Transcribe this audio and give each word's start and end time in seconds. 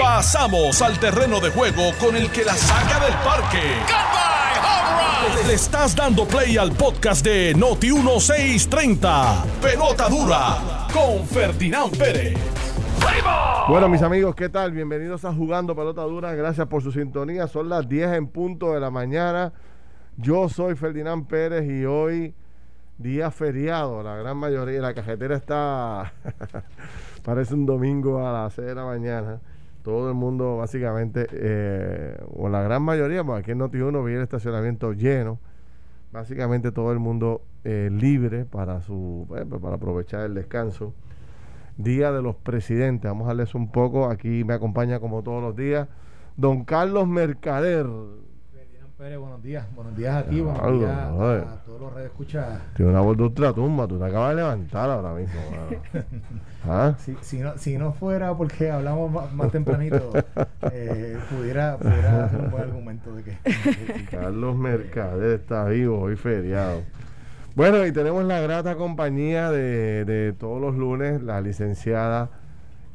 Pasamos 0.00 0.82
al 0.82 0.98
terreno 0.98 1.40
de 1.40 1.50
juego 1.50 1.92
con 2.00 2.16
el 2.16 2.30
que 2.30 2.44
la 2.44 2.54
saca 2.54 3.04
del 3.04 3.14
parque. 3.24 3.62
Le 5.46 5.54
estás 5.54 5.94
dando 5.94 6.26
play 6.26 6.56
al 6.56 6.72
podcast 6.72 7.24
de 7.24 7.54
Noti 7.54 7.92
1630. 7.92 9.44
Pelota 9.62 10.08
dura 10.08 10.86
con 10.92 11.26
Ferdinand 11.26 11.96
Pérez. 11.96 12.36
Bueno, 13.68 13.88
mis 13.88 14.02
amigos, 14.02 14.34
¿qué 14.34 14.48
tal? 14.48 14.72
Bienvenidos 14.72 15.24
a 15.24 15.32
Jugando 15.32 15.76
Pelota 15.76 16.02
Dura. 16.02 16.34
Gracias 16.34 16.66
por 16.66 16.82
su 16.82 16.90
sintonía. 16.90 17.46
Son 17.46 17.68
las 17.68 17.88
10 17.88 18.14
en 18.14 18.28
punto 18.28 18.72
de 18.72 18.80
la 18.80 18.90
mañana. 18.90 19.52
Yo 20.16 20.48
soy 20.48 20.74
Ferdinand 20.74 21.26
Pérez 21.26 21.64
y 21.70 21.84
hoy 21.84 22.34
día 22.98 23.30
feriado. 23.30 24.02
La 24.02 24.16
gran 24.16 24.36
mayoría, 24.36 24.80
la 24.80 24.94
cajetera 24.94 25.36
está, 25.36 26.12
parece 27.28 27.52
un 27.52 27.66
domingo 27.66 28.26
a 28.26 28.32
las 28.32 28.54
6 28.54 28.68
de 28.68 28.74
la 28.74 28.86
mañana. 28.86 29.38
Todo 29.82 30.08
el 30.08 30.14
mundo 30.14 30.56
básicamente, 30.56 31.26
eh, 31.30 32.16
o 32.34 32.48
la 32.48 32.62
gran 32.62 32.82
mayoría, 32.82 33.22
porque 33.22 33.40
aquí 33.40 33.50
en 33.50 33.58
Noti1 33.58 34.02
viene 34.02 34.16
el 34.16 34.22
estacionamiento 34.22 34.94
lleno. 34.94 35.38
Básicamente 36.10 36.72
todo 36.72 36.90
el 36.90 36.98
mundo 36.98 37.42
eh, 37.64 37.90
libre 37.92 38.46
para, 38.46 38.80
su, 38.80 39.28
eh, 39.36 39.44
para 39.44 39.76
aprovechar 39.76 40.24
el 40.24 40.32
descanso. 40.32 40.94
Día 41.76 42.12
de 42.12 42.22
los 42.22 42.34
Presidentes. 42.34 43.10
Vamos 43.10 43.26
a 43.26 43.28
darles 43.28 43.54
un 43.54 43.70
poco. 43.70 44.08
Aquí 44.08 44.42
me 44.44 44.54
acompaña 44.54 44.98
como 44.98 45.22
todos 45.22 45.42
los 45.42 45.54
días 45.54 45.86
don 46.38 46.64
Carlos 46.64 47.06
Mercader. 47.06 47.86
Pérez, 48.98 49.16
buenos 49.16 49.40
días. 49.40 49.64
Buenos 49.76 49.96
días 49.96 50.16
a 50.16 50.28
ti, 50.28 50.40
buenos 50.40 50.80
días 50.80 50.90
a 50.92 51.62
todos 51.64 51.80
los 51.80 51.94
redes 51.94 52.06
escucha. 52.10 52.62
Tiene 52.74 52.90
una 52.90 53.00
voz 53.00 53.16
de 53.16 53.22
ultratumba. 53.22 53.86
Tú 53.86 53.96
te 53.96 54.04
acabas 54.04 54.30
de 54.30 54.36
levantar 54.36 54.90
ahora 54.90 55.14
mismo. 55.14 55.38
¿Ah? 56.68 56.94
Si, 56.98 57.14
si, 57.20 57.38
no, 57.38 57.56
si 57.58 57.78
no 57.78 57.92
fuera 57.92 58.34
porque 58.36 58.72
hablamos 58.72 59.12
más, 59.12 59.32
más 59.32 59.52
tempranito, 59.52 60.10
eh, 60.72 61.16
pudiera, 61.30 61.76
pudiera 61.76 62.24
hacer 62.24 62.40
un 62.40 62.50
buen 62.50 62.62
argumento 62.64 63.14
de 63.14 63.22
que. 63.22 63.38
Carlos 64.10 64.56
Mercader 64.56 65.38
está 65.40 65.64
vivo 65.66 66.00
hoy 66.00 66.16
feriado. 66.16 66.80
Bueno, 67.54 67.86
y 67.86 67.92
tenemos 67.92 68.24
la 68.24 68.40
grata 68.40 68.74
compañía 68.74 69.52
de, 69.52 70.04
de 70.06 70.32
todos 70.32 70.60
los 70.60 70.74
lunes, 70.74 71.22
la 71.22 71.40
licenciada 71.40 72.30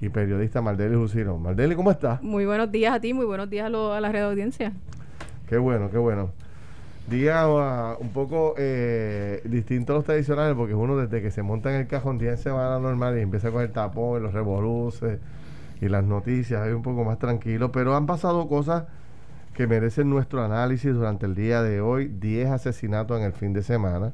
y 0.01 0.09
periodista 0.09 0.61
Mardeli 0.61 0.95
Jusino. 0.97 1.37
Mardeli, 1.37 1.75
¿cómo 1.77 1.91
estás? 1.91 2.21
Muy 2.21 2.45
buenos 2.45 2.69
días 2.73 2.93
a 2.93 2.99
ti, 2.99 3.13
muy 3.13 3.25
buenos 3.25 3.49
días 3.49 3.67
a, 3.67 3.69
lo- 3.69 3.93
a 3.93 4.01
la 4.01 4.11
red 4.11 4.19
de 4.19 4.25
audiencia. 4.25 4.73
Qué 5.53 5.59
bueno, 5.59 5.91
qué 5.91 5.99
bueno. 5.99 6.31
Día 7.07 7.43
ah, 7.43 7.95
un 7.99 8.09
poco 8.09 8.55
eh, 8.57 9.39
distinto 9.45 9.93
a 9.93 9.97
los 9.97 10.03
tradicionales, 10.03 10.55
porque 10.55 10.73
uno 10.73 10.97
desde 10.97 11.21
que 11.21 11.29
se 11.29 11.43
monta 11.43 11.69
en 11.69 11.81
el 11.81 11.85
cajón 11.85 12.19
en 12.21 12.39
semana 12.39 12.79
normal 12.79 13.19
y 13.19 13.21
empieza 13.21 13.51
con 13.51 13.61
el 13.61 13.71
tapón, 13.71 14.23
los 14.23 14.33
revoluces 14.33 15.19
y 15.79 15.89
las 15.89 16.03
noticias, 16.05 16.65
es 16.65 16.73
un 16.73 16.81
poco 16.81 17.03
más 17.03 17.19
tranquilo, 17.19 17.71
pero 17.71 17.95
han 17.95 18.07
pasado 18.07 18.47
cosas 18.47 18.85
que 19.53 19.67
merecen 19.67 20.09
nuestro 20.09 20.43
análisis 20.43 20.91
durante 20.91 21.27
el 21.27 21.35
día 21.35 21.61
de 21.61 21.81
hoy. 21.81 22.07
10 22.07 22.49
asesinatos 22.49 23.19
en 23.19 23.25
el 23.25 23.33
fin 23.33 23.53
de 23.53 23.61
semana. 23.61 24.11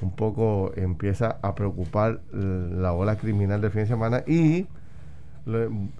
Un 0.00 0.16
poco 0.16 0.72
empieza 0.76 1.36
a 1.42 1.54
preocupar 1.54 2.22
la 2.32 2.94
ola 2.94 3.16
criminal 3.16 3.60
del 3.60 3.70
fin 3.70 3.82
de 3.82 3.88
semana 3.88 4.24
y 4.26 4.66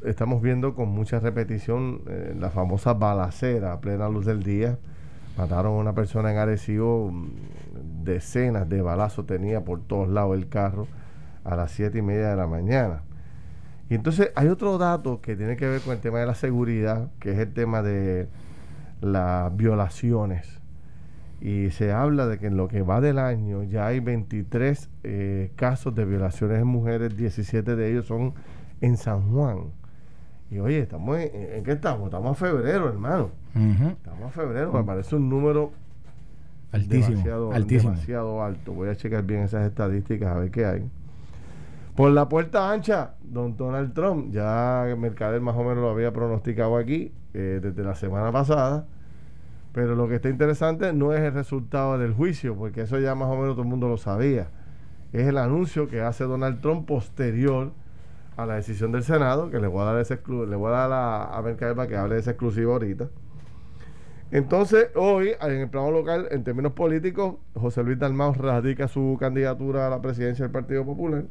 estamos 0.05 0.43
viendo 0.43 0.75
con 0.75 0.91
mucha 0.91 1.21
repetición 1.21 2.03
eh, 2.07 2.35
la 2.39 2.51
famosa 2.51 2.95
balacera 2.95 3.73
a 3.73 3.81
plena 3.81 4.09
luz 4.09 4.27
del 4.27 4.43
día. 4.43 4.79
Mataron 5.37 5.75
a 5.75 5.77
una 5.77 5.95
persona 5.95 6.31
en 6.33 6.39
Arecibo, 6.39 7.11
mm, 7.11 8.05
decenas 8.05 8.69
de 8.69 8.83
balazos 8.83 9.27
tenía 9.27 9.65
por 9.65 9.81
todos 9.83 10.09
lados 10.09 10.37
el 10.37 10.49
carro 10.49 10.87
a 11.45 11.57
las 11.57 11.71
siete 11.71 11.99
y 11.99 12.03
media 12.03 12.29
de 12.29 12.37
la 12.37 12.47
mañana. 12.47 13.03
Y 13.89 13.95
entonces 13.95 14.33
hay 14.35 14.49
otro 14.49 14.77
dato 14.77 15.21
que 15.23 15.35
tiene 15.35 15.57
que 15.57 15.67
ver 15.67 15.81
con 15.81 15.95
el 15.95 16.01
tema 16.01 16.19
de 16.19 16.27
la 16.27 16.35
seguridad, 16.35 17.09
que 17.21 17.33
es 17.33 17.39
el 17.39 17.53
tema 17.55 17.83
de 17.83 18.29
las 19.01 19.57
violaciones. 19.57 20.61
Y 21.41 21.71
se 21.71 21.93
habla 21.93 22.27
de 22.27 22.39
que 22.39 22.49
en 22.49 22.57
lo 22.57 22.69
que 22.69 22.83
va 22.83 23.01
del 23.01 23.19
año 23.19 23.63
ya 23.63 23.87
hay 23.87 24.01
23 24.01 24.91
eh, 25.05 25.53
casos 25.57 25.95
de 25.95 26.05
violaciones 26.05 26.61
en 26.61 26.67
mujeres, 26.67 27.17
17 27.17 27.77
de 27.77 27.91
ellos 27.91 28.07
son 28.07 28.35
en 28.81 28.97
San 28.97 29.31
Juan. 29.33 29.73
Y 30.51 30.59
oye, 30.59 30.81
estamos 30.81 31.19
en, 31.19 31.31
¿en 31.55 31.65
qué 31.65 31.73
estamos? 31.73 32.07
Estamos 32.07 32.33
a 32.33 32.35
febrero, 32.35 32.89
hermano. 32.89 33.31
Estamos 33.55 34.25
a 34.25 34.31
febrero, 34.31 34.73
me 34.73 34.85
parece 34.85 35.17
un 35.17 35.29
número 35.29 35.73
Altísimo. 36.73 37.09
demasiado, 37.09 37.53
altísimo. 37.53 37.93
demasiado 37.93 38.43
alto. 38.43 38.73
Voy 38.73 38.89
a 38.89 38.97
checar 38.97 39.25
bien 39.25 39.43
esas 39.43 39.67
estadísticas 39.67 40.35
a 40.35 40.39
ver 40.39 40.51
qué 40.51 40.65
hay. 40.65 40.91
Por 41.97 42.13
la 42.13 42.29
puerta 42.29 42.71
ancha, 42.71 43.15
don 43.23 43.57
Donald 43.57 43.93
Trump, 43.93 44.31
ya 44.31 44.87
Mercader 44.97 45.41
más 45.41 45.57
o 45.57 45.61
menos 45.61 45.79
lo 45.79 45.91
había 45.91 46.13
pronosticado 46.13 46.77
aquí 46.77 47.13
eh, 47.35 47.59
desde 47.61 47.83
la 47.83 47.95
semana 47.97 48.31
pasada. 48.31 48.87
Pero 49.73 49.97
lo 49.97 50.09
que 50.09 50.15
está 50.15 50.29
interesante 50.29 50.93
no 50.93 51.13
es 51.13 51.21
el 51.21 51.35
resultado 51.35 51.99
del 51.99 52.15
juicio, 52.15 52.55
porque 52.55 52.83
eso 52.83 52.99
ya 52.99 53.15
más 53.15 53.29
o 53.29 53.37
menos 53.37 53.51
todo 53.51 53.63
el 53.63 53.69
mundo 53.69 53.89
lo 53.89 53.97
sabía. 53.97 54.49
Es 55.13 55.27
el 55.27 55.39
anuncio 55.39 55.89
que 55.89 56.01
hace 56.01 56.25
Donald 56.25 56.61
Trump 56.61 56.87
posterior 56.87 57.73
a 58.39 58.47
la 58.47 58.55
decisión 58.55 58.93
del 58.93 59.03
Senado, 59.03 59.51
que 59.51 59.59
le 59.59 59.67
voy 59.67 59.83
a 59.83 59.87
dar 59.87 60.01
ese 60.01 60.17
le 60.17 60.57
voy 60.57 60.69
a 60.69 60.77
dar 60.77 60.93
a, 60.93 61.39
a 61.39 61.57
que 61.89 61.97
hable 61.97 62.15
de 62.15 62.21
esa 62.21 62.31
exclusiva 62.31 62.73
ahorita. 62.73 63.09
Entonces, 64.31 64.91
hoy, 64.95 65.33
en 65.41 65.51
el 65.51 65.69
plano 65.69 65.91
local, 65.91 66.29
en 66.31 66.45
términos 66.45 66.73
políticos, 66.73 67.35
José 67.55 67.83
Luis 67.83 67.99
Dalmau 67.99 68.33
radica 68.35 68.87
su 68.87 69.17
candidatura 69.19 69.89
a 69.89 69.91
la 69.91 70.01
presidencia 70.01 70.45
del 70.45 70.53
Partido 70.53 70.85
Popular. 70.85 71.25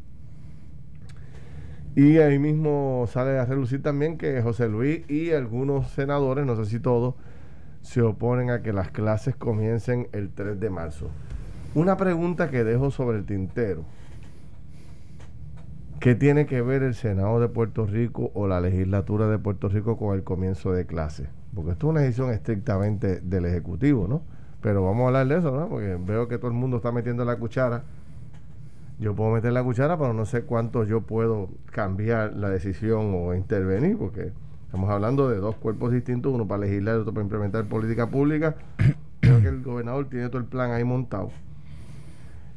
Y 1.95 2.18
ahí 2.18 2.40
mismo 2.40 3.06
sale 3.07 3.39
a 3.39 3.45
relucir 3.45 3.81
también 3.81 4.18
que 4.18 4.41
José 4.41 4.68
Luis 4.68 5.09
y 5.09 5.31
algunos 5.31 5.89
senadores, 5.91 6.45
no 6.45 6.57
sé 6.57 6.66
si 6.66 6.79
todos, 6.81 7.16
se 7.84 8.01
oponen 8.01 8.50
a 8.50 8.62
que 8.62 8.74
las 8.74 8.91
clases 8.91 9.38
comiencen 9.38 10.09
el 10.12 10.29
3 10.29 10.59
de 10.59 10.69
marzo. 10.69 11.09
Una 11.74 11.95
pregunta 11.95 12.50
que 12.50 12.66
dejo 12.66 12.91
sobre 12.91 13.19
el 13.19 13.25
tintero. 13.25 13.85
¿Qué 15.99 16.13
tiene 16.13 16.45
que 16.45 16.61
ver 16.61 16.83
el 16.83 16.93
Senado 16.93 17.39
de 17.39 17.49
Puerto 17.49 17.87
Rico 17.87 18.29
o 18.35 18.47
la 18.47 18.61
legislatura 18.61 19.27
de 19.27 19.39
Puerto 19.39 19.67
Rico 19.67 19.97
con 19.97 20.15
el 20.15 20.23
comienzo 20.23 20.71
de 20.71 20.85
clases? 20.85 21.27
Porque 21.55 21.71
esto 21.71 21.87
es 21.87 21.91
una 21.91 22.01
decisión 22.01 22.29
estrictamente 22.29 23.19
del 23.19 23.45
Ejecutivo, 23.45 24.07
¿no? 24.07 24.21
Pero 24.61 24.83
vamos 24.83 25.05
a 25.05 25.07
hablar 25.07 25.27
de 25.27 25.39
eso, 25.39 25.51
¿no? 25.51 25.67
Porque 25.67 25.97
veo 25.99 26.27
que 26.27 26.37
todo 26.37 26.49
el 26.49 26.53
mundo 26.53 26.77
está 26.77 26.91
metiendo 26.91 27.25
la 27.25 27.37
cuchara. 27.37 27.83
Yo 28.99 29.15
puedo 29.15 29.31
meter 29.31 29.51
la 29.53 29.63
cuchara, 29.63 29.97
pero 29.97 30.13
no 30.13 30.25
sé 30.25 30.43
cuánto 30.43 30.83
yo 30.83 31.01
puedo 31.01 31.49
cambiar 31.71 32.33
la 32.33 32.49
decisión 32.49 33.13
o 33.15 33.33
intervenir, 33.33 33.97
porque 33.97 34.31
estamos 34.65 34.91
hablando 34.91 35.29
de 35.29 35.37
dos 35.37 35.55
cuerpos 35.55 35.91
distintos, 35.91 36.31
uno 36.31 36.47
para 36.47 36.61
legislar 36.61 36.97
y 36.97 36.99
otro 36.99 37.13
para 37.13 37.23
implementar 37.23 37.65
política 37.65 38.07
pública. 38.07 38.55
Creo 39.19 39.41
que 39.41 39.47
el 39.47 39.63
gobernador 39.63 40.07
tiene 40.09 40.29
todo 40.29 40.37
el 40.37 40.45
plan 40.45 40.71
ahí 40.71 40.83
montado. 40.83 41.31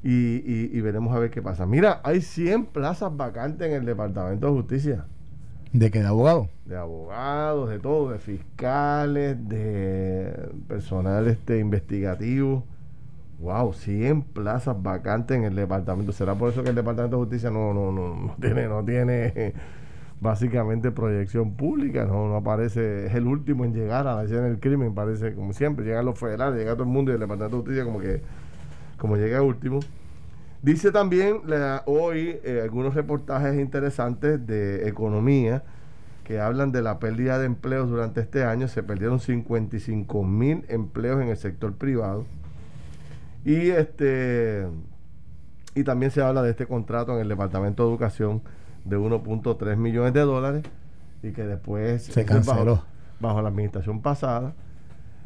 Y, 0.03 0.37
y- 0.37 0.71
y 0.73 0.81
veremos 0.81 1.15
a 1.15 1.19
ver 1.19 1.31
qué 1.31 1.43
pasa. 1.43 1.67
Mira, 1.67 2.01
hay 2.05 2.23
100 2.23 2.67
plazas 2.67 3.15
vacantes 3.17 3.69
en 3.69 3.75
el 3.75 3.85
Departamento 3.85 4.47
de 4.47 4.53
Justicia. 4.55 5.05
¿De 5.73 5.91
qué? 5.91 6.01
¿De 6.01 6.07
abogado? 6.07 6.49
De 6.65 6.77
abogados, 6.77 7.69
de 7.71 7.79
todo, 7.79 8.11
de 8.11 8.19
fiscales, 8.19 9.37
de 9.49 10.51
personal 10.69 11.27
este 11.29 11.59
investigativo. 11.59 12.65
Wow, 13.39 13.73
100 13.73 14.23
plazas 14.23 14.83
vacantes 14.83 15.37
en 15.37 15.45
el 15.45 15.55
departamento. 15.55 16.13
¿Será 16.13 16.35
por 16.35 16.51
eso 16.51 16.63
que 16.63 16.71
el 16.71 16.75
Departamento 16.77 17.17
de 17.17 17.23
Justicia 17.25 17.51
no, 17.51 17.73
no, 17.73 17.91
no, 17.93 18.15
no 18.15 18.37
tiene, 18.41 18.69
no 18.69 18.85
tiene 18.85 19.55
básicamente 20.21 20.91
proyección 20.91 21.53
pública? 21.55 22.05
No, 22.05 22.29
no 22.29 22.37
aparece, 22.37 23.07
es 23.07 23.15
el 23.15 23.27
último 23.27 23.65
en 23.65 23.73
llegar 23.75 24.07
a 24.07 24.15
la 24.17 24.25
escena 24.25 24.43
del 24.43 24.61
crimen, 24.61 24.95
parece 24.95 25.35
como 25.35 25.53
siempre. 25.53 25.85
Llegan 25.87 26.05
los 26.05 26.19
federales, 26.19 26.59
llega 26.59 26.73
todo 26.75 26.85
el 26.85 26.91
mundo 26.91 27.13
y 27.13 27.15
el 27.15 27.21
Departamento 27.21 27.57
de 27.59 27.63
Justicia 27.63 27.85
como 27.85 27.99
que 28.01 28.21
como 29.01 29.17
llega 29.17 29.43
último. 29.43 29.81
Dice 30.63 30.93
también 30.93 31.41
la- 31.47 31.83
hoy 31.87 32.37
eh, 32.45 32.61
algunos 32.63 32.95
reportajes 32.95 33.59
interesantes 33.59 34.47
de 34.47 34.87
economía 34.89 35.65
que 36.25 36.39
hablan 36.39 36.71
de 36.71 36.83
la 36.83 36.99
pérdida 37.01 37.39
de 37.39 37.47
empleos 37.47 37.89
durante 37.89 38.21
este 38.21 38.45
año. 38.45 38.69
Se 38.69 38.83
perdieron 38.83 39.19
55 39.19 40.23
mil 40.23 40.65
empleos 40.69 41.21
en 41.23 41.29
el 41.29 41.37
sector 41.37 41.73
privado. 41.75 42.27
Y 43.45 43.71
este 43.71 44.67
y 45.75 45.83
también 45.85 46.11
se 46.13 46.21
habla 46.21 46.43
de 46.43 46.51
este 46.51 46.67
contrato 46.67 47.15
en 47.15 47.21
el 47.23 47.29
Departamento 47.29 47.85
de 47.85 47.91
Educación 47.91 48.43
de 48.85 48.99
1.3 48.99 49.77
millones 49.77 50.13
de 50.13 50.21
dólares 50.21 50.63
y 51.23 51.31
que 51.33 51.45
después 51.47 52.03
Se 52.05 52.25
canceló. 52.25 52.65
bajo, 52.77 52.85
bajo 53.21 53.43
la 53.43 53.49
administración 53.49 54.03
pasada 54.03 54.53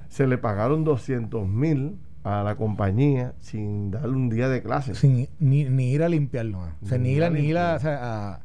se 0.08 0.26
le 0.28 0.38
pagaron 0.38 0.84
200 0.84 1.48
mil 1.48 1.96
a 2.24 2.42
la 2.42 2.56
compañía 2.56 3.34
sin 3.40 3.90
darle 3.90 4.16
un 4.16 4.30
día 4.30 4.48
de 4.48 4.62
clase. 4.62 4.94
Sin, 4.94 5.28
ni, 5.38 5.64
ni 5.64 5.92
ir 5.92 6.02
a 6.02 6.08
limpiarlo. 6.08 6.60
O 6.82 6.86
sea, 6.86 6.98
Ni 6.98 7.10
ni 7.10 7.14
ir 7.16 7.24
a 7.24 7.30
ni 7.30 7.40
ir 7.40 7.58
a, 7.58 7.72
limpiar. 7.74 7.76
o 7.76 7.80
sea, 7.80 8.32
a, 8.32 8.40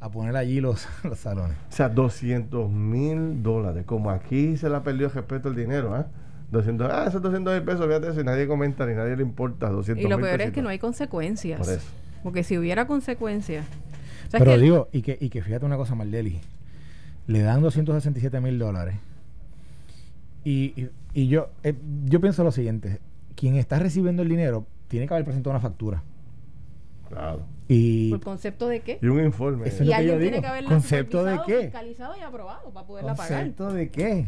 a 0.00 0.10
poner 0.10 0.34
allí 0.36 0.60
los, 0.60 0.88
los 1.04 1.18
salones. 1.18 1.56
O 1.70 1.72
sea, 1.72 1.88
200 1.90 2.70
mil 2.70 3.42
dólares. 3.42 3.84
Como 3.86 4.10
aquí 4.10 4.56
se 4.56 4.68
la 4.70 4.82
perdió 4.82 5.06
el 5.06 5.12
respeto 5.12 5.48
al 5.48 5.54
dinero, 5.56 5.94
¿ah? 5.94 6.06
200, 6.50 6.90
ah, 6.90 7.04
esos 7.06 7.20
200 7.20 7.52
mil 7.54 7.62
pesos, 7.62 7.86
fíjate 7.86 8.08
eso, 8.08 8.20
y 8.22 8.24
nadie 8.24 8.46
comenta 8.48 8.86
ni 8.86 8.94
nadie 8.94 9.14
le 9.16 9.22
importa. 9.22 9.68
200 9.68 10.02
Y 10.02 10.08
lo 10.08 10.18
peor 10.18 10.40
es 10.40 10.50
que 10.52 10.62
no 10.62 10.70
hay 10.70 10.78
consecuencias. 10.78 11.60
Por 11.60 11.68
eso. 11.68 11.86
Porque 12.22 12.42
si 12.42 12.56
hubiera 12.56 12.86
consecuencias. 12.86 13.66
o 14.26 14.30
sea, 14.30 14.38
Pero 14.40 14.52
que- 14.52 14.58
digo, 14.58 14.88
y 14.90 15.02
que, 15.02 15.18
y 15.20 15.28
que 15.28 15.42
fíjate 15.42 15.66
una 15.66 15.76
cosa, 15.76 15.94
Maldeli. 15.94 16.40
le 17.26 17.40
dan 17.42 17.60
267 17.60 18.40
mil 18.40 18.58
dólares. 18.58 18.94
Y, 20.44 20.72
y- 20.80 20.90
y 21.12 21.28
yo, 21.28 21.50
eh, 21.62 21.74
yo 22.06 22.20
pienso 22.22 22.42
lo 22.44 22.52
siguiente, 22.52 23.00
quien 23.38 23.54
está 23.56 23.78
recibiendo 23.78 24.22
el 24.22 24.28
dinero 24.28 24.66
tiene 24.88 25.06
que 25.06 25.14
haber 25.14 25.24
presentado 25.24 25.52
una 25.52 25.60
factura. 25.60 26.02
Claro. 27.08 27.42
Y 27.68 28.10
¿Por 28.10 28.20
concepto 28.20 28.66
de 28.68 28.80
qué? 28.80 28.98
Y 29.00 29.06
un 29.06 29.24
informe. 29.24 29.68
Eso 29.68 29.76
es 29.76 29.80
Y 29.82 29.84
lo 29.84 29.96
que 29.96 30.04
yo 30.06 30.12
alguien 30.14 30.18
tiene 30.18 30.30
digo. 30.36 30.40
que 30.42 30.46
haberla 30.48 30.68
¿Concepto 30.70 31.24
de 31.24 31.32
supervisado, 31.36 31.46
qué? 31.60 31.64
fiscalizado 31.66 32.14
y 32.16 32.20
aprobado 32.20 32.70
para 32.70 32.86
poderla 32.86 33.14
pagar. 33.14 33.38
¿concepto 33.38 33.72
de 33.72 33.90
qué? 33.90 34.26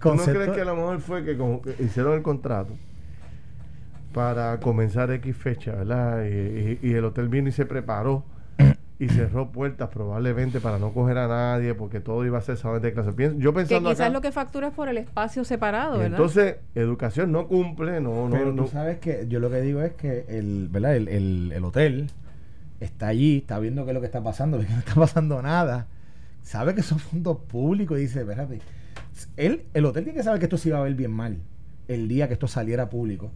¿Tú 0.00 0.14
no 0.14 0.24
crees 0.24 0.50
que 0.50 0.60
a 0.60 0.64
lo 0.64 0.76
mejor 0.76 1.00
fue 1.00 1.24
que, 1.24 1.36
como 1.36 1.62
que 1.62 1.74
hicieron 1.80 2.14
el 2.14 2.22
contrato 2.22 2.74
para 4.12 4.58
comenzar 4.60 5.10
X 5.10 5.36
fecha, 5.36 5.72
¿verdad? 5.72 6.24
Y, 6.24 6.28
y- 6.28 6.78
y 6.82 6.94
el 6.94 7.04
hotel 7.04 7.28
vino 7.28 7.48
y 7.48 7.52
se 7.52 7.64
preparó 7.66 8.24
y 8.98 9.08
cerró 9.08 9.50
puertas 9.50 9.88
probablemente 9.88 10.60
para 10.60 10.78
no 10.78 10.92
coger 10.92 11.18
a 11.18 11.26
nadie 11.26 11.74
porque 11.74 11.98
todo 12.00 12.24
iba 12.24 12.38
a 12.38 12.40
ser 12.42 12.56
salón 12.56 12.80
de 12.82 12.92
clase. 12.92 13.12
Pienso- 13.12 13.38
yo 13.38 13.50
Que 13.52 13.60
pensando 13.60 13.88
quizás 13.90 14.06
acá, 14.06 14.12
lo 14.12 14.20
que 14.20 14.30
factura 14.32 14.68
es 14.68 14.74
por 14.74 14.88
el 14.88 14.96
espacio 14.98 15.44
separado, 15.44 15.92
¿verdad? 15.98 16.06
entonces 16.10 16.56
educación 16.74 17.32
no 17.32 17.48
cumple, 17.48 18.00
no, 18.00 18.28
no, 18.28 18.30
Pero 18.36 18.52
no. 18.52 18.62
tú 18.64 18.68
sabes 18.68 18.98
que 18.98 19.26
yo 19.28 19.40
lo 19.40 19.50
que 19.50 19.60
digo 19.60 19.82
es 19.82 19.92
que 19.94 20.24
el, 20.28 20.68
¿verdad? 20.70 20.94
El, 20.96 21.08
el- 21.08 21.52
el 21.52 21.64
hotel 21.64 22.10
está 22.80 23.08
allí, 23.08 23.38
está 23.38 23.58
viendo 23.58 23.84
qué 23.84 23.90
es 23.90 23.94
lo 23.94 24.00
que 24.00 24.06
está 24.06 24.22
pasando, 24.22 24.58
que 24.60 24.68
no 24.68 24.78
está 24.78 24.94
pasando 24.94 25.42
nada, 25.42 25.86
sabe 26.42 26.74
que 26.74 26.82
son 26.82 26.98
fondos 27.00 27.38
públicos 27.38 27.98
y 27.98 28.02
dice, 28.02 28.20
espérate, 28.20 28.60
él, 29.36 29.64
el 29.74 29.84
hotel 29.84 30.04
tiene 30.04 30.16
que 30.18 30.22
saber 30.24 30.38
que 30.38 30.46
esto 30.46 30.58
se 30.58 30.68
iba 30.68 30.78
a 30.78 30.82
ver 30.82 30.94
bien 30.94 31.10
mal 31.12 31.38
el 31.88 32.08
día 32.08 32.28
que 32.28 32.34
esto 32.34 32.46
saliera 32.46 32.88
público 32.88 33.30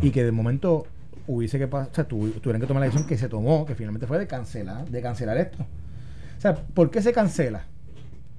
y 0.00 0.10
que 0.10 0.22
de 0.24 0.32
momento 0.32 0.86
hubiese 1.26 1.58
que 1.58 1.68
pasar, 1.68 1.90
o 1.90 1.94
sea, 1.94 2.08
tuvi- 2.08 2.40
tuvieran 2.40 2.60
que 2.60 2.66
tomar 2.66 2.80
la 2.80 2.86
decisión 2.86 3.06
que 3.08 3.16
se 3.16 3.28
tomó, 3.28 3.64
que 3.66 3.74
finalmente 3.74 4.06
fue 4.06 4.18
de 4.18 4.26
cancelar, 4.26 4.88
de 4.88 5.02
cancelar 5.02 5.36
esto. 5.38 5.62
O 6.38 6.40
sea, 6.40 6.54
¿por 6.54 6.90
qué 6.90 7.00
se 7.02 7.12
cancela? 7.12 7.64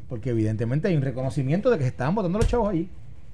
Porque 0.09 0.31
evidentemente 0.31 0.87
hay 0.89 0.95
un 0.95 1.01
reconocimiento 1.01 1.69
de 1.71 1.77
que 1.77 1.83
se 1.83 1.89
estaban 1.89 2.13
botando 2.15 2.37
los 2.39 2.47
chavos 2.47 2.69
ahí. 2.69 2.89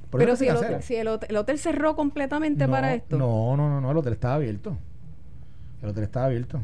Por 0.09 0.19
Pero 0.19 0.35
si, 0.35 0.47
el 0.47 0.55
hotel, 0.55 0.81
si 0.81 0.95
el 0.95 1.07
hotel, 1.07 1.29
el 1.29 1.37
hotel 1.37 1.59
cerró 1.59 1.95
completamente 1.95 2.65
No, 2.65 2.71
para 2.71 2.93
esto. 2.95 3.17
No, 3.17 3.55
no, 3.57 3.69
no, 3.69 3.81
no, 3.81 3.91
el 3.91 3.97
hotel 3.97 4.13
estaba 4.13 4.35
abierto. 4.35 4.75
El 5.81 5.89
hotel 5.89 6.03
estaba 6.03 6.25
abierto. 6.27 6.59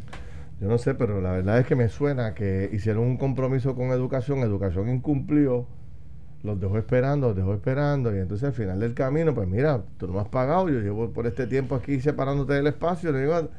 Yo 0.62 0.68
no 0.68 0.78
sé, 0.78 0.96
pero 0.96 1.22
la 1.22 1.32
verdad 1.32 1.60
es 1.60 1.68
que 1.68 1.76
me 1.76 1.90
suena 1.90 2.34
que 2.34 2.70
hicieron 2.72 3.04
un 3.04 3.18
compromiso 3.18 3.76
con 3.76 3.92
educación, 3.92 4.40
educación 4.40 4.90
incumplió, 4.90 5.68
los 6.46 6.60
dejó 6.60 6.78
esperando, 6.78 7.28
los 7.28 7.36
dejó 7.36 7.54
esperando, 7.54 8.16
y 8.16 8.20
entonces 8.20 8.48
al 8.48 8.54
final 8.54 8.80
del 8.80 8.94
camino, 8.94 9.34
pues 9.34 9.48
mira, 9.48 9.82
tú 9.98 10.08
no 10.08 10.14
me 10.14 10.20
has 10.22 10.28
pagado, 10.30 10.70
yo 10.70 10.80
llevo 10.80 11.10
por 11.12 11.28
este 11.28 11.48
tiempo 11.48 11.76
aquí 11.76 12.00
separándote 12.00 12.54
del 12.54 12.68
espacio, 12.68 13.12
le 13.12 13.22
digo, 13.22 13.50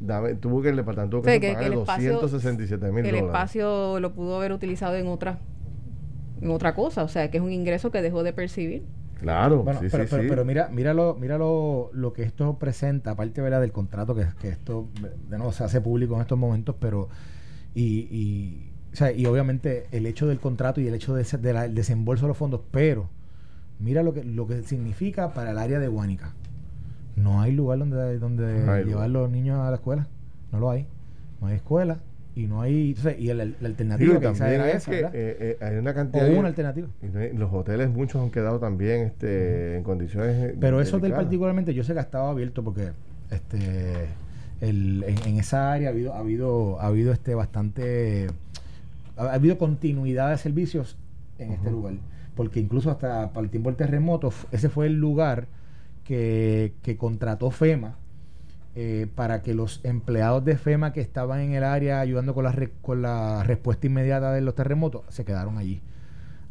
dame, 0.00 0.34
tuvo 0.34 0.62
que 0.62 0.70
el 0.70 0.76
departamento 0.76 1.18
tuvo 1.18 1.22
O 1.22 1.24
sea, 1.24 1.34
que, 1.34 1.40
que- 1.40 1.46
que 1.48 1.54
pagar 1.54 1.72
el 1.72 1.78
espacio- 1.78 2.12
267 2.14 2.86
mil 2.92 3.04
el 3.04 3.10
dólares. 3.12 3.26
espacio 3.28 4.00
lo 4.00 4.12
pudo 4.14 4.36
haber 4.36 4.52
utilizado 4.52 4.96
en 4.96 5.06
otra 5.06 5.38
en 6.42 6.50
otra 6.50 6.74
cosa, 6.74 7.04
o 7.04 7.08
sea, 7.08 7.30
que 7.30 7.38
es 7.38 7.42
un 7.42 7.52
ingreso 7.52 7.90
que 7.90 8.02
dejó 8.02 8.22
de 8.22 8.32
percibir. 8.34 8.84
Claro, 9.20 9.62
Bueno, 9.62 9.80
sí, 9.80 9.86
pero, 9.90 10.04
sí, 10.04 10.10
pero, 10.10 10.22
sí. 10.24 10.28
pero 10.28 10.44
mira, 10.44 10.68
míralo, 10.70 11.14
míralo 11.18 11.88
lo 11.94 12.12
que 12.12 12.22
esto 12.24 12.58
presenta, 12.58 13.12
aparte 13.12 13.40
¿verdad? 13.40 13.62
del 13.62 13.72
contrato 13.72 14.14
que, 14.14 14.26
que 14.40 14.48
esto 14.48 14.88
de 15.30 15.38
nuevo 15.38 15.52
se 15.52 15.64
hace 15.64 15.80
público 15.80 16.16
en 16.16 16.20
estos 16.20 16.36
momentos, 16.36 16.74
pero 16.78 17.08
y, 17.74 18.00
y, 18.10 18.73
o 18.94 18.96
sea, 18.96 19.12
y 19.12 19.26
obviamente 19.26 19.86
el 19.92 20.06
hecho 20.06 20.26
del 20.26 20.38
contrato 20.40 20.80
y 20.80 20.86
el 20.88 20.94
hecho 20.94 21.14
de 21.14 21.22
ese- 21.22 21.36
de 21.38 21.52
la- 21.52 21.62
del 21.64 21.74
desembolso 21.74 22.22
de 22.24 22.28
los 22.28 22.36
fondos, 22.36 22.60
pero 22.70 23.10
mira 23.80 24.02
lo 24.02 24.14
que 24.14 24.24
lo 24.24 24.46
que 24.46 24.62
significa 24.62 25.34
para 25.34 25.50
el 25.50 25.58
área 25.58 25.78
de 25.80 25.88
Guánica. 25.88 26.32
No 27.16 27.40
hay 27.42 27.52
lugar 27.52 27.78
donde, 27.80 28.18
donde 28.18 28.44
No 28.64 28.76
llevar 28.76 28.84
lugar. 28.84 29.10
los 29.10 29.30
niños 29.30 29.60
a 29.60 29.68
la 29.70 29.76
escuela. 29.76 30.06
No 30.52 30.58
lo 30.60 30.70
hay. 30.70 30.86
No 31.40 31.48
hay 31.48 31.56
escuela 31.56 31.98
y 32.36 32.46
no 32.46 32.60
hay. 32.62 32.94
sea, 32.94 33.16
y 33.18 33.30
el- 33.30 33.38
la 33.38 33.44
Digo, 33.44 33.66
alternativa 33.66 34.14
y 34.14 34.16
que 34.18 34.20
también 34.26 34.48
era 34.52 34.70
es 34.70 34.76
esa, 34.76 34.90
que 34.90 34.96
¿verdad? 34.96 35.10
eh, 35.14 35.36
eh, 35.60 35.64
hay 35.64 35.76
una 35.76 35.94
cantidad 35.94 36.24
o 36.24 36.28
de- 36.30 36.38
una 36.38 36.48
alternativa. 36.48 36.88
y 37.02 37.06
no 37.06 37.20
hay- 37.20 37.32
los 37.36 37.52
hoteles 37.52 37.90
muchos 37.90 38.22
han 38.22 38.30
quedado 38.30 38.58
también 38.60 39.02
este, 39.02 39.76
en 39.76 39.82
condiciones 39.82 40.54
Pero 40.60 40.80
eso 40.80 40.98
del 41.00 41.12
particularmente 41.12 41.74
yo 41.74 41.82
sé 41.84 41.92
que 41.92 41.98
ha 41.98 42.02
estado 42.02 42.28
abierto 42.28 42.62
porque 42.64 42.90
este 43.30 44.06
el, 44.60 45.04
en, 45.06 45.18
en 45.28 45.38
esa 45.38 45.72
área 45.72 45.88
ha 45.88 45.92
habido 45.92 46.14
ha 46.14 46.18
habido 46.20 46.80
ha 46.80 46.86
habido 46.86 47.12
este 47.12 47.34
bastante 47.34 48.28
ha, 49.16 49.24
ha 49.24 49.34
habido 49.34 49.58
continuidad 49.58 50.30
de 50.30 50.38
servicios 50.38 50.96
en 51.38 51.52
este 51.52 51.70
lugar 51.70 51.94
porque 52.34 52.60
incluso 52.60 52.90
hasta 52.90 53.32
para 53.32 53.44
el 53.44 53.50
tiempo 53.50 53.68
del 53.70 53.76
terremoto 53.76 54.32
ese 54.52 54.68
fue 54.68 54.86
el 54.86 54.94
lugar 54.94 55.46
que, 56.04 56.74
que 56.82 56.96
contrató 56.96 57.50
FEMA 57.50 57.96
eh, 58.76 59.06
para 59.14 59.42
que 59.42 59.54
los 59.54 59.80
empleados 59.84 60.44
de 60.44 60.56
FEMA 60.56 60.92
que 60.92 61.00
estaban 61.00 61.40
en 61.40 61.52
el 61.52 61.62
área 61.64 62.00
ayudando 62.00 62.34
con 62.34 62.44
la, 62.44 62.52
re- 62.52 62.72
con 62.82 63.02
la 63.02 63.44
respuesta 63.44 63.86
inmediata 63.86 64.32
de 64.32 64.40
los 64.40 64.54
terremotos 64.54 65.02
se 65.10 65.24
quedaron 65.24 65.58
allí. 65.58 65.80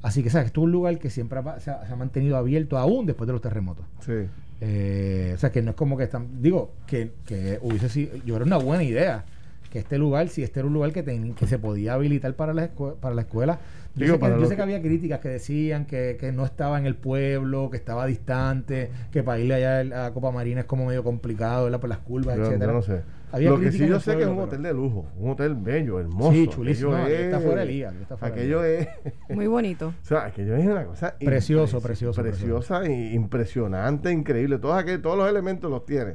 Así 0.02 0.24
que, 0.24 0.30
¿sabes? 0.30 0.48
Esto 0.48 0.62
es 0.62 0.66
un 0.66 0.72
lugar 0.72 1.00
que 1.00 1.10
siempre 1.10 1.40
ha, 1.40 1.60
se 1.60 1.72
ha- 1.72 1.86
se 1.86 1.92
ha 1.94 1.96
mantenido 1.98 2.38
abierto 2.38 2.78
aún 2.78 3.06
después 3.06 3.26
de 3.28 3.34
los 3.34 3.42
terremotos. 3.42 3.86
Sí. 4.00 4.14
Eh, 4.62 5.34
o 5.36 5.38
sea, 5.38 5.52
que 5.52 5.62
no 5.62 5.72
es 5.72 5.76
como 5.76 5.98
que 5.98 6.04
están. 6.06 6.42
Digo, 6.42 6.72
que, 6.88 7.12
que 7.26 7.60
hubiese 7.62 7.90
sido. 7.90 8.16
Yo 8.26 8.36
era 8.38 8.46
una 8.46 8.58
buena 8.58 8.84
idea. 8.84 9.26
Que 9.74 9.80
este 9.80 9.98
lugar, 9.98 10.30
si 10.30 10.44
este 10.44 10.60
era 10.60 10.68
un 10.68 10.74
lugar 10.76 10.92
que, 10.94 11.02
ten- 11.02 11.34
que 11.34 11.48
se 11.48 11.58
podía 11.58 11.96
habilitar 11.96 12.36
para 12.36 12.54
la, 12.54 12.72
escue- 12.72 12.94
para 12.96 13.16
la 13.16 13.22
escuela. 13.24 13.58
Yo, 13.96 14.06
Digo, 14.06 14.16
sé, 14.16 14.20
para 14.20 14.36
que, 14.36 14.42
yo 14.42 14.48
sé 14.48 14.56
que 14.56 14.62
había 14.62 14.80
críticas 14.84 15.20
que 15.20 15.30
decían 15.30 15.86
que, 15.88 16.16
que 16.20 16.32
no 16.32 16.46
estaba 16.46 16.78
en 16.78 16.86
el 16.86 16.96
pueblo, 16.96 17.72
que 17.72 17.78
estaba 17.78 18.06
distante, 18.06 18.92
que 19.12 19.24
para 19.24 19.40
irle 19.40 19.56
allá 19.66 20.06
a 20.06 20.14
Copa 20.14 20.30
Marina 20.32 20.60
es 20.62 20.68
como 20.68 20.86
medio 20.86 21.04
complicado, 21.04 21.64
¿verdad? 21.64 21.80
Por 21.80 21.90
las 21.90 21.98
curvas, 21.98 22.38
Yo, 22.38 22.44
etcétera. 22.44 22.68
yo 22.72 22.78
no 22.78 22.82
sé. 22.84 23.02
Había 23.32 23.50
Lo 23.50 23.60
que 23.60 23.72
sí 23.72 23.88
yo 23.88 24.00
sé 24.00 24.16
que 24.16 24.22
es 24.22 24.28
un 24.30 24.38
hotel 24.40 24.62
de 24.62 24.74
lujo, 24.76 25.08
un 25.18 25.32
hotel 25.32 25.56
bello, 25.56 26.00
hermoso. 26.00 26.34
Sí, 26.34 26.48
chulísimo, 26.48 26.94
Aquello 26.96 27.18
no, 27.18 27.24
está 27.24 27.38
es- 27.40 27.44
fuera 27.44 27.60
de 27.62 27.66
liga, 27.66 27.94
está 28.00 28.16
fuera 28.18 28.36
de 28.36 28.42
Aquello 28.42 28.62
liga. 28.64 28.92
es. 29.30 29.36
Muy 29.36 29.48
bonito. 29.48 29.88
O 30.04 30.06
sea, 30.06 30.26
aquello 30.26 30.56
es 30.56 30.66
una 30.68 30.86
cosa 30.86 31.16
Precioso, 31.18 31.82
precioso, 31.82 32.22
preciosa 32.22 32.86
e 32.86 33.14
impresionante, 33.16 34.12
increíble. 34.12 34.60
Todos, 34.60 34.76
aquel- 34.84 35.02
todos 35.02 35.18
los 35.18 35.28
elementos 35.28 35.72
los 35.72 35.84
tiene. 35.84 36.14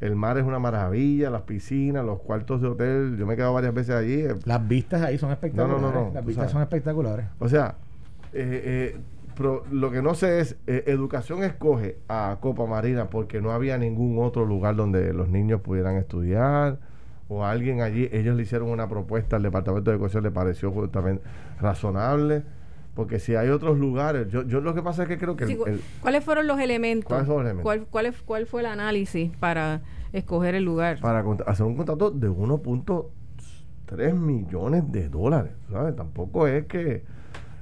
El 0.00 0.16
mar 0.16 0.36
es 0.38 0.44
una 0.44 0.58
maravilla, 0.58 1.30
las 1.30 1.42
piscinas, 1.42 2.04
los 2.04 2.20
cuartos 2.20 2.60
de 2.60 2.68
hotel. 2.68 3.16
Yo 3.18 3.26
me 3.26 3.34
he 3.34 3.36
quedado 3.36 3.54
varias 3.54 3.72
veces 3.74 3.94
allí. 3.94 4.20
eh, 4.22 4.34
Las 4.44 4.66
vistas 4.66 5.02
ahí 5.02 5.16
son 5.18 5.30
espectaculares. 5.30 5.80
no, 5.82 5.92
no, 5.92 6.10
Las 6.12 6.22
tú 6.22 6.28
vistas 6.28 6.42
sabes. 6.44 6.52
son 6.52 6.62
espectaculares. 6.62 7.26
O 7.38 7.48
sea, 7.48 7.76
eh, 8.32 8.92
eh, 8.94 9.00
pro- 9.36 9.64
lo 9.70 9.90
que 9.90 10.02
no 10.02 10.14
sé 10.14 10.40
es, 10.40 10.56
eh, 10.66 10.84
Educación 10.88 11.42
escoge 11.44 11.96
a 12.08 12.38
Copa 12.40 12.66
Marina 12.66 13.06
porque 13.08 13.40
no 13.40 13.52
había 13.52 13.78
ningún 13.78 14.18
otro 14.22 14.44
lugar 14.44 14.76
donde 14.76 15.12
los 15.14 15.28
niños 15.28 15.60
pudieran 15.60 15.96
estudiar 15.96 16.78
o 17.28 17.44
alguien 17.44 17.80
allí, 17.80 18.08
ellos 18.12 18.36
le 18.36 18.42
hicieron 18.42 18.68
una 18.68 18.86
propuesta 18.88 19.36
al 19.36 19.42
Departamento 19.42 19.90
de 19.90 19.96
Educación, 19.96 20.24
le 20.24 20.30
pareció 20.30 20.70
justamente 20.70 21.22
razonable, 21.60 22.42
porque 22.94 23.18
si 23.18 23.34
hay 23.34 23.48
otros 23.48 23.78
lugares, 23.78 24.28
yo, 24.30 24.42
yo 24.44 24.60
lo 24.60 24.74
que 24.74 24.82
pasa 24.82 25.02
es 25.02 25.08
que 25.08 25.18
creo 25.18 25.36
que... 25.36 25.44
el- 25.44 25.50
Sí, 25.50 25.56
cu- 25.56 25.66
el- 25.66 25.80
¿Cuáles 26.00 26.24
fueron 26.24 26.46
los 26.46 26.60
elementos? 26.60 27.06
¿Cuáles 27.08 27.26
son 27.26 27.36
los 27.36 27.44
elementos? 27.44 27.62
¿Cuál, 27.64 27.86
cuál, 27.90 28.06
es- 28.06 28.22
cuál 28.22 28.46
fue 28.46 28.60
el 28.60 28.66
análisis 28.66 29.30
para 29.38 29.82
escoger 30.12 30.54
el 30.54 30.64
lugar? 30.64 31.00
para 31.00 31.24
hacer 31.46 31.66
un 31.66 31.74
contrato 31.76 32.10
de 32.12 32.28
1.3 32.30 34.14
millones 34.14 34.90
de 34.92 35.08
dólares, 35.08 35.52
¿sabes? 35.70 35.94
Tampoco 35.96 36.46
es 36.46 36.66
que 36.66 37.02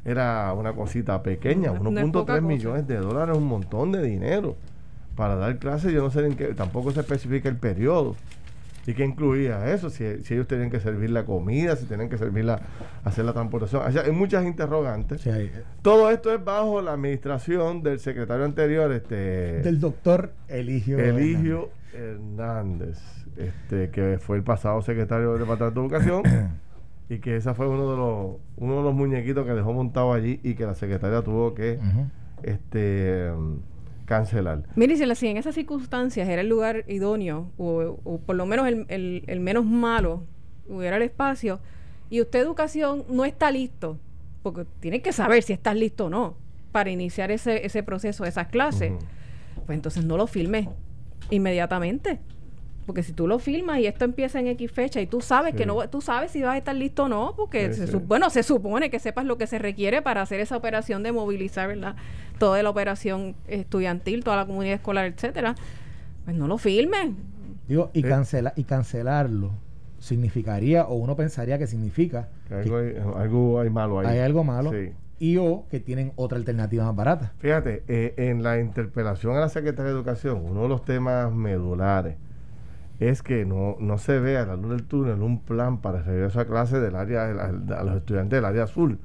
era 0.05 0.53
una 0.53 0.73
cosita 0.75 1.23
pequeña, 1.23 1.73
No, 1.73 1.91
no 1.91 2.01
es 2.01 2.11
poca 2.11 2.35
1.3 2.35 2.37
cosa. 2.37 2.41
millones 2.41 2.87
de 2.87 2.97
dólares 2.97 3.35
es 3.37 3.41
un 3.43 3.49
montón 3.49 3.93
de 3.93 4.03
dinero. 4.03 4.57
Para 5.17 5.37
dar 5.37 5.59
clases, 5.59 5.93
yo 5.93 6.03
no 6.03 6.11
sé 6.11 6.27
en 6.27 6.35
qué, 6.37 6.49
tampoco 6.55 6.91
se 6.91 7.01
especifica 7.01 7.49
el 7.49 7.57
periodo. 7.57 8.17
¿Y 8.87 8.95
qué 8.95 9.05
incluía 9.05 9.73
eso? 9.73 9.91
Si, 9.91 10.25
si 10.25 10.35
ellos 10.35 10.49
tenían 10.49 10.69
que 10.71 10.81
servir 10.81 11.11
la 11.11 11.25
comida, 11.25 11.77
si 11.77 11.87
tenían 11.87 12.09
que 12.09 12.19
servir 12.19 12.45
la, 12.45 12.61
hacer 13.05 13.25
la 13.25 13.33
transportación. 13.33 13.83
O 13.87 13.93
sea, 13.93 14.03
hay 14.03 14.11
muchas 14.13 14.45
interrogantes. 14.45 15.21
Sí, 15.21 15.31
hay- 15.31 15.53
Todo 15.83 16.11
esto 16.11 16.35
es 16.35 16.45
bajo 16.45 16.83
la 16.83 16.93
administración 16.95 17.83
del 17.83 18.01
secretario 18.01 18.45
anterior, 18.45 18.91
este 18.91 19.61
del 19.61 19.79
doctor 19.79 20.33
Eligio. 20.49 20.99
Eligio 20.99 21.71
Hernández, 21.95 22.99
este, 23.37 23.91
que 23.91 24.19
fue 24.21 24.37
el 24.39 24.43
pasado 24.43 24.83
secretario 24.83 25.31
del 25.33 25.41
Departamento 25.43 25.81
de 25.81 25.87
Educación 25.87 26.23
y 27.09 27.19
que 27.19 27.37
esa 27.37 27.55
fue 27.55 27.69
uno 27.69 27.91
de 27.91 27.97
los 27.97 28.37
uno 28.57 28.77
de 28.79 28.83
los 28.83 28.95
muñequitos 28.95 29.47
que 29.47 29.53
dejó 29.53 29.73
montado 29.73 30.13
allí 30.13 30.41
y 30.43 30.55
que 30.55 30.65
la 30.65 30.75
secretaria 30.75 31.23
tuvo 31.23 31.55
que 31.55 31.79
este 32.43 33.31
cancelar. 34.17 34.63
Mire, 34.77 34.97
si, 34.97 35.27
en 35.27 35.37
esas 35.37 35.55
circunstancias 35.55 36.29
era 36.29 36.43
el 36.43 36.49
lugar 36.49 36.85
idóneo, 36.89 37.51
o, 37.59 37.99
o 38.05 38.19
por 38.21 38.37
lo 38.37 38.45
menos 38.47 38.67
el, 38.69 38.85
el- 38.89 39.25
el 39.27 39.41
menos 39.41 39.65
malo, 39.65 40.25
hubiera 40.69 40.97
el 40.97 41.03
espacio, 41.03 41.61
y 42.11 42.21
usted 42.21 42.41
educación 42.41 43.05
no 43.09 43.25
está 43.25 43.51
listo, 43.51 43.99
porque 44.43 44.67
tiene 44.81 45.01
que 45.01 45.13
saber 45.13 45.43
si 45.43 45.53
estás 45.53 45.77
listo 45.77 46.07
o 46.07 46.11
no 46.11 46.37
para 46.73 46.91
iniciar 46.91 47.31
ese, 47.31 47.65
ese 47.67 47.83
proceso, 47.83 48.25
esas 48.25 48.49
clases, 48.49 48.93
pues 49.67 49.77
entonces 49.77 50.05
no 50.05 50.17
lo 50.17 50.27
filmes 50.27 50.69
inmediatamente. 51.31 52.19
Porque 52.87 53.05
si 53.05 53.13
tú 53.13 53.29
lo 53.29 53.39
filmas 53.39 53.79
y 53.79 53.87
esto 53.87 54.05
empieza 54.05 54.41
en 54.41 54.49
X 54.49 54.73
fecha 54.73 55.01
y 55.01 55.07
tú 55.07 55.21
sabes 55.21 55.53
Sí. 55.53 55.59
que 55.59 55.67
no, 55.67 55.89
tú 55.89 56.01
sabes 56.01 56.33
si 56.33 56.43
vas 56.43 56.55
a 56.55 56.59
estar 56.59 56.75
listo 56.75 57.05
o 57.05 57.09
no, 57.09 57.35
porque 57.37 57.73
Sí, 57.73 57.81
se 57.83 57.87
sí. 57.87 57.97
bueno, 57.97 58.29
se 58.29 58.43
supone 58.43 58.91
que 58.91 58.99
sepas 58.99 59.25
lo 59.25 59.39
que 59.39 59.47
se 59.47 59.61
requiere 59.61 60.03
para 60.03 60.21
hacer 60.23 60.41
esa 60.41 60.57
operación 60.57 61.05
de 61.05 61.13
movilizar, 61.13 61.69
¿verdad? 61.69 61.95
Toda 62.39 62.63
la 62.63 62.71
operación 62.71 63.35
estudiantil, 63.47 64.25
toda 64.25 64.37
la 64.37 64.47
comunidad 64.47 64.75
escolar, 64.75 65.07
etcétera. 65.07 65.55
Pues 66.25 66.37
no 66.37 66.47
lo 66.47 66.59
filmes. 66.59 67.11
Digo, 67.69 67.91
y, 67.95 68.03
Sí. 68.03 68.09
cancela, 68.09 68.53
y 68.57 68.65
cancelarlo 68.65 69.53
significaría, 69.99 70.85
o 70.87 70.95
uno 70.95 71.15
pensaría 71.17 71.59
que 71.59 71.67
significa, 71.67 72.29
algo, 72.51 72.79
hay, 72.79 72.95
algo 73.17 73.61
hay 73.61 73.71
malo 73.71 74.01
ahí. 74.01 74.07
Hay 74.07 74.19
algo 74.19 74.43
malo. 74.45 74.71
Sí. 74.73 74.93
Y 75.21 75.37
o 75.37 75.67
que 75.71 75.79
tienen 75.79 76.13
otra 76.17 76.37
alternativa 76.39 76.85
más 76.85 76.97
barata. 76.97 77.33
Fíjate, 77.39 77.85
eh, 77.87 78.15
en 78.17 78.43
la 78.43 78.59
interpelación 78.59 79.37
a 79.37 79.41
la 79.41 79.49
Secretaría 79.49 79.93
de 79.93 79.97
Educación, 79.97 80.43
uno 80.45 80.63
de 80.63 80.69
los 80.69 80.85
temas 80.85 81.33
medulares 81.33 82.17
es 82.99 83.23
que 83.23 83.45
no, 83.45 83.77
no 83.79 83.99
se 83.99 84.19
ve 84.19 84.37
a 84.37 84.45
la 84.47 84.57
luz 84.57 84.71
del 84.71 84.83
túnel 84.85 85.23
un 85.23 85.41
plan 85.41 85.81
para 85.81 85.99
el 85.99 86.05
regreso 86.05 86.41
a 86.41 86.45
clase 86.47 86.81
del 86.81 86.97
área, 86.97 87.27
de 87.27 87.35
la- 87.35 87.79
a 87.79 87.85
los 87.85 87.97
estudiantes 87.97 88.37
del 88.37 88.45
área 88.45 88.65
azul. 88.65 88.99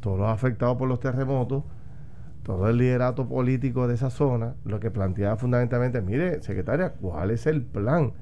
Todos 0.00 0.18
los 0.18 0.28
afectados 0.28 0.76
por 0.76 0.88
los 0.88 0.98
terremotos, 0.98 1.62
todo 2.42 2.68
el 2.68 2.78
liderato 2.78 3.28
político 3.28 3.86
de 3.86 3.94
esa 3.94 4.10
zona, 4.10 4.54
lo 4.64 4.80
que 4.80 4.90
planteaba 4.90 5.36
fundamentalmente, 5.36 6.00
mire, 6.00 6.42
secretaria, 6.42 6.92
¿cuál 6.94 7.30
es 7.30 7.46
el 7.46 7.62
plan? 7.62 8.12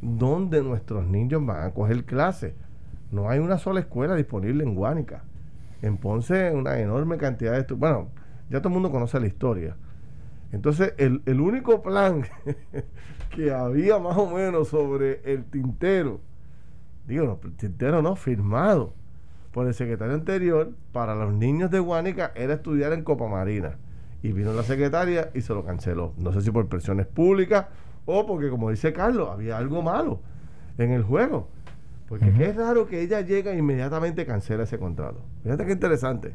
¿Dónde 0.00 0.62
nuestros 0.62 1.06
niños 1.06 1.44
van 1.44 1.64
a 1.64 1.70
coger 1.72 2.04
clase? 2.04 2.54
No 3.10 3.30
hay 3.30 3.38
una 3.38 3.58
sola 3.58 3.80
escuela 3.80 4.14
disponible 4.14 4.64
en 4.64 4.74
Guánica. 4.74 5.24
En 5.80 5.96
Ponce, 5.96 6.50
una 6.50 6.78
enorme 6.80 7.18
cantidad 7.18 7.52
de 7.52 7.60
estudiantes. 7.60 7.78
Bueno, 7.78 8.08
ya 8.50 8.58
todo 8.58 8.68
el 8.68 8.74
mundo 8.74 8.90
conoce 8.90 9.20
la 9.20 9.26
historia. 9.26 9.76
Entonces, 10.50 10.94
el, 10.98 11.22
el 11.26 11.40
único 11.40 11.82
plan 11.82 12.24
que 13.30 13.52
había 13.52 13.98
más 13.98 14.16
o 14.16 14.28
menos 14.30 14.68
sobre 14.68 15.20
el 15.24 15.44
tintero, 15.44 16.20
digo, 17.06 17.24
no, 17.26 17.40
el 17.44 17.54
tintero 17.54 18.02
no, 18.02 18.16
firmado 18.16 18.94
por 19.52 19.66
el 19.66 19.74
secretario 19.74 20.14
anterior 20.14 20.70
para 20.92 21.14
los 21.14 21.32
niños 21.32 21.70
de 21.70 21.78
Guánica 21.80 22.32
era 22.34 22.54
estudiar 22.54 22.92
en 22.92 23.02
Copa 23.02 23.26
Marina. 23.28 23.76
Y 24.22 24.32
vino 24.32 24.52
la 24.52 24.62
secretaria 24.62 25.30
y 25.34 25.40
se 25.42 25.54
lo 25.54 25.64
canceló. 25.64 26.12
No 26.18 26.32
sé 26.32 26.40
si 26.42 26.50
por 26.50 26.68
presiones 26.68 27.06
públicas 27.06 27.66
o 28.04 28.26
porque, 28.26 28.50
como 28.50 28.70
dice 28.70 28.92
Carlos, 28.92 29.28
había 29.30 29.56
algo 29.58 29.80
malo 29.82 30.20
en 30.76 30.90
el 30.90 31.02
juego. 31.02 31.48
Porque 32.08 32.26
Ujú. 32.30 32.42
es 32.42 32.56
raro 32.56 32.86
que 32.86 33.00
ella 33.02 33.20
llega 33.20 33.52
e 33.52 33.58
inmediatamente 33.58 34.24
cancela 34.26 34.64
ese 34.64 34.78
contrato. 34.78 35.20
Fíjate 35.42 35.66
qué 35.66 35.72
interesante. 35.72 36.32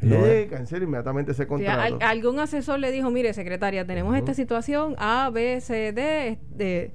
Ella 0.00 0.20
llega 0.20 0.40
y 0.40 0.46
cancela 0.48 0.84
inmediatamente 0.84 1.32
ese 1.32 1.46
contrato. 1.46 1.80
al- 1.80 2.02
algún 2.02 2.38
asesor 2.40 2.78
le 2.80 2.90
dijo, 2.90 3.10
mire, 3.10 3.32
secretaria, 3.34 3.86
tenemos 3.86 4.16
esta 4.16 4.32
situación 4.34 4.94
A, 4.98 5.30
B, 5.32 5.60
C, 5.60 5.92
D. 5.92 6.28
este, 6.28 6.92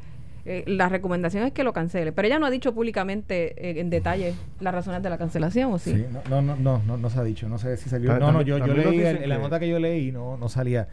eh, 0.50 0.64
la 0.66 0.88
recomendación 0.90 1.44
es 1.44 1.52
que 1.54 1.64
lo 1.64 1.74
cancele. 1.74 2.12
Pero 2.14 2.28
ella 2.28 2.40
no 2.40 2.46
ha 2.46 2.50
dicho 2.50 2.74
públicamente 2.74 3.54
eh, 3.70 3.80
en 3.82 3.90
detalle 3.90 4.34
las 4.60 4.74
razones 4.74 5.04
de 5.04 5.10
la 5.10 5.18
cancelación, 5.18 5.74
¿o 5.74 5.78
sí? 5.78 5.94
Sí, 5.94 6.06
no, 6.12 6.22
no, 6.30 6.42
no, 6.42 6.56
no, 6.56 6.82
no, 6.88 6.98
no 6.98 7.10
se 7.10 7.20
ha 7.20 7.24
dicho. 7.24 7.48
No 7.50 7.58
sé 7.58 7.76
si 7.78 7.90
salió. 7.90 8.18
No, 8.18 8.32
no, 8.32 8.42
yo, 8.42 8.58
yo 8.58 8.68
leí, 8.74 8.98
dicen 8.98 9.24
en 9.24 9.30
la 9.30 9.36
que- 9.36 9.42
nota 9.42 9.60
que 9.60 9.68
yo 9.70 9.80
leí 9.80 10.12
no, 10.12 10.38
no 10.38 10.50
salía. 10.50 10.88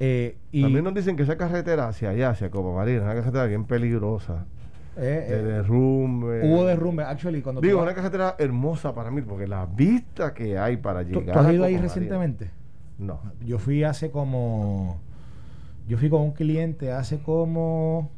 Eh, 0.00 0.36
y 0.50 0.62
También 0.62 0.84
nos 0.84 0.94
dicen 0.94 1.16
que 1.16 1.22
esa 1.22 1.36
carretera 1.36 1.88
hacia 1.88 2.10
allá, 2.10 2.30
hacia 2.30 2.50
Copa 2.50 2.74
Marina, 2.74 2.98
es 2.98 3.04
una 3.04 3.14
carretera 3.14 3.46
bien 3.46 3.64
peligrosa. 3.64 4.46
eh, 4.96 5.00
de 5.28 5.38
eh, 5.38 5.42
derrumbe. 5.42 6.40
hubo 6.44 6.66
derrumbe. 6.66 7.02
Actually, 7.04 7.40
cuando 7.40 7.60
Digo, 7.60 7.80
una 7.82 7.94
carretera 7.94 8.34
hermosa 8.38 8.94
para 8.94 9.10
mí, 9.10 9.22
porque 9.22 9.46
la 9.46 9.64
vista 9.66 10.34
que 10.34 10.58
hay 10.58 10.76
para 10.76 11.02
¿tú, 11.04 11.20
llegar. 11.20 11.34
tú 11.34 11.38
has 11.40 11.46
a 11.46 11.52
ido 11.52 11.64
ahí 11.64 11.76
recientemente? 11.78 12.50
No. 12.98 13.20
Yo 13.44 13.58
fui 13.58 13.84
hace 13.84 14.10
como. 14.10 14.98
Yo 15.88 15.96
fui 15.98 16.08
con 16.10 16.20
un 16.22 16.32
cliente 16.32 16.92
hace 16.92 17.18
como. 17.20 18.10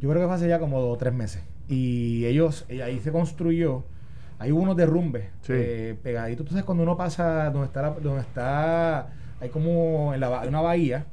Yo 0.00 0.08
creo 0.08 0.20
que 0.22 0.26
fue 0.26 0.34
hace 0.36 0.48
ya 0.48 0.58
como 0.58 0.80
dos 0.80 0.94
o 0.94 0.96
tres 0.98 1.12
meses. 1.14 1.42
Y 1.68 2.24
ellos, 2.26 2.64
y 2.68 2.80
ahí 2.80 2.98
se 3.00 3.12
construyó. 3.12 3.84
Hay 4.38 4.52
unos 4.52 4.76
derrumbes 4.76 5.24
Sí. 5.42 5.52
eh, 5.54 5.96
pegaditos. 6.02 6.44
Entonces, 6.44 6.64
cuando 6.64 6.84
uno 6.84 6.96
pasa 6.96 7.50
donde 7.50 7.66
está, 7.66 7.82
la- 7.82 7.90
donde 7.90 8.20
está. 8.20 9.10
Hay 9.40 9.48
como 9.50 10.14
en 10.14 10.20
la, 10.20 10.28
ba- 10.28 10.44
una 10.48 10.60
bahía. 10.60 11.06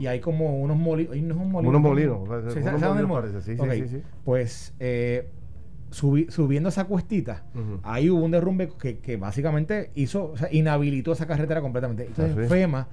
Y 0.00 0.06
hay 0.06 0.20
como 0.20 0.60
unos 0.62 0.78
molinos. 0.78 1.14
No 1.16 1.34
es 1.34 1.40
un 1.40 1.50
molino. 1.52 1.68
Unos 1.70 1.82
¿no? 1.82 1.88
molinos, 1.88 2.18
Sí, 2.54 2.58
unos 2.60 2.64
¿sabes 2.64 2.80
dónde 2.80 3.00
el 3.02 3.06
molinos 3.06 3.10
mol- 3.10 3.20
parece, 3.20 3.40
sí, 3.42 3.56
sí, 3.60 3.88
sí, 3.88 3.96
sí. 3.98 4.02
Pues 4.24 4.74
eh, 4.80 5.28
subi- 5.90 6.30
subiendo 6.30 6.70
esa 6.70 6.84
cuestita, 6.84 7.42
ahí 7.82 8.08
hubo 8.08 8.24
un 8.24 8.30
derrumbe 8.30 8.70
que, 8.80 8.98
que 9.00 9.16
básicamente 9.18 9.90
hizo, 9.94 10.30
o 10.32 10.36
sea, 10.38 10.48
inhabilitó 10.52 11.12
esa 11.12 11.26
carretera 11.26 11.60
completamente. 11.60 12.06
Entonces 12.06 12.34
Ah. 12.38 12.48
FEMA 12.48 12.88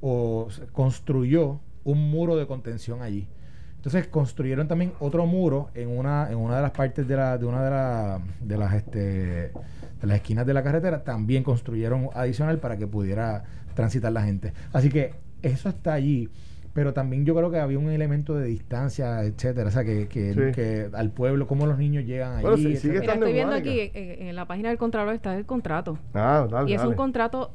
o, 0.00 0.46
construyó 0.72 1.58
un 1.82 2.10
muro 2.10 2.36
de 2.36 2.46
contención 2.46 3.02
allí. 3.02 3.26
Entonces 3.84 4.06
construyeron 4.08 4.66
también 4.66 4.92
otro 4.98 5.26
muro 5.26 5.68
en 5.74 5.90
una, 5.90 6.30
en 6.30 6.38
una 6.38 6.56
de 6.56 6.62
las 6.62 6.70
partes 6.70 7.06
de 7.06 7.16
la, 7.16 7.36
de 7.36 7.44
una 7.44 7.62
de, 7.62 7.70
la- 7.70 8.20
de 8.40 8.56
las 8.56 8.72
este, 8.72 8.98
de 8.98 9.52
las 10.06 10.16
esquinas 10.16 10.46
de 10.46 10.54
la 10.54 10.62
carretera, 10.62 11.04
también 11.04 11.42
construyeron 11.42 12.08
adicional 12.14 12.58
para 12.60 12.78
que 12.78 12.86
pudiera 12.86 13.44
transitar 13.74 14.10
la 14.10 14.22
gente. 14.22 14.54
Así 14.72 14.88
que 14.88 15.12
eso 15.42 15.68
está 15.68 15.92
allí. 15.92 16.30
Pero 16.72 16.94
también 16.94 17.26
yo 17.26 17.34
creo 17.36 17.50
que 17.50 17.58
había 17.60 17.78
un 17.78 17.90
elemento 17.90 18.34
de 18.34 18.46
distancia, 18.46 19.22
etcétera. 19.22 19.68
O 19.68 19.70
sea, 19.70 19.84
que, 19.84 20.08
que, 20.08 20.32
Sí. 20.32 20.40
que 20.54 20.88
al 20.94 21.10
pueblo, 21.10 21.46
cómo 21.46 21.66
los 21.66 21.76
niños 21.78 22.04
llegan 22.06 22.40
Bueno, 22.40 22.56
allí. 22.56 22.76
sí. 22.78 22.88
Mira, 22.88 23.12
estoy 23.12 23.28
en 23.28 23.34
viendo 23.34 23.54
aquí 23.54 23.78
eh, 23.80 24.16
en 24.30 24.34
la 24.34 24.46
página 24.46 24.70
del 24.70 24.78
Contralor 24.78 25.14
está 25.14 25.36
el 25.36 25.44
contrato. 25.44 25.98
Ah, 26.14 26.48
dale, 26.50 26.70
y 26.70 26.74
es 26.74 26.82
un 26.82 26.94
contrato 26.94 27.52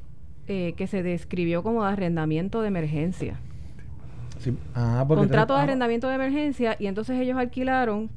eh, 0.47 0.73
que 0.77 0.85
se 0.87 1.01
describió 1.03 1.63
como 1.63 1.83
de 1.83 1.91
arrendamiento 1.91 2.61
de 2.61 2.67
emergencia. 2.69 3.39
Sí. 4.39 4.57
Ah, 4.75 5.05
porque 5.07 5.19
contrato 5.21 5.53
de 5.53 5.59
ah, 5.59 5.63
arrendamiento 5.63 6.07
de 6.07 6.15
emergencia 6.15 6.75
y 6.79 6.87
entonces 6.87 7.19
ellos 7.19 7.37
alquilaron 7.37 8.09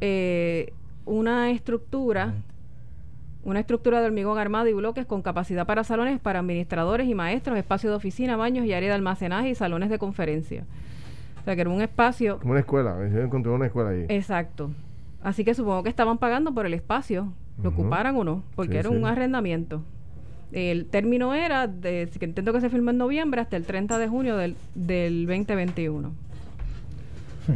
eh, 0.00 0.72
una 1.04 1.50
estructura, 1.50 2.34
una 3.44 3.60
estructura 3.60 4.00
de 4.00 4.06
hormigón 4.06 4.38
armado 4.38 4.68
y 4.68 4.72
bloques 4.74 5.06
con 5.06 5.22
capacidad 5.22 5.66
para 5.66 5.84
salones 5.84 6.20
para 6.20 6.40
administradores 6.40 7.08
y 7.08 7.14
maestros, 7.14 7.56
espacio 7.56 7.90
de 7.90 7.96
oficina, 7.96 8.36
baños 8.36 8.66
y 8.66 8.72
área 8.72 8.88
de 8.90 8.94
almacenaje 8.94 9.50
y 9.50 9.54
salones 9.54 9.90
de 9.90 9.98
conferencia. 9.98 10.64
O 11.40 11.44
sea 11.44 11.54
que 11.54 11.62
era 11.62 11.70
un 11.70 11.80
espacio 11.80 12.38
Como 12.40 12.50
una 12.52 12.60
escuela. 12.60 12.96
Yo 13.08 13.20
encontré 13.20 13.50
una 13.50 13.66
escuela 13.66 13.90
ahí. 13.90 14.04
exacto. 14.08 14.70
Así 15.22 15.44
que 15.44 15.54
supongo 15.54 15.82
que 15.82 15.88
estaban 15.88 16.18
pagando 16.18 16.52
por 16.52 16.66
el 16.66 16.74
espacio, 16.74 17.32
lo 17.62 17.70
ocuparan 17.70 18.14
o 18.16 18.22
no, 18.24 18.42
porque 18.54 18.72
Sí, 18.74 18.78
era 18.78 18.90
sí. 18.90 18.94
un 18.96 19.04
arrendamiento. 19.06 19.82
El 20.52 20.86
término 20.86 21.34
era, 21.34 21.66
de, 21.66 22.08
que 22.18 22.24
entiendo 22.24 22.52
que 22.52 22.60
se 22.60 22.70
firmó 22.70 22.90
en 22.90 22.98
noviembre, 22.98 23.40
hasta 23.40 23.56
el 23.56 23.64
30 23.64 23.98
de 23.98 24.08
junio 24.08 24.36
del, 24.36 24.56
del 24.74 25.26
2021. 25.26 26.12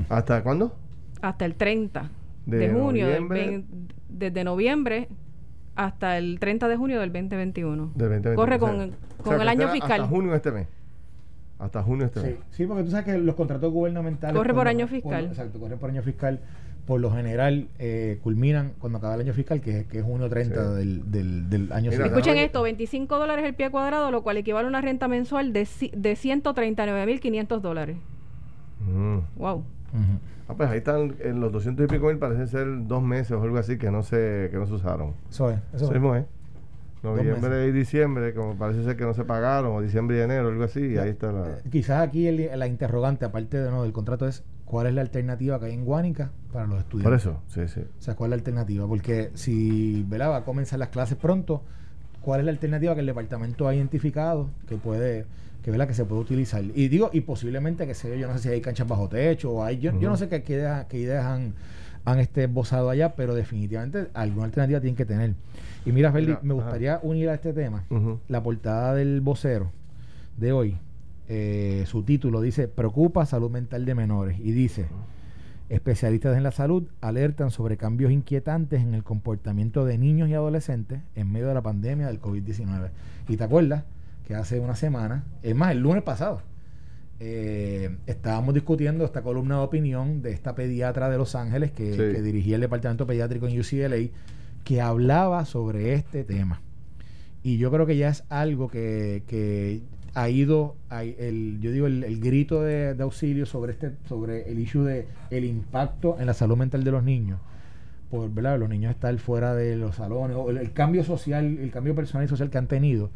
¿Hasta 0.08 0.42
cuándo? 0.42 0.74
hasta 1.20 1.44
el 1.44 1.54
30 1.54 2.10
de, 2.46 2.58
De 2.58 2.70
junio, 2.70 3.06
del 3.06 3.22
noviembre. 3.28 3.46
vein- 3.46 3.66
desde 4.08 4.42
noviembre 4.44 5.08
hasta 5.76 6.18
el 6.18 6.38
30 6.40 6.66
de 6.68 6.76
junio 6.76 7.00
del 7.00 7.12
2021. 7.12 7.92
Del 7.94 8.08
2020. 8.08 8.34
Corre 8.34 8.56
O 8.56 8.58
sea, 8.58 8.68
con, 8.68 8.80
o 8.90 9.22
con 9.22 9.32
sea, 9.34 9.42
el 9.42 9.48
año 9.48 9.68
fiscal. 9.68 10.00
Hasta 10.02 10.06
junio 10.12 10.30
de 10.32 10.36
este 10.38 10.50
mes. 10.50 10.66
Hasta 11.62 11.82
junio 11.82 12.06
este 12.06 12.20
Sí, 12.20 12.36
sí, 12.50 12.66
porque 12.66 12.82
tú 12.82 12.90
sabes 12.90 13.04
que 13.06 13.18
los 13.18 13.34
contratos 13.36 13.72
gubernamentales. 13.72 14.36
Corre 14.36 14.52
por 14.52 14.66
año 14.66 14.86
fiscal. 14.88 15.26
exacto, 15.26 15.60
corre 15.60 15.76
por 15.76 15.90
año 15.90 16.02
fiscal. 16.02 16.40
Por 16.86 17.00
lo 17.00 17.12
general, 17.12 17.68
eh, 17.78 18.18
culminan 18.24 18.72
cuando 18.80 18.98
acaba 18.98 19.14
el 19.14 19.20
año 19.20 19.32
fiscal, 19.32 19.60
que, 19.60 19.86
que 19.86 19.98
es 20.00 20.04
junio 20.04 20.28
30 20.28 20.70
Sí. 20.72 20.76
del, 20.78 21.10
del, 21.12 21.48
del 21.48 21.72
año 21.72 21.92
siguiente. 21.92 22.08
Escuchen 22.18 22.36
esto, 22.38 22.60
25 22.62 23.18
dólares 23.20 23.44
el 23.44 23.54
pie 23.54 23.70
cuadrado, 23.70 24.10
lo 24.10 24.24
cual 24.24 24.38
equivale 24.38 24.66
a 24.66 24.68
una 24.68 24.80
renta 24.80 25.06
mensual 25.06 25.52
de, 25.52 25.60
de 25.96 26.12
139.500 26.16 27.60
dólares. 27.60 27.96
Mm. 28.80 29.18
Wow. 29.36 29.58
Ujú. 29.58 29.64
Ah, 30.48 30.54
pues 30.56 30.68
ahí 30.70 30.78
están 30.78 31.14
en 31.20 31.40
los 31.40 31.52
200 31.52 31.84
y 31.84 31.88
pico 31.88 32.08
mil, 32.08 32.18
parecen 32.18 32.48
ser 32.48 32.66
dos 32.88 33.00
meses 33.02 33.30
o 33.32 33.42
algo 33.42 33.58
así 33.58 33.78
que 33.78 33.92
no 33.92 34.02
se, 34.02 34.48
que 34.50 34.56
no 34.56 34.66
se 34.66 34.72
usaron. 34.74 35.14
Eso 35.30 35.50
es. 35.50 35.58
Eso 35.72 35.76
Eso 35.76 35.84
es. 35.86 35.92
mismo 35.92 36.16
es. 36.16 36.24
Noviembre 37.02 37.66
y 37.66 37.72
diciembre, 37.72 38.32
como 38.34 38.54
parece 38.56 38.84
ser 38.84 38.96
que 38.96 39.04
no 39.04 39.14
se 39.14 39.24
pagaron, 39.24 39.74
o 39.74 39.80
diciembre 39.80 40.18
y 40.18 40.20
enero, 40.20 40.48
algo 40.48 40.64
así, 40.64 40.80
y 40.80 40.98
ahí 40.98 41.10
está 41.10 41.32
la... 41.32 41.48
Eh, 41.48 41.62
Quizás 41.70 42.02
aquí 42.06 42.26
el- 42.28 42.50
la 42.58 42.66
interrogante, 42.66 43.24
aparte 43.24 43.58
de, 43.58 43.70
no, 43.70 43.82
del 43.82 43.92
contrato, 43.92 44.28
es 44.28 44.44
cuál 44.64 44.86
es 44.86 44.94
la 44.94 45.00
alternativa 45.00 45.58
que 45.58 45.66
hay 45.66 45.74
en 45.74 45.84
Guánica 45.84 46.30
para 46.52 46.66
los 46.66 46.78
estudiantes. 46.78 47.24
Por 47.24 47.32
eso, 47.34 47.42
sí, 47.48 47.66
sí. 47.68 47.80
O 47.98 48.02
sea, 48.02 48.14
¿cuál 48.14 48.28
es 48.28 48.30
la 48.30 48.36
alternativa? 48.36 48.86
Porque 48.86 49.30
si 49.34 50.04
¿verdad? 50.08 50.30
va 50.30 50.36
a 50.38 50.44
comenzar 50.44 50.78
las 50.78 50.88
clases 50.88 51.18
pronto, 51.18 51.62
¿cuál 52.20 52.40
es 52.40 52.46
la 52.46 52.52
alternativa 52.52 52.94
que 52.94 53.00
el 53.00 53.06
departamento 53.06 53.66
ha 53.66 53.74
identificado 53.74 54.48
que 54.68 54.76
puede, 54.76 55.26
que, 55.64 55.70
¿verdad? 55.72 55.88
que 55.88 55.94
se 55.94 56.04
puede 56.04 56.22
utilizar? 56.22 56.62
Y 56.62 56.88
digo, 56.88 57.10
y 57.12 57.22
posiblemente 57.22 57.86
que 57.86 57.94
sé 57.94 58.10
yo, 58.10 58.14
yo 58.14 58.28
no 58.28 58.34
sé 58.34 58.44
si 58.44 58.48
hay 58.50 58.60
canchas 58.60 58.86
bajo 58.86 59.08
techo 59.08 59.50
o 59.52 59.64
hay, 59.64 59.78
yo, 59.78 59.90
yo 59.98 60.08
no 60.08 60.16
sé 60.16 60.28
qué, 60.28 60.42
qué 60.44 60.52
ideas, 60.54 60.86
qué 60.86 60.98
ideas 60.98 61.24
han, 61.26 61.54
han 62.04 62.18
este, 62.18 62.44
esbozado 62.44 62.90
allá, 62.90 63.14
pero 63.14 63.34
definitivamente 63.34 64.08
alguna 64.14 64.46
alternativa 64.46 64.80
tienen 64.80 64.96
que 64.96 65.06
tener. 65.06 65.34
Y 65.84 65.92
mira, 65.92 66.12
Feli, 66.12 66.36
me 66.42 66.54
ajá. 66.54 66.62
gustaría 66.62 67.00
unir 67.02 67.28
a 67.28 67.34
este 67.34 67.52
tema 67.52 67.84
la 68.28 68.42
portada 68.42 68.94
del 68.94 69.20
vocero 69.20 69.70
de 70.36 70.52
hoy, 70.52 70.78
eh, 71.28 71.84
su 71.86 72.02
título 72.02 72.40
dice 72.40 72.68
Preocupa 72.68 73.24
salud 73.26 73.50
mental 73.50 73.84
de 73.84 73.94
menores 73.94 74.38
y 74.40 74.50
dice 74.52 74.86
especialistas 75.68 76.36
en 76.36 76.42
la 76.42 76.50
salud 76.50 76.88
alertan 77.00 77.50
sobre 77.50 77.78
cambios 77.78 78.12
inquietantes 78.12 78.82
en 78.82 78.92
el 78.92 79.02
comportamiento 79.04 79.86
de 79.86 79.96
niños 79.96 80.28
y 80.28 80.34
adolescentes 80.34 81.00
en 81.14 81.32
medio 81.32 81.48
de 81.48 81.54
la 81.54 81.62
pandemia 81.62 82.08
del 82.08 82.20
COVID-19. 82.20 82.90
Y 83.28 83.36
te 83.38 83.44
acuerdas 83.44 83.84
que 84.26 84.34
hace 84.34 84.60
una 84.60 84.76
semana, 84.76 85.24
es 85.42 85.56
más, 85.56 85.72
el 85.72 85.78
lunes 85.78 86.02
pasado, 86.02 86.42
eh, 87.20 87.96
estábamos 88.06 88.54
discutiendo 88.54 89.04
esta 89.04 89.22
columna 89.22 89.58
de 89.58 89.62
opinión 89.64 90.22
de 90.22 90.32
esta 90.32 90.54
pediatra 90.54 91.08
de 91.08 91.18
Los 91.18 91.34
Ángeles 91.34 91.70
que, 91.72 91.92
Sí. 91.92 91.96
que 91.98 92.22
dirigía 92.22 92.56
el 92.56 92.60
departamento 92.62 93.06
pediátrico 93.06 93.46
en 93.46 93.58
UCLA, 93.60 94.08
que 94.64 94.80
hablaba 94.80 95.44
sobre 95.44 95.94
este 95.94 96.24
tema. 96.24 96.60
Y 97.42 97.58
yo 97.58 97.70
creo 97.70 97.86
que 97.86 97.96
ya 97.96 98.08
es 98.08 98.24
algo 98.28 98.68
que, 98.68 99.22
que 99.26 99.82
ha 100.14 100.28
ido, 100.28 100.76
el, 100.90 101.58
yo 101.60 101.72
digo, 101.72 101.86
el, 101.86 102.04
el 102.04 102.20
grito 102.20 102.62
de, 102.62 102.94
de 102.94 103.02
auxilio 103.02 103.46
sobre 103.46 103.72
este, 103.72 103.92
sobre 104.08 104.48
el 104.50 104.58
issue 104.58 104.84
de 104.84 105.06
el 105.30 105.44
impacto 105.44 106.16
en 106.20 106.26
la 106.26 106.34
salud 106.34 106.56
mental 106.56 106.84
de 106.84 106.90
los 106.92 107.02
niños. 107.02 107.40
por 108.10 108.30
¿verdad? 108.30 108.58
los 108.58 108.68
niños 108.68 108.90
estar 108.90 109.16
fuera 109.18 109.54
de 109.54 109.74
los 109.76 109.96
salones, 109.96 110.36
o 110.36 110.50
el, 110.50 110.72
cambio 110.72 111.02
social, 111.02 111.58
el 111.58 111.70
cambio 111.70 111.94
personal 111.94 112.26
y 112.26 112.28
social 112.28 112.50
que 112.50 112.58
han 112.58 112.66
tenido, 112.68 113.10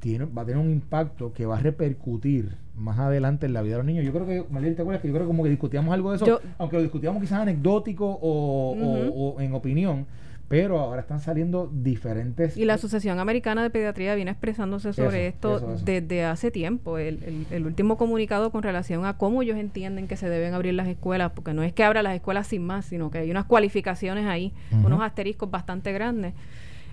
tiene, 0.00 0.26
va 0.26 0.42
a 0.42 0.44
tener 0.44 0.60
un 0.60 0.70
impacto 0.70 1.32
que 1.32 1.46
va 1.46 1.58
a 1.58 1.60
repercutir 1.60 2.56
más 2.76 2.98
adelante 2.98 3.46
en 3.46 3.52
la 3.52 3.62
vida 3.62 3.74
de 3.74 3.78
los 3.78 3.86
niños. 3.86 4.04
Yo 4.04 4.12
creo 4.12 4.26
que, 4.26 4.44
María, 4.50 4.74
¿te 4.74 4.82
acuerdas 4.82 5.02
que 5.02 5.08
yo 5.08 5.14
creo 5.14 5.26
que 5.26 5.28
como 5.28 5.42
que 5.42 5.50
discutíamos 5.50 5.92
algo 5.92 6.10
de 6.10 6.16
eso? 6.16 6.40
aunque 6.58 6.76
lo 6.76 6.82
discutíamos 6.82 7.20
quizás 7.20 7.40
anecdótico 7.40 8.18
o 8.20 9.36
en 9.40 9.54
opinión, 9.54 10.06
pero 10.48 10.78
ahora 10.78 11.00
están 11.00 11.20
saliendo 11.20 11.68
diferentes... 11.72 12.56
Y 12.56 12.64
la 12.64 12.74
Asociación 12.74 13.18
Americana 13.18 13.62
de 13.62 13.70
Pediatría 13.70 14.14
viene 14.14 14.30
expresándose 14.30 14.92
sobre 14.92 15.26
esto 15.26 15.76
desde 15.84 16.24
hace 16.24 16.50
tiempo. 16.52 16.98
El, 16.98 17.46
el, 17.50 17.66
último 17.66 17.96
comunicado 17.96 18.52
con 18.52 18.62
relación 18.62 19.04
a 19.06 19.18
cómo 19.18 19.42
ellos 19.42 19.56
entienden 19.56 20.06
que 20.06 20.16
se 20.16 20.28
deben 20.28 20.54
abrir 20.54 20.74
las 20.74 20.86
escuelas, 20.86 21.32
porque 21.34 21.52
no 21.52 21.64
es 21.64 21.72
que 21.72 21.82
abra 21.82 22.02
las 22.02 22.14
escuelas 22.14 22.46
sin 22.46 22.62
más, 22.62 22.86
sino 22.86 23.10
que 23.10 23.18
hay 23.18 23.30
unas 23.30 23.46
cualificaciones 23.46 24.26
ahí, 24.26 24.52
unos 24.70 25.00
asteriscos 25.00 25.50
bastante 25.50 25.92
grandes. 25.92 26.34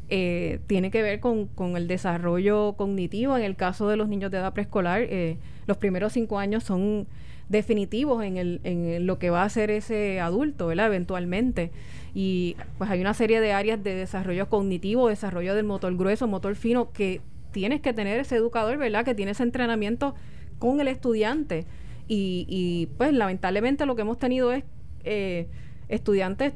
Eh, 0.10 0.60
tiene 0.68 0.92
que 0.92 1.02
ver 1.02 1.20
con, 1.20 1.48
con, 1.48 1.78
el 1.78 1.88
desarrollo 1.88 2.74
cognitivo. 2.74 3.38
En 3.38 3.44
el 3.44 3.56
caso 3.56 3.88
de 3.88 3.98
los 3.98 4.10
niños 4.10 4.32
de 4.32 4.38
edad 4.38 4.54
preescolar, 4.54 5.02
eh, 5.02 5.38
los 5.66 5.78
primeros 5.78 6.14
cinco 6.14 6.40
años 6.40 6.64
son 6.64 7.08
definitivos 7.50 8.24
en, 8.24 8.38
el, 8.38 8.62
en 8.64 9.06
lo 9.06 9.18
que 9.20 9.30
va 9.30 9.44
a 9.44 9.50
ser 9.50 9.72
ese 9.72 10.20
adulto, 10.20 10.68
¿verdad? 10.68 10.88
Eventualmente 10.88 11.72
y 12.14 12.56
pues 12.78 12.90
hay 12.90 13.02
una 13.02 13.14
serie 13.14 13.42
de 13.42 13.54
áreas 13.54 13.84
de 13.84 13.96
desarrollo 13.96 14.48
cognitivo, 14.50 15.10
desarrollo 15.10 15.56
del 15.56 15.66
motor 15.66 15.96
grueso, 15.98 16.28
motor 16.28 16.56
fino, 16.56 16.92
que 16.92 17.22
tienes 17.52 17.82
que 17.82 17.94
tener 17.94 18.20
ese 18.20 18.36
educador, 18.36 18.78
¿verdad? 18.78 19.04
Que 19.04 19.16
tiene 19.16 19.32
ese 19.32 19.44
entrenamiento 19.44 20.14
con 20.60 20.80
el 20.80 20.88
estudiante. 20.88 21.66
Y, 22.08 22.46
y 22.48 22.88
pues 22.98 23.14
lamentablemente 23.14 23.86
lo 23.86 23.96
que 23.96 24.04
hemos 24.04 24.20
tenido 24.20 24.52
es 24.52 24.64
eh, 25.04 25.48
estudiantes, 25.90 26.54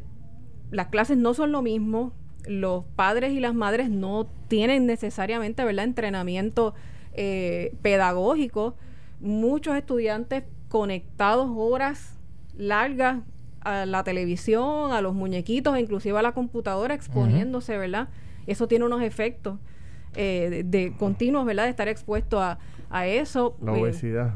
las 0.70 0.88
clases 0.88 1.18
no 1.18 1.34
son 1.34 1.52
lo 1.52 1.62
mismo, 1.62 2.14
los 2.48 2.86
padres 2.96 3.34
y 3.34 3.40
las 3.40 3.54
madres 3.54 3.90
no 3.90 4.28
tienen 4.48 4.86
necesariamente, 4.86 5.64
¿verdad? 5.64 5.86
Entrenamiento 5.86 6.74
eh, 7.14 7.74
pedagógico. 7.82 8.76
Muchos 9.20 9.76
estudiantes 9.76 10.44
conectados 10.70 11.50
horas 11.56 12.18
largas 12.58 13.20
a 13.62 13.86
la 13.86 14.04
televisión, 14.04 14.92
a 14.92 15.02
los 15.02 15.14
muñequitos, 15.14 15.78
inclusive 15.78 16.18
a 16.18 16.22
la 16.22 16.32
computadora 16.34 16.94
exponiéndose, 16.94 17.78
¿verdad? 17.78 18.10
Eso 18.46 18.68
tiene 18.68 18.86
unos 18.86 19.02
efectos 19.02 19.60
eh, 20.16 20.64
de, 20.66 20.94
continuos, 20.98 21.46
¿verdad? 21.46 21.66
De 21.66 21.72
estar 21.72 21.88
expuesto 21.88 22.42
a, 22.42 22.58
eso. 23.06 23.58
La 23.62 23.74
obesidad. 23.74 24.36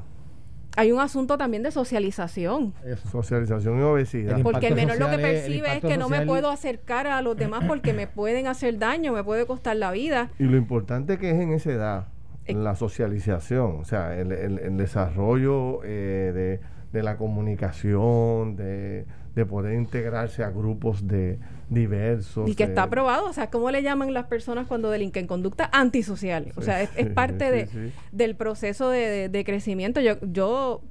Hay 0.77 0.91
un 0.91 0.99
asunto 0.99 1.37
también 1.37 1.63
de 1.63 1.71
socialización. 1.71 2.73
Socialización 3.11 3.79
y 3.79 3.81
obesidad. 3.81 4.41
porque 4.41 4.67
el 4.67 4.75
menor 4.75 4.97
lo 4.99 5.09
que 5.09 5.17
percibe 5.17 5.77
es 5.77 5.81
que 5.81 5.97
no 5.97 6.09
me 6.09 6.25
puedo 6.25 6.49
acercar 6.49 7.07
a 7.07 7.21
los 7.21 7.35
demás 7.37 7.65
porque 7.67 7.93
me 7.93 8.07
pueden 8.07 8.47
hacer 8.47 8.79
daño, 8.79 9.13
me 9.13 9.23
puede 9.23 9.45
costar 9.45 9.75
la 9.75 9.91
vida. 9.91 10.29
Y 10.39 10.43
lo 10.43 10.57
importante 10.57 11.17
que 11.17 11.31
es 11.31 11.39
en 11.39 11.51
esa 11.51 11.71
edad, 11.71 12.07
eh, 12.45 12.53
la 12.53 12.75
socialización, 12.75 13.79
o 13.81 13.85
sea, 13.85 14.17
el, 14.17 14.77
desarrollo 14.77 15.83
eh, 15.83 16.31
de, 16.33 16.59
de 16.91 17.03
la 17.03 17.17
comunicación, 17.17 18.55
de 18.55 19.05
de 19.35 19.45
poder 19.45 19.75
integrarse 19.75 20.43
a 20.43 20.49
grupos 20.49 21.07
de 21.07 21.39
diversos. 21.71 22.49
Y 22.49 22.55
que 22.55 22.65
está 22.65 22.83
aprobado, 22.83 23.25
o 23.25 23.33
sea, 23.33 23.49
¿cómo 23.49 23.71
le 23.71 23.81
llaman 23.81 24.13
las 24.13 24.25
personas 24.25 24.67
cuando 24.67 24.91
delinquen? 24.91 25.25
Conducta 25.25 25.69
antisocial. 25.71 26.51
o 26.55 26.61
sea, 26.61 26.81
es, 26.83 27.09
parte 27.11 27.49
de, 27.49 27.91
del 28.11 28.35
proceso 28.35 28.89
de, 28.89 29.43
crecimiento. 29.45 30.01
Yo, 30.01 30.17
yo, 30.21 30.81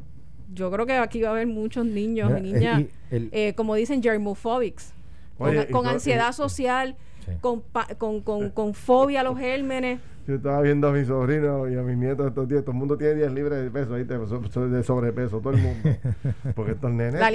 yo 0.52 0.70
creo 0.70 0.86
que 0.86 0.94
aquí 0.94 1.20
va 1.20 1.28
a 1.28 1.32
haber 1.32 1.46
muchos 1.46 1.84
niños 1.84 2.32
y 2.38 2.40
niñas, 2.40 2.84
eh, 3.10 3.52
como 3.54 3.74
dicen, 3.74 4.02
germophobics, 4.02 4.92
con, 5.38 5.86
ansiedad 5.86 6.32
social, 6.32 6.96
con, 7.40 7.62
con, 7.98 8.20
con, 8.22 8.50
con 8.50 8.74
fobia 8.74 9.20
a 9.20 9.24
los 9.24 9.38
gérmenes. 9.38 10.00
Yo 10.26 10.36
estaba 10.36 10.60
viendo 10.60 10.86
a 10.86 10.92
mi 10.92 11.04
sobrino 11.04 11.68
y 11.68 11.76
a 11.76 11.82
mis 11.82 11.96
nietos 11.96 12.28
estos 12.28 12.46
días. 12.46 12.62
Todo 12.62 12.72
el 12.72 12.78
mundo 12.78 12.96
tiene 12.96 13.14
días 13.14 13.32
libres 13.32 13.64
de 13.64 13.70
peso, 13.70 13.94
ahí 13.94 14.04
de 14.04 14.82
sobrepeso, 14.84 15.40
todo 15.40 15.54
el 15.54 15.60
mundo. 15.60 15.90
Porque 16.54 16.72
estos 16.72 16.92
nenes 16.92 17.14
están, 17.14 17.34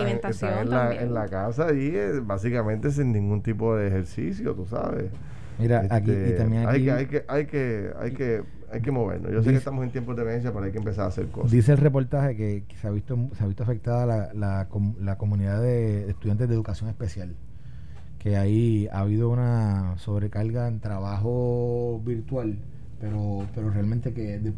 en, 0.97 1.13
la, 1.13 1.27
casa 1.27 1.73
y 1.73 1.87
eh, 1.93 2.21
básicamente 2.23 2.91
sin 2.91 3.11
ningún 3.11 3.41
tipo 3.41 3.75
de 3.75 3.87
ejercicio, 3.87 4.53
tú 4.53 4.65
sabes. 4.65 5.11
Mira, 5.59 5.85
aquí 5.89 6.11
y 6.11 6.13
este, 6.13 6.31
también 6.33 6.67
aquí, 6.67 6.89
hay, 6.89 7.07
que, 7.07 7.25
hay 7.27 7.45
que, 7.47 7.91
hay 7.99 8.11
que, 8.13 8.43
hay 8.71 8.81
que, 8.81 8.91
movernos. 8.91 9.31
Yo 9.31 9.43
sé 9.43 9.51
que 9.51 9.57
estamos 9.57 9.83
en 9.83 9.91
tiempos 9.91 10.15
de 10.15 10.21
emergencia, 10.21 10.53
pero 10.53 10.65
hay 10.65 10.71
que 10.71 10.77
empezar 10.77 11.05
a 11.05 11.07
hacer 11.07 11.27
cosas. 11.27 11.51
Dice 11.51 11.71
el 11.71 11.79
reportaje 11.79 12.35
que, 12.35 12.63
se 12.79 12.87
ha 12.87 12.91
visto, 12.91 13.17
se 13.33 13.43
ha 13.43 13.47
visto 13.47 13.63
afectada 13.63 14.05
la, 14.05 14.33
la, 14.33 14.67
la 14.99 15.17
comunidad 15.17 15.61
de 15.61 16.09
estudiantes 16.09 16.47
de 16.47 16.55
educación 16.55 16.89
especial 16.89 17.35
que 18.25 18.37
ahí 18.37 18.89
ha 18.91 19.01
habido 19.01 19.29
una 19.29 19.97
sobrecarga 19.99 20.67
en 20.67 20.79
trabajo 20.79 22.01
virtual 22.03 22.57
pero, 22.99 23.45
pero 23.53 23.69
realmente 23.69 24.13
que 24.13 24.39
de, 24.39 24.51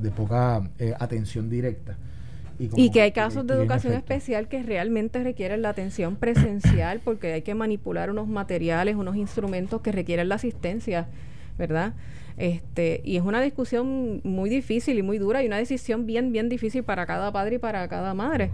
de, 0.00 0.10
poca 0.10 0.68
eh, 0.78 0.92
atención 0.98 1.48
directa. 1.48 1.96
Y, 2.58 2.90
que 2.90 3.00
hay 3.00 3.12
casos 3.12 3.46
de 3.46 3.54
educación 3.54 3.94
especial 3.94 4.48
que 4.48 4.62
realmente 4.62 5.24
requieren 5.24 5.62
la 5.62 5.70
atención 5.70 6.16
presencial 6.16 7.00
porque 7.02 7.32
hay 7.32 7.42
que 7.42 7.54
manipular 7.54 8.10
unos 8.10 8.28
materiales, 8.28 8.96
unos 8.96 9.16
instrumentos 9.16 9.80
que 9.80 9.90
requieren 9.90 10.28
la 10.28 10.34
asistencia, 10.34 11.08
¿verdad? 11.58 11.94
Este, 12.36 13.00
y 13.02 13.16
es 13.16 13.22
una 13.22 13.40
discusión 13.40 14.20
muy 14.24 14.50
difícil 14.50 14.98
y 14.98 15.02
muy 15.02 15.18
dura 15.18 15.42
y 15.42 15.46
una 15.46 15.56
decisión 15.56 16.06
bien, 16.06 16.32
bien 16.32 16.48
difícil 16.48 16.84
para 16.84 17.06
cada 17.06 17.32
padre 17.32 17.56
y 17.56 17.58
para 17.58 17.88
cada 17.88 18.12
madre. 18.12 18.50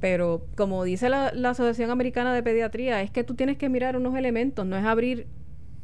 Pero 0.00 0.46
como 0.56 0.82
dice 0.84 1.08
la, 1.08 1.32
la 1.34 1.50
Asociación 1.50 1.90
Americana 1.90 2.34
de 2.34 2.42
Pediatría, 2.42 3.02
es 3.02 3.10
que 3.10 3.24
tú 3.24 3.34
tienes 3.34 3.58
que 3.58 3.68
mirar 3.68 3.96
unos 3.96 4.16
elementos, 4.16 4.64
no 4.66 4.76
es 4.76 4.84
abrir 4.84 5.26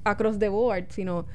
across 0.04 0.38
the 0.38 0.48
board, 0.48 0.86
sino 0.88 1.26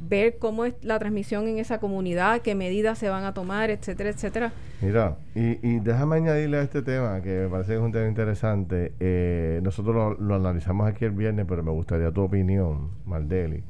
ver 0.00 0.38
cómo 0.38 0.64
es 0.64 0.74
la 0.82 0.98
transmisión 0.98 1.46
en 1.46 1.58
esa 1.58 1.78
comunidad, 1.78 2.40
qué 2.40 2.54
medidas 2.54 2.98
se 2.98 3.08
van 3.08 3.24
a 3.24 3.34
tomar, 3.34 3.70
etcétera, 3.70 4.10
etcétera. 4.10 4.52
Mira, 4.80 5.18
y, 5.34 5.78
déjame 5.80 6.16
añadirle 6.16 6.58
a 6.58 6.62
este 6.62 6.82
tema, 6.82 7.20
que 7.20 7.42
me 7.42 7.48
parece 7.48 7.72
que 7.72 7.78
es 7.78 7.82
un 7.82 7.92
tema 7.92 8.08
interesante. 8.08 8.94
Eh, 8.98 9.60
nosotros 9.62 10.18
lo, 10.18 10.34
analizamos 10.34 10.88
aquí 10.88 11.04
el 11.04 11.12
viernes, 11.12 11.44
pero 11.46 11.62
me 11.62 11.70
gustaría 11.70 12.10
tu 12.10 12.22
opinión, 12.22 12.90
Maldeli, 13.04 13.62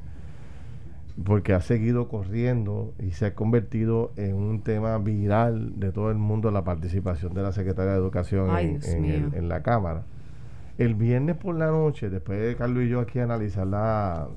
porque 1.23 1.53
ha 1.53 1.61
seguido 1.61 2.07
corriendo 2.07 2.93
y 2.99 3.11
se 3.11 3.27
ha 3.27 3.35
convertido 3.35 4.11
en 4.15 4.35
un 4.35 4.61
tema 4.61 4.97
viral 4.97 5.79
de 5.79 5.91
todo 5.91 6.09
el 6.09 6.17
mundo 6.17 6.51
la 6.51 6.63
participación 6.63 7.33
de 7.33 7.41
la 7.41 7.51
Secretaria 7.51 7.91
de 7.91 7.97
Educación 7.97 8.49
en, 8.57 9.31
en 9.33 9.49
la 9.49 9.61
Cámara. 9.61 10.03
El 10.77 10.95
viernes 10.95 11.35
por 11.35 11.55
la 11.55 11.67
noche, 11.67 12.09
después 12.09 12.39
de 12.39 12.55
Carlos 12.55 12.83
y 12.83 12.89
yo 12.89 13.01
aquí 13.01 13.19
analizar 13.19 13.67
la 13.67 14.27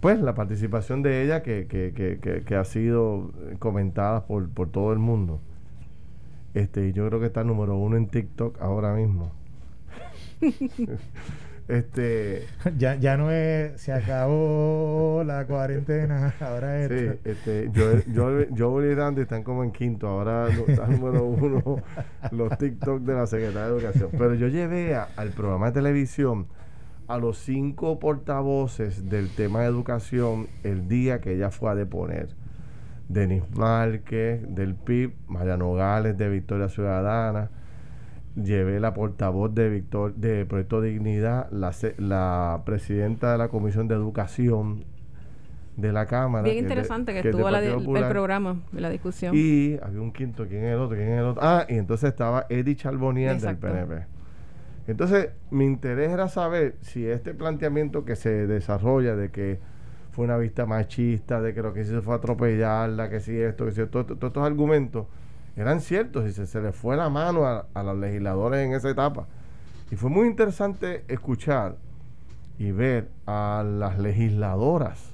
pues 0.00 0.20
la 0.20 0.34
participación 0.34 1.00
de 1.02 1.22
ella 1.22 1.44
que, 1.44 1.68
que, 1.68 1.92
que, 1.94 2.42
que 2.44 2.56
ha 2.56 2.64
sido 2.64 3.30
comentada 3.60 4.26
por, 4.26 4.48
por 4.50 4.68
todo 4.68 4.92
el 4.92 4.98
mundo. 4.98 5.38
Este, 6.54 6.92
yo 6.92 7.06
creo 7.06 7.20
que 7.20 7.26
está 7.26 7.44
número 7.44 7.76
uno 7.76 7.96
en 7.96 8.08
TikTok 8.08 8.60
ahora 8.60 8.94
mismo. 8.94 9.30
este 11.72 12.46
ya, 12.78 12.96
ya 12.96 13.16
no 13.16 13.30
es 13.30 13.80
se 13.80 13.92
acabó 13.92 15.22
la 15.26 15.46
cuarentena 15.46 16.34
ahora 16.40 16.82
es 16.82 16.88
sí, 16.88 17.20
este 17.24 17.70
yo 17.72 18.04
yo 18.12 18.48
yo 18.50 18.82
y 18.82 19.20
están 19.20 19.42
como 19.42 19.64
en 19.64 19.72
quinto 19.72 20.08
ahora 20.08 20.48
está 20.48 20.86
número 20.86 21.24
uno 21.24 21.82
los 22.30 22.56
TikTok 22.58 23.02
de 23.02 23.14
la 23.14 23.26
Secretaría 23.26 23.68
de 23.68 23.78
Educación 23.78 24.10
pero 24.12 24.34
yo 24.34 24.48
llevé 24.48 24.94
al 24.94 25.30
programa 25.30 25.66
de 25.66 25.72
televisión 25.72 26.46
a 27.08 27.18
los 27.18 27.38
cinco 27.38 27.98
portavoces 27.98 29.08
del 29.08 29.28
tema 29.34 29.60
de 29.60 29.66
educación 29.66 30.48
el 30.62 30.88
día 30.88 31.20
que 31.20 31.34
ella 31.34 31.50
fue 31.50 31.70
a 31.70 31.74
deponer. 31.74 32.28
Denis 33.08 33.42
Márquez 33.54 34.42
del 34.54 34.74
PIB, 34.74 35.12
Mariano 35.26 35.74
Gales 35.74 36.16
de 36.16 36.30
Victoria 36.30 36.68
Ciudadana, 36.68 37.50
llevé 38.36 38.80
la 38.80 38.94
portavoz 38.94 39.54
de 39.54 39.68
Victor, 39.68 40.14
de 40.14 40.46
Proyecto 40.46 40.80
Dignidad, 40.80 41.50
la, 41.50 41.72
la 41.98 42.62
presidenta 42.64 43.32
de 43.32 43.38
la 43.38 43.48
Comisión 43.48 43.88
de 43.88 43.94
Educación 43.94 44.84
de 45.76 45.92
la 45.92 46.06
Cámara. 46.06 46.44
Bien 46.44 46.58
interesante 46.58 47.12
que, 47.12 47.28
estuvo 47.28 47.48
el 47.48 48.08
programa, 48.08 48.60
la 48.72 48.90
discusión. 48.90 49.34
Y 49.36 49.78
había 49.82 50.00
un 50.00 50.12
quinto, 50.12 50.46
¿quién 50.46 50.64
es 50.64 50.74
el 50.74 50.78
otro? 50.78 50.96
¿Quién 50.96 51.10
es 51.10 51.18
el 51.18 51.24
otro? 51.26 51.42
Ah, 51.42 51.66
y 51.68 51.76
entonces 51.76 52.10
estaba 52.10 52.46
Eddie 52.48 52.76
Charbonnier 52.76 53.40
del 53.40 53.56
PNP. 53.56 54.06
Entonces, 54.88 55.30
mi 55.50 55.64
interés 55.64 56.10
era 56.10 56.28
saber 56.28 56.76
si 56.80 57.06
este 57.06 57.34
planteamiento 57.34 58.04
que 58.04 58.16
se 58.16 58.46
desarrolla 58.46 59.14
de 59.14 59.30
que 59.30 59.60
fue 60.10 60.24
una 60.24 60.36
vista 60.36 60.66
machista, 60.66 61.40
de 61.40 61.54
que 61.54 61.62
lo 61.62 61.72
que 61.72 61.82
hizo 61.82 62.02
fue 62.02 62.16
atropellarla, 62.16 63.08
que 63.08 63.20
si 63.20 63.38
esto, 63.38 63.64
que 63.64 63.72
si 63.72 63.80
esto, 63.80 64.04
todos 64.04 64.28
estos 64.28 64.44
argumentos 64.44 65.06
eran 65.56 65.80
ciertos 65.80 66.28
y 66.28 66.32
se, 66.32 66.46
se 66.46 66.60
le 66.60 66.72
fue 66.72 66.96
la 66.96 67.08
mano 67.08 67.46
a, 67.46 67.66
a, 67.74 67.82
los 67.82 67.98
legisladores 67.98 68.66
en 68.66 68.72
esa 68.72 68.90
etapa. 68.90 69.26
Y 69.90 69.96
fue 69.96 70.10
muy 70.10 70.26
interesante 70.26 71.04
escuchar 71.08 71.76
y 72.58 72.70
ver 72.70 73.10
a 73.26 73.64
las 73.66 73.98
legisladoras 73.98 75.12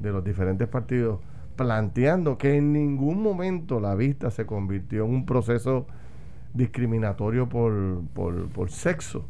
de 0.00 0.10
los 0.10 0.24
diferentes 0.24 0.68
partidos 0.68 1.20
planteando 1.56 2.38
que 2.38 2.56
en 2.56 2.72
ningún 2.72 3.22
momento 3.22 3.80
la 3.80 3.94
vista 3.94 4.30
se 4.30 4.46
convirtió 4.46 5.04
en 5.04 5.10
un 5.10 5.26
proceso 5.26 5.86
discriminatorio 6.54 7.48
por, 7.48 8.02
por, 8.14 8.48
por 8.48 8.70
sexo, 8.70 9.26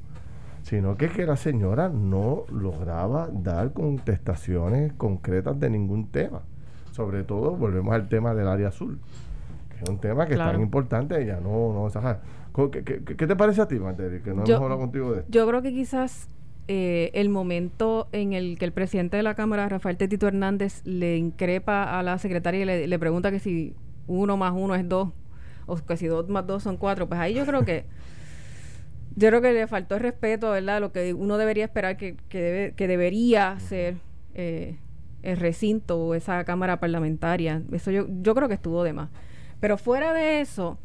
sino 0.63 0.97
que 0.97 1.09
que 1.09 1.27
la 1.27 1.37
señora 1.37 1.89
no 1.89 2.45
lograba 2.51 3.29
dar 3.33 3.73
contestaciones 3.73 4.93
concretas 4.95 5.59
de 5.59 5.71
ningún 5.71 6.09
tema. 6.09 6.43
Sobre 6.93 7.25
todo, 7.25 7.57
volvemos 7.57 7.95
al 7.95 8.09
tema 8.09 8.35
del 8.35 8.49
área 8.49 8.69
azul, 8.69 8.99
es 9.83 9.89
un 9.89 9.99
tema 9.99 10.27
que 10.27 10.35
es 10.35 10.39
tan 10.39 10.61
importante, 10.61 11.21
ella 11.21 11.41
no, 11.41 11.73
no 11.73 12.71
¿Qué, 12.71 12.85
qué, 12.85 13.27
te 13.27 13.37
parece 13.37 13.63
a 13.63 13.69
ti, 13.69 13.77
Materi, 13.77 14.21
que 14.21 14.35
no 14.35 14.45
hemos 14.45 14.51
hablado 14.51 14.79
contigo 14.79 15.13
de 15.13 15.21
esto? 15.21 15.33
Yo 15.33 15.47
creo 15.47 15.63
que 15.63 15.73
quizás 15.73 16.29
eh, 16.69 17.11
el 17.15 17.29
momento 17.29 18.09
en 18.13 18.35
el 18.35 18.59
que 18.59 18.67
el 18.67 18.73
presidente 18.73 19.17
de 19.17 19.23
la 19.23 19.35
Cámara, 19.35 19.69
Rafael 19.69 19.97
Tetito 19.97 20.29
Hernández, 20.29 20.83
le 20.85 21.17
increpa 21.17 21.99
a 21.99 22.03
la 22.03 22.19
secretaria 22.19 22.63
y 22.63 22.65
le, 22.65 22.87
le 22.87 22.99
pregunta 22.99 23.31
que 23.31 23.39
si 23.39 23.75
uno 24.07 24.37
más 24.37 24.53
uno 24.55 24.75
es 24.75 24.87
dos, 24.89 25.09
o 25.67 25.77
que 25.77 25.97
si 25.97 26.07
dos 26.07 26.29
más 26.29 26.47
dos 26.47 26.63
son 26.63 26.77
cuatro, 26.77 27.09
pues 27.09 27.21
ahí 27.21 27.35
yo 27.35 27.47
creo 27.47 27.65
que 27.65 27.87
yo 29.17 29.29
creo 29.29 29.41
que 29.41 29.53
le 29.53 29.67
faltó 29.67 29.95
el 29.95 30.03
respeto, 30.03 30.51
¿verdad? 30.51 30.81
Lo 30.81 30.93
que 30.93 31.15
uno 31.15 31.39
debería 31.39 31.65
esperar 31.65 31.97
que, 31.97 32.17
que, 32.29 32.41
debe, 32.41 32.73
que 32.75 32.87
debería 32.87 33.59
ser 33.61 33.97
eh, 34.35 34.77
el 35.23 35.37
recinto 35.37 35.99
o 35.99 36.15
esa 36.15 36.45
cámara 36.45 36.81
parlamentaria. 36.81 37.63
Eso 37.73 37.91
yo, 37.91 38.07
yo 38.23 38.35
creo 38.35 38.49
que 38.49 38.55
estuvo 38.55 38.85
de 38.85 38.93
más. 38.93 39.11
Pero 39.63 39.79
fuera 39.79 40.13
de 40.13 40.41
eso, 40.41 40.77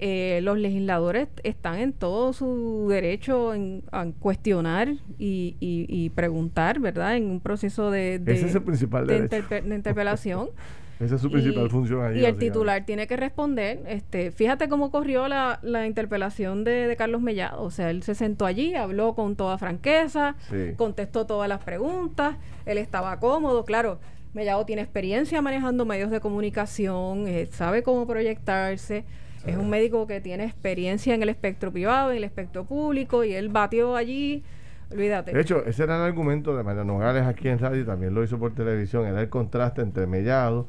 eh, 0.00 0.40
los 0.42 0.58
legisladores 0.58 1.28
están 1.44 1.78
en 1.78 1.92
todo 1.92 2.32
su 2.32 2.88
derecho 2.90 3.54
en, 3.54 3.84
cuestionar 4.18 4.88
y, 5.16 5.54
y, 5.60 6.10
preguntar, 6.10 6.80
¿verdad? 6.80 7.16
En 7.16 7.30
un 7.30 7.38
proceso 7.38 7.92
de, 7.92 8.18
de, 8.18 8.32
Ese 8.32 8.46
es 8.48 8.54
el 8.56 8.64
principal 8.64 9.06
de, 9.06 9.28
de 9.28 9.74
interpelación. 9.76 10.48
Esa 10.98 11.14
es 11.14 11.20
su 11.20 11.30
principal 11.30 11.70
función 11.70 12.04
ahí. 12.04 12.18
Y 12.18 12.24
el 12.24 12.36
titular 12.36 12.84
tiene 12.84 13.06
que 13.06 13.16
responder. 13.16 13.80
Este, 13.86 14.32
fíjate 14.32 14.68
cómo 14.68 14.90
corrió 14.90 15.28
la, 15.28 15.60
la 15.62 15.86
interpelación 15.86 16.64
de, 16.64 16.92
Carlos 16.98 17.22
Mellado. 17.22 17.62
O 17.62 17.70
sea, 17.70 17.90
él 17.90 18.02
se 18.02 18.16
sentó 18.16 18.44
allí, 18.44 18.74
habló 18.74 19.14
con 19.14 19.36
toda 19.36 19.56
franqueza, 19.56 20.34
contestó 20.76 21.26
todas 21.26 21.48
las 21.48 21.62
preguntas, 21.62 22.34
él 22.66 22.76
estaba 22.76 23.20
cómodo, 23.20 23.64
claro. 23.64 24.00
Mellado 24.32 24.64
tiene 24.64 24.82
experiencia 24.82 25.42
manejando 25.42 25.84
medios 25.84 26.10
de 26.10 26.20
comunicación, 26.20 27.26
eh, 27.26 27.48
sabe 27.50 27.82
cómo 27.82 28.06
proyectarse. 28.06 29.04
Es 29.46 29.56
un 29.56 29.70
médico 29.70 30.06
que 30.06 30.20
tiene 30.20 30.44
experiencia 30.44 31.14
en 31.14 31.22
el 31.22 31.30
espectro 31.30 31.72
privado, 31.72 32.10
en 32.10 32.18
el 32.18 32.24
espectro 32.24 32.64
público, 32.64 33.24
y 33.24 33.32
él 33.32 33.48
batió 33.48 33.96
allí. 33.96 34.44
Olvídate. 34.92 35.32
De 35.32 35.40
hecho, 35.40 35.64
ese 35.64 35.84
era 35.84 35.96
el 35.96 36.02
argumento 36.02 36.54
de 36.54 36.62
María 36.62 36.84
Nogales 36.84 37.24
aquí 37.24 37.48
en 37.48 37.58
radio, 37.58 37.86
también 37.86 38.12
lo 38.12 38.22
hizo 38.22 38.38
por 38.38 38.54
televisión, 38.54 39.06
era 39.06 39.20
el 39.20 39.30
contraste 39.30 39.80
entre 39.80 40.06
Mellado 40.06 40.66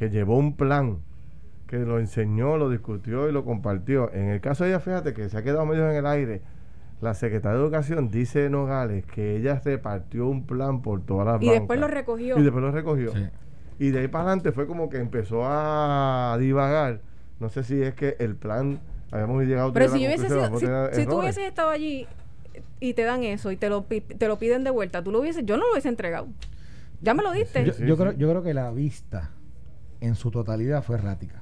que 0.00 0.08
llevó 0.08 0.38
un 0.38 0.56
plan, 0.56 1.00
que 1.66 1.76
lo 1.76 1.98
enseñó, 1.98 2.56
lo 2.56 2.70
discutió 2.70 3.28
y 3.28 3.32
lo 3.32 3.44
compartió. 3.44 4.10
En 4.14 4.30
el 4.30 4.40
caso 4.40 4.64
de 4.64 4.70
ella, 4.70 4.80
fíjate 4.80 5.12
que 5.12 5.28
se 5.28 5.36
ha 5.36 5.42
quedado 5.42 5.66
medio 5.66 5.90
en 5.90 5.96
el 5.96 6.06
aire. 6.06 6.40
La 7.00 7.14
secretaria 7.14 7.58
de 7.58 7.64
Educación 7.64 8.10
dice 8.10 8.50
Nogales 8.50 9.06
que 9.06 9.36
ella 9.36 9.60
repartió 9.64 10.26
un 10.26 10.44
plan 10.44 10.82
por 10.82 11.02
todas 11.02 11.26
las 11.26 11.42
Y 11.42 11.48
después 11.48 11.80
lo 11.80 11.88
recogió. 11.88 12.38
Y 12.38 12.42
después 12.42 12.62
lo 12.62 12.70
recogió. 12.70 13.12
Y 13.78 13.90
de 13.90 14.00
ahí 14.00 14.08
para 14.08 14.24
adelante 14.24 14.52
fue 14.52 14.66
como 14.66 14.90
que 14.90 14.98
empezó 14.98 15.42
a 15.44 16.36
divagar. 16.38 17.00
No 17.38 17.48
sé 17.48 17.64
si 17.64 17.82
es 17.82 17.94
que 17.94 18.16
el 18.18 18.36
plan 18.36 18.80
habíamos 19.10 19.42
llegado 19.44 19.72
Pero 19.72 19.88
si, 19.88 20.06
si, 20.06 21.06
tú 21.06 21.18
hubieses 21.18 21.44
estado 21.44 21.70
allí 21.70 22.06
y 22.78 22.92
te 22.92 23.04
dan 23.04 23.24
eso 23.24 23.50
y 23.50 23.56
te 23.56 23.70
lo, 23.70 23.84
te 23.84 24.28
lo 24.28 24.38
piden 24.38 24.64
de 24.64 24.70
vuelta, 24.70 25.02
tú 25.02 25.10
lo 25.10 25.20
hubieses, 25.20 25.46
yo 25.46 25.56
no 25.56 25.64
lo 25.64 25.72
hubiese 25.72 25.88
entregado. 25.88 26.28
Ya 27.00 27.14
me 27.14 27.22
lo 27.22 27.32
diste. 27.32 27.64
yo, 27.64 27.96
creo, 27.96 28.12
yo 28.12 28.28
creo 28.28 28.42
que 28.42 28.52
la 28.52 28.70
vista 28.70 29.30
en 30.00 30.14
su 30.14 30.30
totalidad 30.30 30.82
fue 30.82 30.96
errática. 30.96 31.39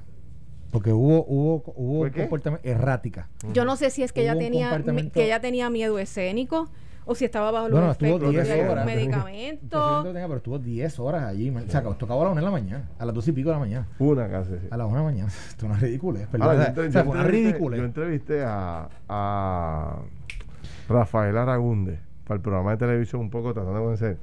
Porque 0.71 0.93
hubo, 0.93 1.25
hubo, 1.25 1.63
hubo 1.75 2.11
comportamiento 2.11 2.67
errática. 2.67 3.27
Yo 3.53 3.65
no 3.65 3.75
sé 3.75 3.89
si 3.89 4.03
es 4.03 4.13
que 4.13 4.21
ella 4.21 4.37
tenía 4.37 4.81
que 5.11 5.25
ella 5.25 5.39
tenía 5.39 5.69
miedo 5.69 5.97
escénico 5.99 6.69
o 7.05 7.15
si 7.15 7.25
estaba 7.25 7.49
bajo 7.49 7.69
los 7.69 7.91
efectos 7.91 8.31
de 8.31 8.61
algún 8.61 8.85
medicamento. 8.85 10.03
pero 10.03 10.35
estuvo 10.35 10.59
10 10.59 10.99
horas 10.99 11.23
allí. 11.23 11.49
O 11.49 11.67
sea, 11.67 11.81
tocaba 11.81 12.21
a 12.21 12.25
las 12.25 12.31
1 12.33 12.41
de 12.41 12.45
la 12.45 12.51
mañana, 12.51 12.89
a 12.99 13.05
las 13.05 13.15
2 13.15 13.29
y 13.29 13.31
pico 13.31 13.49
de 13.49 13.55
la 13.55 13.59
mañana. 13.59 13.87
Una 13.97 14.29
casi. 14.29 14.53
A 14.69 14.77
las 14.77 14.87
1 14.87 14.95
de 14.95 14.99
la 14.99 15.03
mañana. 15.03 15.31
Esto 15.49 15.67
no 15.67 15.73
es 15.73 15.81
ridículo. 15.81 16.19
Es 16.19 17.25
ridículo. 17.25 17.77
Yo 17.77 17.83
entrevisté 17.83 18.43
a, 18.43 18.89
a 19.07 20.01
Rafael 20.87 21.35
Aragunde 21.35 21.99
para 22.25 22.35
el 22.35 22.41
programa 22.41 22.71
de 22.71 22.77
televisión 22.77 23.21
un 23.21 23.31
poco 23.31 23.55
tratando 23.55 23.79
de 23.79 23.85
conocer. 23.85 24.17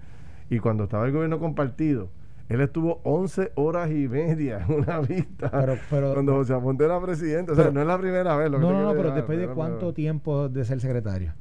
Y 0.49 0.61
cuando 0.61 0.85
estaba 0.85 1.07
el 1.07 1.13
gobierno 1.13 1.41
compartido, 1.41 2.09
él 2.49 2.61
estuvo 2.61 3.01
11 3.03 3.53
horas 3.57 3.91
y 3.91 4.09
media 4.09 4.65
en 4.69 4.75
una 4.75 5.01
vista 5.01 5.51
pero, 5.51 6.15
cuando 6.15 6.35
José 6.35 6.55
Aponte 6.55 6.85
era 6.85 7.01
presidente. 7.01 7.53
O 7.53 7.55
sea, 7.55 7.71
no 7.71 7.81
es 7.81 7.87
la 7.87 7.99
primera 7.99 8.37
vez. 8.37 8.51
Lo 8.51 8.59
no, 8.59 8.73
no, 8.73 8.83
no, 8.83 8.95
pero 8.95 9.13
después 9.13 9.39
de 9.39 9.49
cuánto 9.49 9.93
tiempo 9.93 10.49
de 10.49 10.65
ser 10.65 10.81
secretario. 10.81 11.35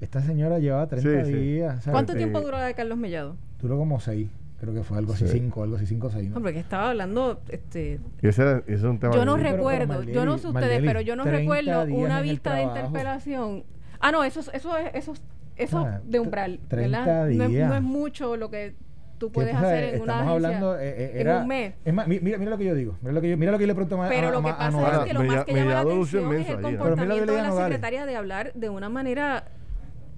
Esta 0.00 0.20
señora 0.20 0.58
llevaba 0.58 0.86
30 0.86 1.22
días. 1.24 1.88
¿Cuánto 1.90 2.14
tiempo 2.14 2.40
duró 2.40 2.58
de 2.58 2.74
Carlos 2.74 2.98
Mellado? 2.98 3.36
Duró 3.60 3.76
como 3.78 4.00
6. 4.00 4.28
Creo 4.60 4.72
que 4.72 4.82
fue 4.82 4.96
algo 4.96 5.12
así 5.12 5.28
5, 5.28 5.62
algo 5.62 5.76
así 5.76 5.86
5 5.86 6.06
o 6.06 6.10
6. 6.10 6.30
¿no? 6.30 6.40
porque 6.40 6.58
estaba 6.58 6.90
hablando. 6.90 7.42
Este, 7.48 8.00
y 8.22 8.26
ese, 8.26 8.62
es 8.66 8.82
un 8.82 8.98
tema. 8.98 9.14
Yo 9.14 9.26
no 9.26 9.36
recuerdo, 9.36 10.02
yo 10.04 10.24
no 10.24 10.38
sé 10.38 10.48
ustedes, 10.48 10.82
pero 10.82 11.02
yo 11.02 11.14
no 11.16 11.24
recuerdo 11.24 11.84
una 11.94 12.22
vista 12.22 12.54
de 12.54 12.62
interpelación. 12.62 13.64
Ah, 14.00 14.12
no, 14.12 14.24
eso, 14.24 14.40
eso, 14.52 14.76
eso, 14.76 15.14
eso 15.56 15.78
ah, 15.78 16.00
de 16.04 16.20
umbral. 16.20 16.60
30 16.68 17.26
días. 17.26 17.68
no 17.68 17.74
es 17.74 17.82
mucho 17.82 18.36
lo 18.36 18.50
que 18.50 18.74
tú 19.18 19.30
puedes 19.30 19.54
hacer 19.54 19.94
en 19.94 20.02
una 20.02 20.28
hablando, 20.28 20.78
eh, 20.78 20.88
eh, 20.88 21.12
era, 21.14 21.36
en 21.36 21.42
un 21.42 21.48
mes. 21.48 21.74
Es 21.84 21.94
más, 21.94 22.06
mira, 22.06 22.38
mira, 22.38 22.50
lo 22.50 22.58
que 22.58 22.64
yo 22.64 22.74
digo. 22.74 22.96
Mira 23.00 23.12
lo 23.12 23.20
que 23.20 23.30
yo, 23.30 23.36
mira 23.36 23.52
lo 23.52 23.58
que 23.58 23.62
yo 23.62 23.68
le 23.68 23.74
pregunto 23.74 24.02
a 24.02 24.08
Pero 24.08 24.30
lo 24.30 24.42
que 24.42 24.52
pasa 24.52 25.00
es 25.00 25.06
que 25.06 25.14
lo 25.14 25.22
más 25.24 25.44
que 25.44 25.54
llama 25.54 25.70
la 25.70 25.80
atención 25.80 26.34
es 26.34 26.48
el 26.48 26.60
comportamiento 26.60 27.32
de 27.32 27.42
la 27.42 27.52
secretaria 27.52 28.06
de 28.06 28.16
hablar 28.16 28.52
de 28.54 28.68
una 28.68 28.88
manera 28.88 29.44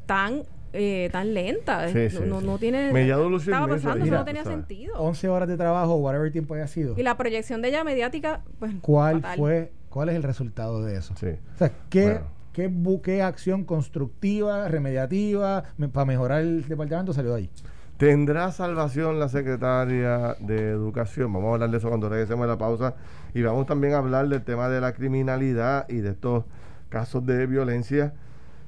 tan 0.07 0.43
eh, 0.73 1.09
tan 1.13 1.33
lenta. 1.33 1.89
Sí, 1.89 2.11
sí, 2.11 2.19
no, 2.27 2.41
no, 2.41 2.59
tiene. 2.59 2.89
estaba 2.89 3.67
pasando, 3.67 4.05
eso 4.05 4.15
no 4.15 4.25
tenía 4.25 4.45
sentido. 4.45 4.97
11 4.99 5.29
horas 5.29 5.49
de 5.49 5.57
trabajo, 5.57 5.97
whatever 5.97 6.31
tiempo 6.31 6.55
haya 6.55 6.67
sido. 6.67 6.95
Y 6.99 7.03
la 7.03 7.17
proyección 7.17 7.63
de 7.63 7.69
ella 7.69 7.85
mediática, 7.85 8.43
pues. 8.59 8.73
¿Cuál 8.83 9.23
fue, 9.37 9.73
cuál 9.89 10.11
es 10.11 10.17
el 10.17 10.23
resultado 10.23 10.83
de 10.83 10.97
eso? 10.97 11.15
Sí. 11.19 11.29
O 11.55 11.59
sea, 11.59 11.73
¿qué, 11.89 12.21
qué, 12.53 12.71
qué 13.03 13.23
acción 13.23 13.65
constructiva, 13.65 14.69
remediativa, 14.69 15.65
para 15.93 16.05
mejorar 16.05 16.43
el 16.43 16.69
departamento 16.69 17.13
salió 17.15 17.33
de 17.33 17.39
ahí? 17.39 17.51
¿Tendrá 17.99 18.53
salvación 18.53 19.19
la 19.19 19.29
secretaria 19.29 20.37
de 20.39 20.71
Educación? 20.71 21.33
Vamos 21.33 21.51
a 21.51 21.55
hablar 21.55 21.71
de 21.71 21.79
eso 21.79 21.89
cuando 21.89 22.09
regresemos 22.09 22.45
a 22.45 22.47
la 22.47 22.57
pausa. 22.57 22.95
Y 23.35 23.43
vamos 23.43 23.67
también 23.67 23.95
a 23.95 23.99
hablar 23.99 24.29
del 24.29 24.45
tema 24.45 24.69
de 24.69 24.81
la 24.81 24.93
criminalidad 24.93 25.85
y 25.89 25.97
de 25.97 26.11
estos 26.11 26.45
casos 26.91 27.27
de 27.27 27.47
violencia 27.49 28.15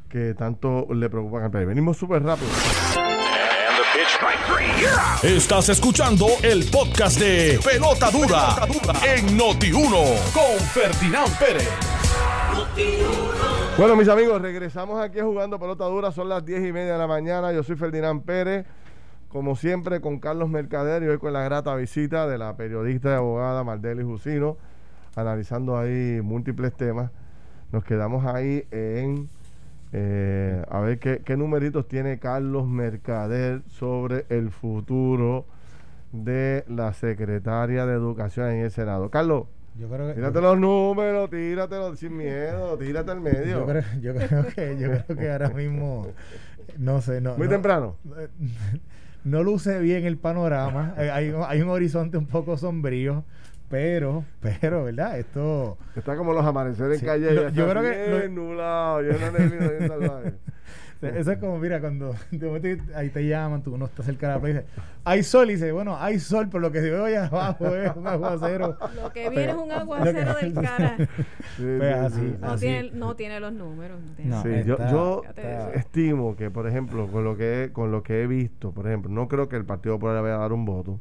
que 0.09 0.35
tanto 0.35 0.89
le 0.93 1.09
preocupan 1.09 1.45
al 1.45 1.51
país. 1.53 1.65
Venimos 1.65 1.97
súper 1.97 2.25
rápido. 2.25 2.51
Estás 5.23 5.69
escuchando 5.69 6.27
el 6.43 6.69
podcast 6.69 7.21
de 7.21 7.61
Pelota 7.65 8.11
Dura, 8.11 8.67
en 9.07 9.39
Noti1 9.39 10.33
con 10.33 10.59
Ferdinand 10.73 11.39
Pérez. 11.39 11.69
Bueno, 13.79 13.95
mis 13.95 14.09
amigos, 14.09 14.43
regresamos 14.43 15.01
aquí 15.01 15.21
jugando 15.21 15.61
Pelota 15.61 15.85
Dura. 15.85 16.11
Son 16.11 16.29
las 16.29 16.45
10 16.45 16.67
y 16.67 16.73
media 16.73 16.95
de 16.95 16.99
la 16.99 17.07
mañana. 17.07 17.53
Yo 17.53 17.63
soy 17.63 17.77
Ferdinand 17.77 18.25
Pérez 18.25 18.67
como 19.31 19.55
siempre, 19.55 20.01
con 20.01 20.19
Carlos 20.19 20.51
Mercader 20.51 21.05
y 21.05 21.07
hoy 21.07 21.19
con 21.19 21.33
la 21.33 21.43
grata 21.45 21.75
visita 21.77 22.27
de 22.27 22.37
la 22.37 22.57
periodista 22.57 23.11
y 23.11 23.15
abogada 23.15 23.63
Mardeli 23.63 24.03
Jusino, 24.03 24.57
analizando 25.15 25.79
ahí 25.79 26.21
múltiples 26.21 26.75
temas. 26.75 27.13
Nos 27.71 27.85
quedamos 27.85 28.27
ahí 28.27 28.67
en 28.73 29.29
eh, 29.93 30.65
a 30.69 30.81
ver 30.81 30.99
qué, 30.99 31.23
qué 31.25 31.37
numeritos 31.37 31.87
tiene 31.87 32.19
Carlos 32.19 32.67
Mercader 32.67 33.63
sobre 33.69 34.27
el 34.31 34.51
futuro 34.51 35.47
de 36.11 36.65
la 36.69 36.93
secretaria 36.93 37.87
de 37.87 37.95
Educación 37.95 38.51
en 38.51 38.65
el 38.65 38.71
Senado. 38.73 39.11
Carlos, 39.11 39.45
yo 39.79 39.89
creo 39.89 40.09
que, 40.09 40.15
tírate 40.15 40.41
los 40.41 40.59
números, 40.59 41.31
tíratelos 41.31 42.01
sin 42.01 42.17
miedo, 42.17 42.77
tírate 42.79 43.13
al 43.13 43.21
medio. 43.21 43.61
Yo 43.61 43.67
creo, 43.67 43.85
yo 44.01 44.15
creo, 44.15 44.47
que, 44.47 44.77
yo 44.77 44.89
creo 44.91 45.17
que 45.17 45.31
ahora 45.31 45.51
mismo, 45.51 46.09
no 46.79 47.01
sé, 47.01 47.21
no. 47.21 47.37
Muy 47.37 47.49
temprano. 47.49 47.95
no 49.25 49.43
luce 49.43 49.79
bien 49.81 50.05
el 50.05 50.17
panorama. 50.19 50.95
Eh, 50.99 51.11
hay, 51.11 51.33
hay, 51.47 51.63
un 51.63 51.71
horizonte 51.71 52.19
un 52.19 52.27
poco 52.27 52.57
sombrío. 52.57 53.25
Pero, 53.69 54.25
pero, 54.41 54.85
¿verdad? 54.85 55.19
Esto. 55.19 55.79
Está 55.95 56.17
como 56.17 56.33
los 56.33 56.45
amaneceres 56.45 57.01
en 57.01 57.07
calle. 57.07 57.53
yo 57.53 57.69
creo 57.69 57.83
que. 57.83 58.29
nublado, 58.29 59.01
Eso 61.03 61.33
es 61.33 61.39
como, 61.39 61.59
mira, 61.59 61.81
cuando 61.81 62.15
ahí 62.95 63.09
te 63.09 63.27
llaman, 63.27 63.63
tú 63.63 63.77
no 63.79 63.87
estás 63.87 64.05
cerca 64.07 64.29
de 64.29 64.35
la 64.35 64.41
playa 64.41 64.61
y 64.61 64.63
dices, 64.63 64.71
hay 65.05 65.23
sol, 65.23 65.51
y 65.51 65.55
dice, 65.55 65.73
bueno, 65.73 65.97
hay 65.99 66.19
sol, 66.19 66.49
pero 66.51 66.61
lo 66.61 66.73
que 66.73 66.81
se 66.81 66.91
ve 66.91 67.03
allá 67.03 67.27
abajo 67.27 67.75
es 67.75 67.97
un 67.97 68.07
aguacero. 68.07 68.77
Lo 68.95 69.13
que 69.13 69.31
viene 69.31 69.51
es 69.53 69.57
un 69.57 69.73
aguacero 69.73 70.35
del 70.35 70.55
cara. 70.55 70.97
pues 71.57 71.95
así, 71.95 72.37
no, 72.41 72.57
Tiene, 72.57 72.91
no 72.93 73.17
tiene 73.17 73.41
los 73.41 73.53
números. 73.53 73.99
sí, 74.43 74.51
yo, 74.67 74.77
yo 74.91 75.23
estimo 75.75 76.37
que, 76.37 76.51
por 76.51 76.67
ejemplo, 76.69 77.07
con 77.09 77.25
lo 77.25 77.37
que, 77.37 77.71
con 77.73 77.91
lo 77.91 78.03
que 78.03 78.23
he 78.23 78.27
visto, 78.27 78.73
por 78.73 78.87
ejemplo, 78.87 79.11
no 79.11 79.29
creo 79.29 79.49
que 79.49 79.57
el 79.57 79.65
Partido 79.65 79.95
Popular 79.97 80.23
vaya 80.23 80.35
a 80.37 80.39
dar 80.39 80.53
un 80.53 80.65
voto. 80.65 81.01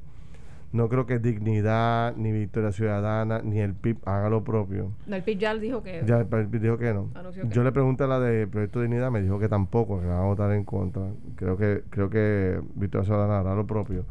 No 0.71 0.87
creo 0.87 1.07
que 1.07 1.17
Dignidad, 1.17 2.15
ni 2.15 2.31
Victoria 2.31 2.71
Ciudadana, 2.71 3.41
ni 3.43 3.59
el 3.59 3.73
PIB 3.73 3.97
haga 4.05 4.29
lo 4.29 4.43
propio. 4.43 4.91
el 5.07 5.23
PIB 5.23 5.39
ya 5.39 5.55
dijo 5.55 5.81
que... 5.81 6.03
Ya 6.05 6.19
el 6.19 6.27
PIB 6.27 6.61
dijo 6.61 6.77
que 6.77 6.93
no. 6.93 7.09
Yo 7.49 7.63
le 7.63 7.71
pregunté 7.71 8.03
a 8.03 8.07
la 8.07 8.19
de 8.19 8.45
Proyecto 8.45 8.79
de 8.79 8.85
Dignidad, 8.87 9.09
me 9.09 9.21
dijo 9.21 9.39
que 9.39 9.49
tampoco, 9.49 9.99
que 9.99 10.05
va 10.05 10.19
a 10.19 10.25
votar 10.25 10.51
en 10.51 10.63
contra. 10.63 11.03
Creo 11.35 11.57
que 11.57 11.83
creo 11.89 12.11
que 12.11 12.61
Victoria 12.75 13.05
Ciudadana 13.05 13.39
hará 13.39 13.55
lo 13.55 13.65
propio. 13.65 14.05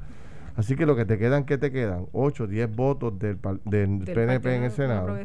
Así 0.56 0.74
que 0.74 0.86
lo 0.86 0.96
que 0.96 1.04
te 1.04 1.18
quedan, 1.18 1.44
¿qué 1.44 1.58
te 1.58 1.70
quedan? 1.70 2.06
8, 2.10 2.48
10 2.48 2.74
votos 2.74 3.16
del, 3.16 3.38
del, 3.64 4.00
PNP 4.00 4.56
en 4.56 4.64
el 4.64 4.70
Senado. 4.72 5.16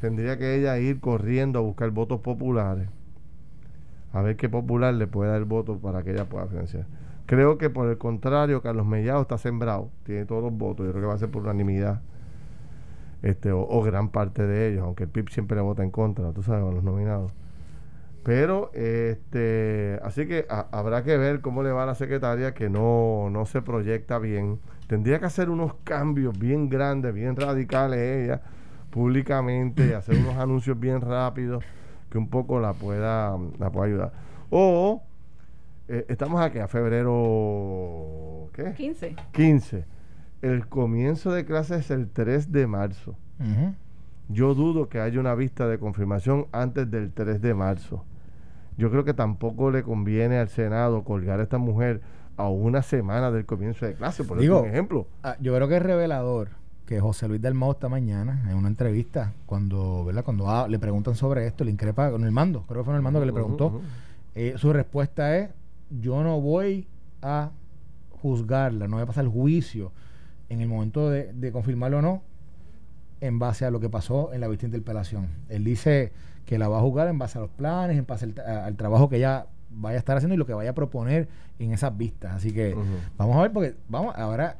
Tendría 0.00 0.38
que 0.38 0.54
ella 0.54 0.78
ir 0.78 1.00
corriendo 1.00 1.58
a 1.58 1.62
buscar 1.62 1.90
votos 1.90 2.20
populares. 2.20 2.88
A 4.14 4.22
ver 4.22 4.36
qué 4.36 4.48
popular 4.48 4.94
le 4.94 5.06
puede 5.06 5.30
dar 5.30 5.38
el 5.38 5.44
voto 5.44 5.78
para 5.78 6.02
que 6.02 6.12
ella 6.12 6.24
pueda 6.24 6.46
financiar. 6.46 6.86
Creo 7.26 7.58
que 7.58 7.70
por 7.70 7.88
el 7.88 7.98
contrario, 7.98 8.62
Carlos 8.62 8.86
Mellado 8.86 9.22
está 9.22 9.36
sembrado, 9.36 9.90
tiene 10.04 10.24
todos 10.24 10.42
los 10.42 10.52
votos, 10.52 10.86
yo 10.86 10.92
creo 10.92 11.02
que 11.02 11.08
va 11.08 11.14
a 11.14 11.18
ser 11.18 11.30
por 11.30 11.42
unanimidad. 11.42 12.00
Este, 13.22 13.50
o, 13.50 13.82
gran 13.82 14.10
parte 14.10 14.46
de 14.46 14.68
ellos, 14.68 14.84
aunque 14.84 15.04
el 15.04 15.10
PIB 15.10 15.30
siempre 15.30 15.56
le 15.56 15.62
vota 15.62 15.82
en 15.82 15.90
contra, 15.90 16.32
tú 16.32 16.42
sabes, 16.44 16.62
a 16.64 16.70
los 16.70 16.84
nominados. 16.84 17.32
Pero, 18.22 18.70
este, 18.74 19.98
así 20.04 20.26
que 20.26 20.46
habrá 20.48 21.02
que 21.02 21.16
ver 21.16 21.40
cómo 21.40 21.62
le 21.62 21.72
va 21.72 21.84
a 21.84 21.86
la 21.86 21.94
secretaria 21.94 22.54
que 22.54 22.68
no, 22.68 23.28
no 23.30 23.46
se 23.46 23.62
proyecta 23.62 24.18
bien. 24.18 24.60
Tendría 24.86 25.18
que 25.18 25.26
hacer 25.26 25.50
unos 25.50 25.74
cambios 25.84 26.38
bien 26.38 26.68
grandes, 26.68 27.14
bien 27.14 27.34
radicales 27.34 27.98
ella, 27.98 28.42
públicamente, 28.90 29.88
y 29.88 29.92
hacer 29.92 30.16
unos 30.16 30.36
anuncios 30.36 30.78
bien 30.78 31.00
rápidos 31.00 31.64
que 32.10 32.18
un 32.18 32.28
poco 32.28 32.60
la 32.60 32.72
pueda, 32.72 33.36
la 33.58 33.70
pueda 33.70 33.86
ayudar. 33.86 34.12
O 34.50 35.02
eh, 35.88 36.06
estamos 36.08 36.40
aquí 36.40 36.58
a 36.58 36.68
febrero 36.68 38.48
¿qué? 38.52 38.72
15. 38.74 39.16
15. 39.32 39.84
El 40.42 40.66
comienzo 40.68 41.32
de 41.32 41.44
clases 41.44 41.86
es 41.86 41.90
el 41.90 42.08
3 42.08 42.52
de 42.52 42.66
marzo. 42.66 43.16
Yo 44.28 44.54
dudo 44.54 44.88
que 44.88 45.00
haya 45.00 45.20
una 45.20 45.34
vista 45.34 45.68
de 45.68 45.78
confirmación 45.78 46.46
antes 46.52 46.90
del 46.90 47.12
3 47.12 47.40
de 47.40 47.54
marzo. 47.54 48.04
Yo 48.76 48.90
creo 48.90 49.04
que 49.04 49.14
tampoco 49.14 49.70
le 49.70 49.82
conviene 49.82 50.38
al 50.38 50.48
Senado 50.48 51.04
colgar 51.04 51.40
a 51.40 51.44
esta 51.44 51.58
mujer 51.58 52.00
a 52.36 52.48
una 52.48 52.82
semana 52.82 53.30
del 53.30 53.46
comienzo 53.46 53.86
de 53.86 53.94
clase, 53.94 54.24
por 54.24 54.42
ejemplo. 54.42 55.06
Ah, 55.22 55.36
yo 55.40 55.54
creo 55.54 55.68
que 55.68 55.76
es 55.76 55.82
revelador 55.82 56.50
que 56.86 57.00
José 57.00 57.26
Luis 57.28 57.42
del 57.42 57.54
Mau 57.54 57.72
esta 57.72 57.88
mañana, 57.88 58.46
en 58.48 58.56
una 58.56 58.68
entrevista, 58.68 59.32
cuando, 59.44 60.04
¿verdad? 60.04 60.24
cuando 60.24 60.68
le 60.68 60.78
preguntan 60.78 61.16
sobre 61.16 61.46
esto, 61.46 61.64
le 61.64 61.72
increpa 61.72 62.10
con 62.10 62.24
el 62.24 62.30
mando, 62.30 62.64
creo 62.68 62.82
que 62.82 62.84
fue 62.84 62.94
el 62.94 63.02
mando 63.02 63.18
que 63.18 63.26
le 63.26 63.32
preguntó, 63.32 63.80
eh, 64.34 64.54
su 64.56 64.72
respuesta 64.72 65.36
es, 65.36 65.50
yo 65.90 66.22
no 66.22 66.40
voy 66.40 66.86
a 67.22 67.50
juzgarla, 68.10 68.88
no 68.88 68.96
voy 68.96 69.02
a 69.02 69.06
pasar 69.06 69.24
el 69.24 69.30
juicio 69.30 69.92
en 70.48 70.60
el 70.60 70.68
momento 70.68 71.10
de, 71.10 71.52
confirmarlo 71.52 71.98
o 71.98 72.02
no, 72.02 72.22
en 73.20 73.38
base 73.38 73.64
a 73.64 73.70
lo 73.70 73.80
que 73.80 73.88
pasó 73.88 74.32
en 74.32 74.40
la 74.40 74.48
vista 74.48 74.66
interpelación. 74.66 75.28
Él 75.48 75.64
dice 75.64 76.12
que 76.44 76.58
la 76.58 76.68
va 76.68 76.78
a 76.78 76.82
juzgar 76.82 77.08
en 77.08 77.18
base 77.18 77.38
a 77.38 77.40
los 77.40 77.50
planes, 77.50 77.98
en 77.98 78.06
base 78.06 78.32
al, 78.46 78.76
trabajo 78.76 79.08
que 79.08 79.16
ella 79.16 79.46
vaya 79.70 79.96
a 79.96 79.98
estar 79.98 80.16
haciendo 80.16 80.34
y 80.34 80.38
lo 80.38 80.46
que 80.46 80.54
vaya 80.54 80.70
a 80.70 80.74
proponer 80.74 81.28
en 81.58 81.72
esas 81.72 81.96
vistas. 81.96 82.34
Así 82.34 82.52
que 82.52 82.76
vamos 83.16 83.36
a 83.36 83.42
ver, 83.42 83.52
porque 83.52 83.74
vamos, 83.88 84.14
ahora 84.16 84.58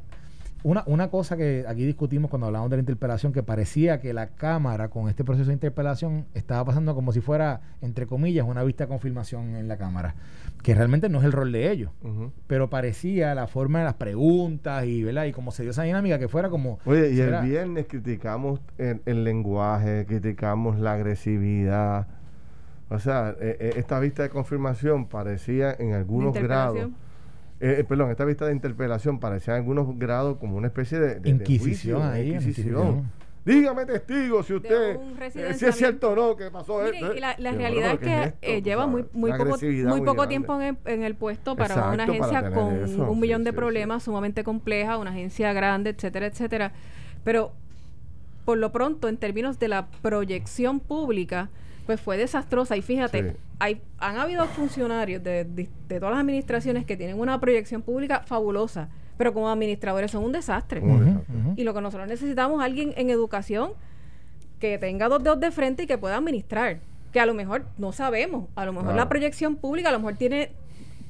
una, 0.67 0.83
una 0.87 1.11
cosa 1.11 1.37
que 1.37 1.65
aquí 1.69 1.87
discutimos 1.87 2.29
cuando 2.29 2.49
hablamos 2.49 2.69
de 2.71 2.77
la 2.77 2.81
interpelación, 2.81 3.33
que 3.33 3.45
parecía 3.45 4.01
que 4.01 4.13
la 4.13 4.31
Cámara 4.31 4.89
con 4.89 5.09
este 5.09 5.23
proceso 5.23 5.47
de 5.47 5.53
interpelación 5.53 6.27
estaba 6.35 6.65
pasando 6.65 6.93
como 6.97 7.13
si 7.13 7.21
fuera, 7.21 7.61
entre 7.83 8.09
comillas, 8.09 8.45
una 8.49 8.65
vista 8.65 8.83
de 8.83 8.89
confirmación 8.89 9.55
en 9.55 9.69
la 9.69 9.77
Cámara, 9.77 10.17
que 10.65 10.75
realmente 10.75 11.09
no 11.09 11.21
es 11.21 11.25
el 11.25 11.31
rol 11.31 11.53
de 11.53 11.71
ellos, 11.71 11.93
pero 12.49 12.69
parecía 12.69 13.33
la 13.37 13.47
forma 13.47 13.79
de 13.79 13.85
las 13.85 13.95
preguntas 13.95 14.85
y, 14.87 15.05
¿verdad? 15.05 15.27
y 15.27 15.33
como 15.33 15.53
se 15.53 15.63
dio 15.63 15.71
esa 15.71 15.85
dinámica 15.85 16.19
que 16.19 16.27
fuera 16.27 16.51
como... 16.51 16.81
Oye, 16.85 17.13
y 17.13 17.21
el 17.21 17.43
viernes 17.43 17.87
criticamos 17.87 18.59
el, 18.77 19.23
lenguaje, 19.23 20.05
criticamos 20.05 20.81
la 20.81 20.95
agresividad. 20.95 22.09
O 22.91 22.99
sea, 22.99 23.37
e, 23.41 23.57
e, 23.61 23.79
esta 23.79 24.01
vista 24.01 24.25
de 24.25 24.31
confirmación 24.31 25.07
parecía 25.07 25.73
en 25.79 25.93
algunos 25.93 26.35
grados 26.35 26.91
eh, 27.61 27.77
eh, 27.79 27.85
perdón, 27.85 28.11
esta 28.11 28.25
vista 28.25 28.47
de 28.47 28.53
interpelación 28.53 29.19
parecía 29.19 29.55
en 29.55 29.61
algunos 29.61 29.99
grados 29.99 30.39
como 30.39 30.57
una 30.57 30.67
especie 30.67 30.99
de, 30.99 31.29
inquisición 31.29 32.03
ahí, 32.03 32.39
Dígame 33.47 33.87
testigo 33.87 34.43
si 34.43 34.55
usted, 34.55 34.99
eh, 35.37 35.55
si 35.55 35.67
es 35.67 35.77
cierto 35.77 36.11
o 36.11 36.17
no 36.17 36.37
que 36.37 36.51
pasó 36.51 36.85
esto. 36.85 37.15
la, 37.15 37.53
realidad 37.53 37.97
es 38.03 38.35
que 38.41 38.61
lleva 38.61 38.89
muy, 38.89 39.05
muy 39.13 39.33
poco, 39.33 39.57
muy 39.63 40.01
poco 40.01 40.27
tiempo 40.27 40.61
en 40.61 41.03
el, 41.05 41.15
puesto 41.15 41.55
para 41.55 41.91
una 41.93 42.05
agencia 42.05 42.51
con 42.51 43.01
un 43.01 43.21
millón 43.21 43.45
de 43.45 43.53
problemas, 43.53 44.03
sumamente 44.03 44.43
compleja, 44.43 44.99
una 44.99 45.11
agencia 45.11 45.53
grande, 45.53 45.91
etcétera, 45.91 46.27
etcétera. 46.27 46.73
Pero 47.23 47.53
por 48.45 48.59
lo 48.59 48.73
pronto, 48.73 49.09
en 49.09 49.17
términos 49.17 49.61
de 49.61 49.69
la 49.69 49.87
proyección 50.03 50.81
pública, 50.81 51.49
pues 51.87 52.01
fue 52.01 52.17
desastrosa. 52.19 52.77
Y 52.77 52.83
fíjate, 52.83 53.37
hay, 53.59 53.81
han 53.99 54.19
habido 54.19 54.45
funcionarios 54.47 55.23
de, 55.23 55.69
todas 55.89 56.11
las 56.11 56.21
administraciones 56.21 56.85
que 56.85 56.97
tienen 56.97 57.19
una 57.19 57.41
proyección 57.41 57.83
pública 57.83 58.23
fabulosa, 58.27 58.89
pero 59.17 59.33
como 59.33 59.49
administradores 59.49 60.11
son 60.11 60.25
un 60.25 60.33
desastre. 60.33 60.83
Y 61.57 61.65
lo 61.65 61.73
que 61.73 61.81
nosotros 61.81 62.09
necesitamos 62.09 62.61
es 62.61 62.67
alguien 62.67 62.93
en 62.97 63.09
educación 63.09 63.71
que 64.59 64.79
tenga 64.79 65.09
dos 65.09 65.23
dedos 65.23 65.41
de 65.41 65.51
frente 65.51 65.85
y 65.85 65.87
que 65.87 65.97
pueda 65.97 66.17
administrar. 66.17 66.81
Que 67.13 67.21
a 67.21 67.27
lo 67.27 67.35
mejor 67.35 67.65
no 67.79 67.93
sabemos, 67.93 68.49
a 68.57 68.67
lo 68.67 68.73
mejor 68.73 68.95
la 68.95 69.09
proyección 69.09 69.57
pública 69.57 69.89
a 69.89 69.93
lo 69.93 70.01
mejor 70.01 70.17
tiene 70.17 70.51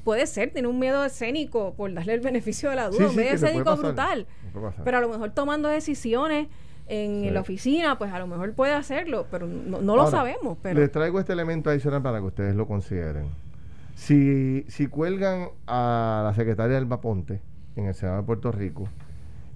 puede 0.05 0.25
ser, 0.29 0.53
tiene 0.53 0.69
un 0.69 0.79
miedo 0.79 1.05
escénico, 1.05 1.75
por 1.75 1.93
darle 1.93 2.15
el 2.15 2.21
beneficio 2.21 2.71
de 2.71 2.77
la 2.77 2.91
duda, 2.91 3.09
un 3.09 3.17
miedo 3.17 3.35
escénico 3.35 3.77
brutal. 3.77 4.27
Pero 4.85 4.99
a 4.99 5.01
lo 5.01 5.09
mejor 5.09 5.33
tomando 5.33 5.69
decisiones 5.69 6.47
en 6.89 7.35
la 7.35 7.41
oficina, 7.41 7.99
pues 7.99 8.13
a 8.13 8.19
lo 8.19 8.27
mejor 8.27 8.53
puede 8.55 8.75
hacerlo, 8.75 9.27
pero 9.31 9.47
no, 9.47 9.81
lo 9.81 10.07
sabemos. 10.09 10.59
Pero... 10.63 10.81
Les 10.81 10.91
traigo 10.91 11.19
este 11.19 11.33
elemento 11.33 11.71
adicional 11.71 12.03
para 12.03 12.19
que 12.19 12.27
ustedes 12.27 12.55
lo 12.55 12.67
consideren. 12.67 13.27
Si, 13.95 14.65
si 14.69 14.87
cuelgan 14.87 15.49
a 15.67 16.23
la 16.25 16.35
secretaria 16.35 16.77
del 16.77 16.87
Ponte 16.87 17.41
en 17.77 17.87
el 17.87 17.95
Senado 17.95 18.19
de 18.19 18.23
Puerto 18.25 18.53
Rico, 18.53 18.89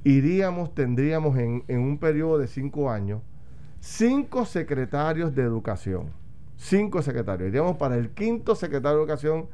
iríamos, 0.03 0.75
tendríamos 0.75 1.37
en, 1.39 1.65
en 1.69 1.81
un 1.81 1.99
periodo 1.99 2.39
de 2.39 2.49
cinco 2.49 2.91
años, 2.91 3.21
cinco 3.81 4.45
secretarios 4.45 5.35
de 5.35 5.43
educación. 5.43 6.11
Cinco 6.57 7.01
secretarios. 7.01 7.49
Iríamos 7.49 7.77
para 7.77 7.97
el 7.97 8.11
quinto 8.11 8.55
secretario 8.55 8.99
de 8.99 9.05
educación 9.05 9.49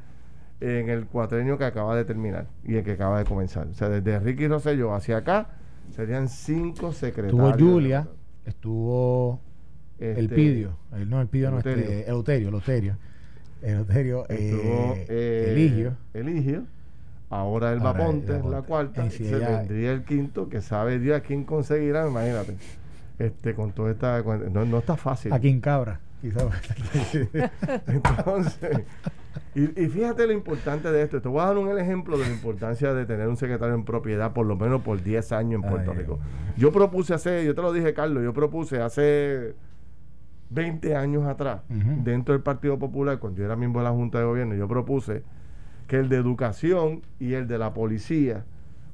en 0.59 0.89
el 0.89 1.05
cuatrenio 1.05 1.57
que 1.57 1.65
acaba 1.65 1.95
de 1.95 2.03
terminar 2.03 2.47
y 2.63 2.75
el 2.75 2.83
que 2.83 2.93
acaba 2.93 3.19
de 3.19 3.25
comenzar. 3.25 3.67
O 3.67 3.73
sea, 3.73 3.89
desde 3.89 4.19
Ricky 4.19 4.47
Rosselló 4.47 4.93
hacia 4.93 5.17
acá 5.17 5.49
Serían 5.95 6.29
cinco 6.29 6.91
secretarios. 6.91 7.51
Estuvo 7.51 7.71
Julia, 7.71 8.07
estuvo 8.45 9.41
el 9.99 10.25
este, 10.25 10.35
Pidio, 10.35 10.77
el, 10.93 11.09
no 11.09 11.21
el 11.21 11.27
Pidio, 11.27 11.51
no, 11.51 11.57
este, 11.57 12.07
Eleuterio, 12.07 12.49
Eleuterio. 12.49 12.97
Eleuterio, 13.61 14.27
estuvo, 14.29 14.93
eh, 14.93 15.05
eh, 15.09 15.47
Eligio. 15.51 15.97
Eligio. 16.13 16.65
Ahora 17.29 17.73
el 17.73 17.79
Vaponte, 17.79 18.41
la 18.43 18.61
cuarta. 18.61 19.09
se 19.09 19.23
vendría 19.35 19.91
el 19.91 20.03
quinto, 20.03 20.47
que 20.47 20.61
sabe 20.61 20.99
Dios 20.99 21.21
quién 21.25 21.43
conseguirá, 21.43 22.07
imagínate. 22.07 22.55
Este, 23.19 23.55
con 23.55 23.71
toda 23.71 23.91
esta. 23.91 24.21
No, 24.21 24.65
no 24.65 24.77
está 24.77 24.95
fácil. 24.95 25.33
A 25.33 25.39
quién 25.39 25.59
cabra, 25.59 25.99
quizás. 26.21 26.45
Entonces. 27.87 28.85
Y, 29.55 29.67
fíjate 29.87 30.27
lo 30.27 30.33
importante 30.33 30.91
de 30.91 31.01
esto. 31.01 31.21
Te 31.21 31.27
voy 31.29 31.41
a 31.41 31.45
dar 31.45 31.57
un 31.57 31.77
ejemplo 31.77 32.17
de 32.17 32.25
la 32.25 32.31
importancia 32.31 32.93
de 32.93 33.05
tener 33.05 33.27
un 33.27 33.37
secretario 33.37 33.75
en 33.75 33.83
propiedad 33.83 34.33
por 34.33 34.45
lo 34.45 34.55
menos 34.55 34.81
por 34.81 35.01
10 35.01 35.31
años 35.31 35.63
en 35.63 35.69
Puerto 35.69 35.93
Rico. 35.93 36.19
Yo 36.57 36.71
propuse 36.71 37.13
hace, 37.13 37.45
yo 37.45 37.55
te 37.55 37.61
lo 37.61 37.73
dije, 37.73 37.93
Carlos, 37.93 38.23
yo 38.23 38.33
propuse 38.33 38.81
hace 38.81 39.55
20 40.49 40.95
años 40.95 41.25
atrás, 41.25 41.61
dentro 41.67 42.33
del 42.33 42.41
Partido 42.41 42.79
Popular, 42.79 43.19
cuando 43.19 43.39
yo 43.39 43.45
era 43.45 43.55
miembro 43.55 43.81
de 43.81 43.85
la 43.85 43.91
Junta 43.91 44.19
de 44.19 44.25
Gobierno, 44.25 44.55
yo 44.55 44.67
propuse 44.67 45.23
que 45.87 45.97
el 45.97 46.09
de 46.09 46.17
educación 46.17 47.01
y 47.19 47.33
el 47.33 47.47
de 47.47 47.57
la 47.57 47.73
policía 47.73 48.45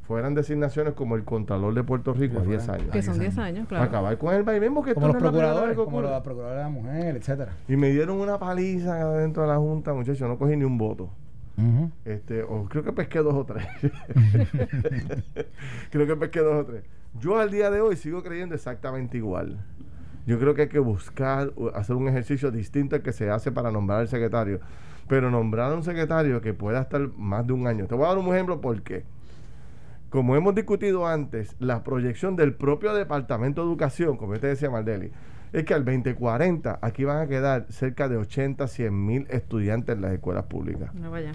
fueran 0.03 0.35
designaciones 0.35 0.93
como 0.93 1.15
el 1.15 1.23
Contralor 1.23 1.73
de 1.73 1.83
Puerto 1.83 2.13
Rico 2.13 2.39
a 2.39 2.43
10 2.43 2.69
años. 2.69 2.89
Que 2.91 3.01
son 3.01 3.17
10 3.19 3.37
años, 3.37 3.67
claro. 3.67 3.85
Acabar 3.85 4.17
con 4.17 4.33
el 4.33 4.61
mismo 4.61 4.83
que 4.83 4.93
Como 4.93 5.07
los 5.07 5.15
procuradores, 5.15 5.75
como 5.77 6.01
los 6.01 6.21
procuradores 6.21 6.57
de 6.57 6.63
la 6.63 6.69
mujer, 6.69 7.15
etcétera. 7.15 7.53
Y 7.67 7.77
me 7.77 7.89
dieron 7.89 8.19
una 8.19 8.37
paliza 8.37 9.09
dentro 9.17 9.43
de 9.43 9.49
la 9.49 9.57
Junta, 9.57 9.93
muchachos, 9.93 10.27
no 10.27 10.37
cogí 10.37 10.57
ni 10.57 10.65
un 10.65 10.77
voto. 10.77 11.09
este, 12.03 12.43
o 12.43 12.65
creo 12.65 12.83
que 12.83 12.91
pesqué 12.91 13.19
dos 13.19 13.33
o 13.33 13.45
tres. 13.45 13.65
creo 15.91 16.07
que 16.07 16.15
pesqué 16.17 16.39
dos 16.41 16.55
o 16.55 16.65
tres. 16.65 16.83
Yo 17.19 17.39
al 17.39 17.51
día 17.51 17.69
de 17.69 17.79
hoy 17.79 17.95
sigo 17.95 18.23
creyendo 18.23 18.55
exactamente 18.55 19.17
igual. 19.17 19.57
Yo 20.25 20.39
creo 20.39 20.53
que 20.53 20.63
hay 20.63 20.69
que 20.69 20.79
buscar, 20.79 21.53
hacer 21.75 21.95
un 21.95 22.07
ejercicio 22.07 22.51
distinto 22.51 22.95
al 22.95 23.03
que 23.03 23.13
se 23.13 23.29
hace 23.29 23.51
para 23.51 23.71
nombrar 23.71 24.01
al 24.01 24.07
secretario. 24.07 24.59
Pero 25.07 25.29
nombrar 25.29 25.71
a 25.71 25.75
un 25.75 25.83
secretario 25.83 26.41
que 26.41 26.53
pueda 26.53 26.81
estar 26.81 27.09
más 27.17 27.45
de 27.45 27.53
un 27.53 27.67
año. 27.67 27.87
Te 27.87 27.95
voy 27.95 28.05
a 28.05 28.09
dar 28.09 28.17
un 28.17 28.27
ejemplo 28.33 28.59
por 28.59 28.81
qué 28.81 29.03
como 30.13 30.35
hemos 30.35 30.53
discutido 30.53 31.07
antes, 31.07 31.55
la 31.57 31.83
proyección 31.83 32.35
del 32.35 32.53
propio 32.53 32.93
Departamento 32.93 33.61
de 33.63 33.67
Educación, 33.67 34.15
como 34.15 34.37
te 34.37 34.45
decía 34.45 34.69
Maldeli, 34.69 35.11
es 35.51 35.63
que 35.63 35.73
al 35.73 35.83
2040 35.83 36.77
aquí 36.83 37.03
van 37.03 37.17
a 37.17 37.25
quedar 37.27 37.65
cerca 37.69 38.07
de 38.07 38.17
80, 38.17 38.67
100 38.67 39.05
mil 39.07 39.25
estudiantes 39.31 39.95
en 39.95 40.03
las 40.03 40.11
escuelas 40.13 40.43
públicas. 40.43 40.93
No 40.93 41.09
vaya. 41.09 41.31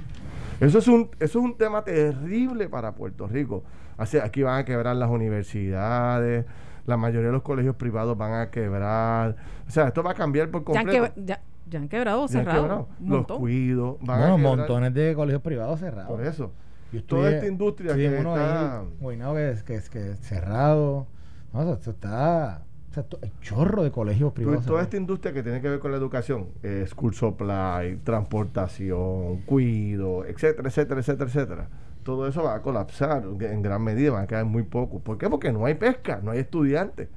Eso 0.61 0.79
es 0.79 0.87
un, 0.87 1.11
eso 1.19 1.39
es 1.41 1.45
un 1.45 1.57
tema 1.59 1.83
terrible 1.83 2.69
para 2.69 2.93
Puerto 2.95 3.27
Rico. 3.27 3.65
Así, 3.97 4.17
aquí 4.19 4.45
van 4.45 4.61
a 4.61 4.65
quebrar 4.65 4.95
las 4.95 5.11
universidades, 5.11 6.47
la 6.87 6.97
mayoría 6.97 7.27
de 7.27 7.33
los 7.33 7.43
colegios 7.43 7.75
privados 7.75 8.17
van 8.17 8.35
a 8.35 8.49
quebrar. 8.53 9.35
O 9.67 9.71
sea, 9.73 9.89
esto 9.89 10.05
va 10.05 10.13
a 10.13 10.15
cambiar 10.15 10.51
por 10.53 10.63
completo. 10.63 11.13
ya- 11.17 11.41
ya 11.67 11.79
han 11.81 11.89
quebrado 11.89 12.23
o 12.23 12.29
Ya 12.29 12.39
han 12.39 12.45
cerrado. 12.47 12.89
Los 13.05 13.27
cuidos 13.27 13.97
van 14.03 14.21
Bueno, 14.21 14.35
a 14.35 14.37
montones 14.39 14.95
de 14.95 15.15
colegios 15.17 15.43
privados 15.43 15.81
cerrados. 15.81 16.09
Por 16.09 16.25
eso. 16.25 16.53
Yo 16.93 17.05
Toda 17.05 17.29
estudié- 17.31 17.35
esta 17.37 17.47
industria 17.47 17.95
que 17.95 18.09
uno 18.21 18.35
está- 18.37 18.81
ahí, 18.81 18.87
Guaynabo, 19.01 19.35
que 19.35 19.51
es 19.51 19.63
que, 19.63 19.75
es 19.75 19.91
que 19.91 20.11
es 20.13 20.19
cerrado. 20.21 21.07
No, 21.53 21.73
eso 21.75 21.91
está. 21.91 22.63
O 22.91 22.95
sea, 22.95 23.05
hay 23.23 23.33
chorro 23.43 23.83
de 23.85 23.91
colegios 23.91 24.33
privados. 24.33 24.65
toda 24.65 24.83
esta 24.83 24.97
industria 24.97 25.33
que 25.35 25.43
tiene 25.43 25.61
que 25.61 25.69
ver 25.69 25.79
con 25.79 25.91
la 25.91 25.99
educación, 25.99 26.49
eh, 26.63 26.85
school 26.89 27.15
supply, 27.15 27.97
transportación, 28.03 29.43
cuido, 29.43 30.25
etcétera, 30.25 30.69
etcétera, 30.69 31.01
etcétera, 31.01 31.29
etcétera. 31.31 31.69
Todo 32.03 32.27
eso 32.27 32.43
va 32.43 32.55
a 32.55 32.63
colapsar 32.63 33.25
en 33.41 33.63
gran 33.63 33.83
medida, 33.83 34.13
van 34.13 34.25
a 34.25 34.27
quedar 34.27 34.47
muy 34.47 34.63
pocos. 34.63 35.03
¿Por 35.03 35.19
qué? 35.19 35.29
Porque 35.29 35.53
no 35.53 35.67
hay 35.67 35.75
pesca, 35.75 36.21
no 36.23 36.31
hay 36.31 36.39
estudiantes. 36.41 37.09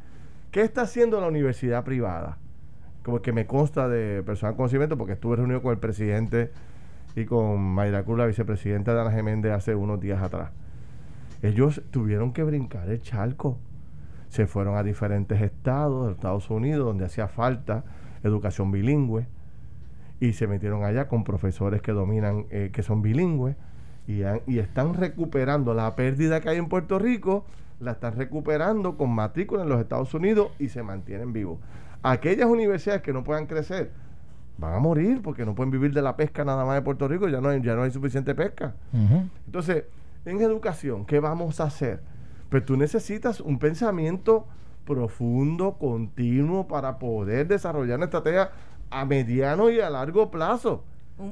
¿Qué 0.52 0.62
está 0.62 0.82
haciendo 0.82 1.22
la 1.22 1.28
universidad 1.28 1.86
privada? 1.86 2.38
Como 3.04 3.22
que 3.22 3.32
me 3.32 3.48
consta 3.48 3.88
de 3.88 4.22
personal 4.24 4.56
conocimiento, 4.58 4.98
porque 4.98 5.14
estuve 5.14 5.38
reunido 5.38 5.62
con 5.62 5.72
el 5.72 5.80
presidente 5.80 6.52
y 7.16 7.26
con 7.26 7.62
Mayra 7.62 8.04
Cruz, 8.04 8.18
la 8.18 8.26
vicepresidenta 8.26 8.94
de 8.94 9.02
Ana 9.02 9.12
Geméndez, 9.12 9.52
hace 9.52 9.76
unos 9.76 10.00
días 10.00 10.22
atrás. 10.22 10.52
Ellos 11.42 11.82
tuvieron 11.92 12.34
que 12.34 12.44
brincar 12.44 12.90
el 12.90 13.02
charco 13.02 13.58
se 14.32 14.48
fueron 14.48 14.78
a 14.78 14.84
diferentes 14.84 15.42
estados 15.42 16.08
de 16.08 16.14
Estados 16.14 16.50
Unidos 16.50 16.86
donde 16.86 17.04
hacía 17.04 17.28
falta 17.28 17.84
educación 18.24 18.72
bilingüe 18.72 19.28
y 20.22 20.32
se 20.34 20.48
metieron 20.48 20.86
allá 20.86 21.10
con 21.10 21.26
profesores 21.26 21.82
que 21.82 21.92
dominan, 21.92 22.46
eh, 22.50 22.70
que 22.72 22.82
son 22.82 23.02
bilingües 23.02 23.58
y, 24.08 24.22
y 24.48 24.60
están 24.60 24.94
recuperando 24.94 25.74
la 25.74 25.98
pérdida 25.98 26.40
que 26.40 26.48
hay 26.48 26.58
en 26.58 26.70
Puerto 26.70 26.98
Rico, 26.98 27.46
la 27.82 27.92
están 27.92 28.16
recuperando 28.16 28.96
con 28.96 29.14
matrícula 29.14 29.64
en 29.64 29.70
los 29.70 29.82
Estados 29.82 30.14
Unidos 30.14 30.52
y 30.60 30.70
se 30.70 30.82
mantienen 30.82 31.34
vivos. 31.34 31.60
Aquellas 32.02 32.48
universidades 32.48 33.02
que 33.02 33.12
no 33.12 33.26
puedan 33.26 33.48
crecer 33.48 33.92
van 34.62 34.76
a 34.76 34.80
morir 34.80 35.22
porque 35.22 35.44
no 35.44 35.56
pueden 35.56 35.72
vivir 35.72 35.92
de 35.92 36.02
la 36.02 36.16
pesca 36.16 36.46
nada 36.46 36.64
más 36.64 36.76
de 36.76 36.84
Puerto 36.84 37.08
Rico, 37.08 37.28
ya 37.28 37.42
no 37.42 37.50
hay, 37.50 37.62
ya 37.62 37.76
no 37.76 37.82
hay 37.84 37.92
suficiente 37.92 38.36
pesca. 38.36 38.76
Entonces, 39.46 39.86
en 40.24 40.40
educación, 40.40 41.06
¿qué 41.06 41.20
vamos 41.20 41.60
a 41.60 41.66
hacer? 41.66 42.02
Pues 42.50 42.64
tú 42.64 42.78
necesitas 42.78 43.42
un 43.42 43.58
pensamiento 43.58 44.48
profundo, 44.86 45.78
continuo, 45.80 46.68
para 46.68 47.00
poder 47.00 47.48
desarrollar 47.48 47.98
una 47.98 48.06
estrategia 48.06 48.52
a 48.92 49.04
mediano 49.06 49.70
y 49.72 49.80
a 49.80 49.90
largo 49.90 50.30
plazo, 50.30 50.84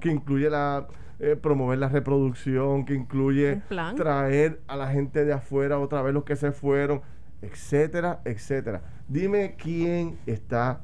que 0.02 0.10
incluye 0.10 0.50
la 0.50 0.88
eh, 1.20 1.36
promover 1.36 1.78
la 1.78 1.90
reproducción, 1.90 2.86
que 2.86 2.96
incluye 2.96 3.62
traer 3.96 4.62
a 4.68 4.76
la 4.76 4.88
gente 4.88 5.26
de 5.26 5.34
afuera 5.34 5.78
otra 5.78 6.02
vez 6.02 6.14
los 6.14 6.24
que 6.24 6.36
se 6.36 6.52
fueron, 6.52 7.02
etcétera, 7.42 8.22
etcétera. 8.24 8.82
Dime 9.08 9.56
quién 9.58 10.18
está 10.26 10.82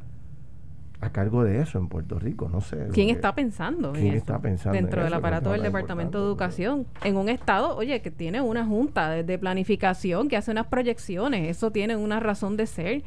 a 1.01 1.09
cargo 1.11 1.43
de 1.43 1.61
eso 1.61 1.77
en 1.77 1.87
Puerto 1.89 2.17
Rico, 2.19 2.47
no 2.49 2.61
sé. 2.61 2.87
¿Quién 2.93 3.09
está 3.09 3.35
pensando 3.35 3.89
en 3.89 3.95
¿Quién 3.95 4.07
eso? 4.13 4.17
está 4.17 4.39
pensando 4.39 4.77
en 4.77 4.85
Dentro 4.85 5.03
del 5.03 5.13
aparato 5.13 5.51
del 5.51 5.61
Departamento 5.61 6.19
de 6.19 6.25
Educación. 6.25 6.87
En 7.03 7.17
un 7.17 7.29
estado, 7.29 7.75
oye, 7.75 8.01
que 8.01 8.11
tiene 8.11 8.41
una 8.41 8.65
junta 8.65 9.09
de, 9.09 9.23
de 9.23 9.37
planificación 9.37 10.29
que 10.29 10.37
hace 10.37 10.51
unas 10.51 10.67
proyecciones. 10.67 11.49
Eso 11.49 11.71
tiene 11.71 11.95
una 11.97 12.19
razón 12.19 12.55
de 12.57 12.65
ser. 12.65 13.03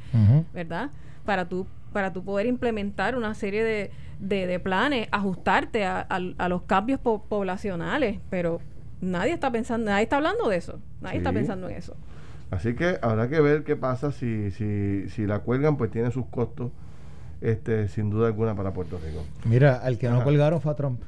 ¿verdad? 0.53 0.91
Para 1.25 1.49
tú, 1.49 1.67
para 1.93 2.13
tú 2.13 2.23
poder 2.25 2.47
implementar 2.47 3.17
una 3.17 3.35
serie 3.35 3.65
de, 3.65 3.91
de, 4.19 4.47
de 4.47 4.61
planes, 4.61 5.09
ajustarte 5.11 5.85
a, 5.87 6.01
a- 6.09 6.21
a 6.39 6.49
los 6.49 6.63
cambios 6.63 7.01
po- 7.01 7.23
poblacionales. 7.29 8.21
Pero 8.31 8.61
nadie 9.01 9.33
está 9.33 9.51
pensando, 9.51 9.91
nadie 9.91 10.05
está 10.05 10.17
hablando 10.17 10.49
de 10.49 10.57
eso. 10.57 10.79
Nadie 11.01 11.19
está 11.19 11.33
pensando 11.33 11.69
en 11.69 11.77
eso. 11.77 11.97
Así 12.51 12.75
que 12.75 12.99
habrá 13.03 13.29
que 13.29 13.41
ver 13.41 13.65
qué 13.65 13.77
pasa 13.77 14.13
si, 14.13 14.51
si, 14.51 15.09
si 15.09 15.27
la 15.27 15.41
cuelgan, 15.41 15.77
pues 15.77 15.91
tiene 15.91 16.11
sus 16.11 16.27
costos, 16.27 16.71
este, 17.41 17.89
sin 17.89 18.11
duda 18.11 18.27
alguna, 18.29 18.55
para 18.55 18.73
Puerto 18.73 18.99
Rico. 18.99 19.25
Mira, 19.45 19.77
al 19.77 19.99
que 19.99 20.09
no 20.09 20.23
colgaron 20.25 20.61
fue 20.61 20.73
a 20.73 20.77
Trump. 20.77 21.03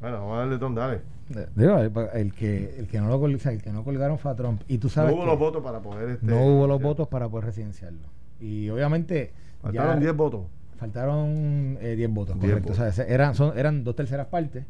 Bueno, 0.00 0.18
vamos 0.20 0.34
a 0.36 0.38
darle 0.40 0.58
Tom, 0.58 0.74
dale. 0.74 1.00
Eh, 1.34 1.46
Digo, 1.54 1.78
el, 1.78 2.34
que, 2.34 2.74
el, 2.78 2.86
que 2.86 3.00
no 3.00 3.08
lo, 3.08 3.26
el 3.26 3.62
que 3.62 3.72
no 3.72 3.84
colgaron 3.84 4.18
fue 4.18 4.30
a 4.30 4.34
Trump. 4.34 4.60
Y 4.68 4.76
tú 4.78 4.88
No 4.88 4.90
sabes 4.90 5.12
hubo 5.14 5.20
que 5.22 5.26
los 5.26 5.38
votos 5.38 5.62
para 5.62 5.80
poder... 5.80 6.10
Este, 6.10 6.26
no 6.26 6.44
hubo 6.44 6.66
los 6.66 6.82
votos 6.82 7.08
para 7.08 7.28
poder 7.28 7.46
residenciarlo. 7.46 8.06
Y 8.40 8.68
obviamente... 8.68 9.32
Faltaron 9.62 10.00
10 10.00 10.14
votos. 10.14 10.42
Faltaron 10.76 11.78
eh, 11.80 11.94
10 11.96 12.10
votos, 12.10 12.38
10 12.38 12.52
correcto. 12.52 12.72
O 12.72 12.90
sea, 12.92 13.04
eran, 13.06 13.34
son, 13.34 13.56
eran 13.56 13.84
dos 13.84 13.96
terceras 13.96 14.26
partes. 14.26 14.66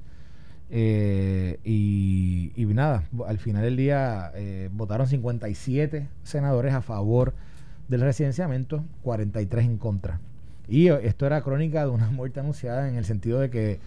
eh, 0.71 1.59
y, 1.65 2.53
y 2.55 2.65
nada, 2.67 3.03
al 3.27 3.39
final 3.39 3.63
del 3.63 3.77
día 3.77 4.31
eh, 4.35 4.69
votaron 4.73 5.09
57 5.09 6.09
senadores 6.23 6.73
a 6.75 6.83
favor 6.83 7.35
del 7.89 8.03
residenciamiento, 8.03 8.85
43 9.03 9.65
en 9.65 9.79
contra. 9.79 10.21
Y 10.69 10.89
esto 10.89 11.27
era 11.27 11.43
crónica 11.43 11.85
de 11.85 11.91
una 11.91 12.11
muerte 12.11 12.41
anunciada 12.41 12.89
en 12.89 12.97
el 12.97 13.05
sentido 13.05 13.41
de 13.41 13.51
que 13.51 13.81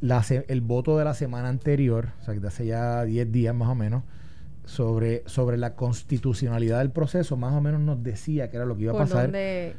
la 0.00 0.24
el 0.48 0.60
voto 0.60 0.98
de 0.98 1.04
la 1.04 1.14
semana 1.14 1.48
anterior, 1.48 2.08
o 2.20 2.24
sea, 2.24 2.34
que 2.34 2.46
hace 2.46 2.66
ya 2.66 3.04
10 3.04 3.32
días 3.32 3.54
más 3.54 3.68
o 3.68 3.74
menos, 3.74 4.02
sobre, 4.64 5.22
sobre 5.26 5.56
la 5.58 5.74
constitucionalidad 5.74 6.78
del 6.78 6.90
proceso, 6.90 7.36
más 7.36 7.52
o 7.54 7.60
menos 7.60 7.80
nos 7.80 8.02
decía 8.02 8.50
que 8.50 8.56
era 8.56 8.64
lo 8.66 8.76
que 8.76 8.84
iba 8.84 8.92
a 8.92 8.96
pasar 8.98 9.30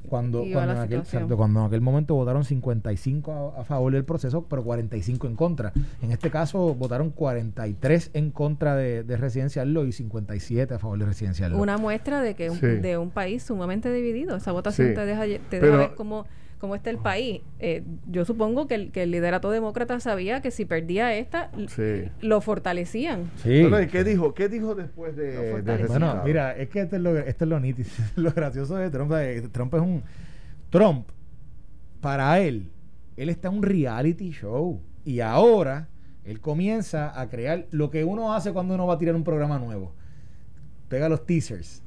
cuando, 0.07 0.43
iba 0.43 0.59
cuando, 0.59 0.73
en 0.73 0.77
aquel, 0.79 0.99
exacto, 0.99 1.37
cuando 1.37 1.59
en 1.61 1.65
aquel 1.67 1.81
momento 1.81 2.15
votaron 2.15 2.43
55 2.45 3.53
a, 3.57 3.61
a 3.61 3.63
favor 3.63 3.93
del 3.93 4.05
proceso, 4.05 4.45
pero 4.47 4.63
45 4.63 5.27
en 5.27 5.35
contra. 5.35 5.73
En 6.01 6.11
este 6.11 6.29
caso 6.29 6.75
votaron 6.75 7.09
43 7.09 8.11
en 8.13 8.31
contra 8.31 8.75
de, 8.75 9.03
de 9.03 9.17
residenciarlo 9.17 9.85
y 9.85 9.91
57 9.91 10.73
a 10.73 10.79
favor 10.79 10.99
de 10.99 11.05
residenciarlo. 11.05 11.57
Una 11.57 11.77
muestra 11.77 12.21
de 12.21 12.35
que 12.35 12.49
un- 12.49 12.59
Sí. 12.59 12.67
de 12.67 12.97
un 12.97 13.09
país 13.09 13.43
sumamente 13.43 13.91
dividido. 13.91 14.35
Esa 14.35 14.51
votación 14.51 14.89
Sí. 14.89 14.93
te 14.93 15.05
deja, 15.05 15.23
te 15.25 15.39
Pero- 15.49 15.65
deja 15.67 15.77
ver 15.77 15.95
cómo, 15.95 16.25
cómo 16.65 16.73
está 16.75 16.89
el 16.89 16.97
país. 16.97 17.41
Eh, 17.59 17.83
yo 18.07 18.25
supongo 18.25 18.65
que 18.65 18.73
el, 18.73 18.91
que 18.91 19.03
el 19.03 19.11
liderato 19.11 19.51
demócrata 19.51 19.99
sabía 19.99 20.41
que 20.41 20.49
si 20.49 20.65
perdía 20.65 21.15
esta, 21.15 21.51
Sí. 21.67 22.09
lo 22.21 22.41
fortalecían. 22.41 23.29
sí. 23.37 23.61
Bueno, 23.61 23.81
¿Y 23.81 23.87
qué 23.87 24.03
dijo? 24.03 24.33
¿Qué 24.33 24.49
dijo 24.49 24.73
después 24.73 25.15
de, 25.15 25.51
fortaleció. 25.51 25.87
Bueno, 25.89 26.21
mira, 26.25 26.57
es 26.57 26.69
que 26.69 26.81
esto 26.81 26.95
es 26.95 27.01
lo, 27.03 27.15
esto 27.19 27.43
es 27.45 27.49
lo 27.49 27.59
nítido, 27.59 27.87
lo 28.15 28.31
gracioso 28.31 28.75
de 28.77 28.89
Trump. 28.89 29.11
eh, 29.15 29.47
Trump 29.51 29.75
es 29.75 29.81
un. 29.81 30.03
Trump, 30.71 31.07
para 32.01 32.39
él, 32.39 32.71
él 33.15 33.29
está 33.29 33.49
en 33.49 33.57
un 33.57 33.63
reality 33.63 34.31
show. 34.31 34.81
Y 35.03 35.19
ahora 35.19 35.87
él 36.23 36.39
comienza 36.41 37.19
a 37.21 37.29
crear 37.29 37.67
lo 37.69 37.91
que 37.91 38.03
uno 38.03 38.33
hace 38.33 38.51
cuando 38.53 38.73
uno 38.73 38.87
va 38.87 38.95
a 38.95 38.97
tirar 38.97 39.13
un 39.15 39.23
programa 39.23 39.59
nuevo. 39.59 39.93
Pega 40.89 41.07
los 41.09 41.27
teasers. 41.27 41.83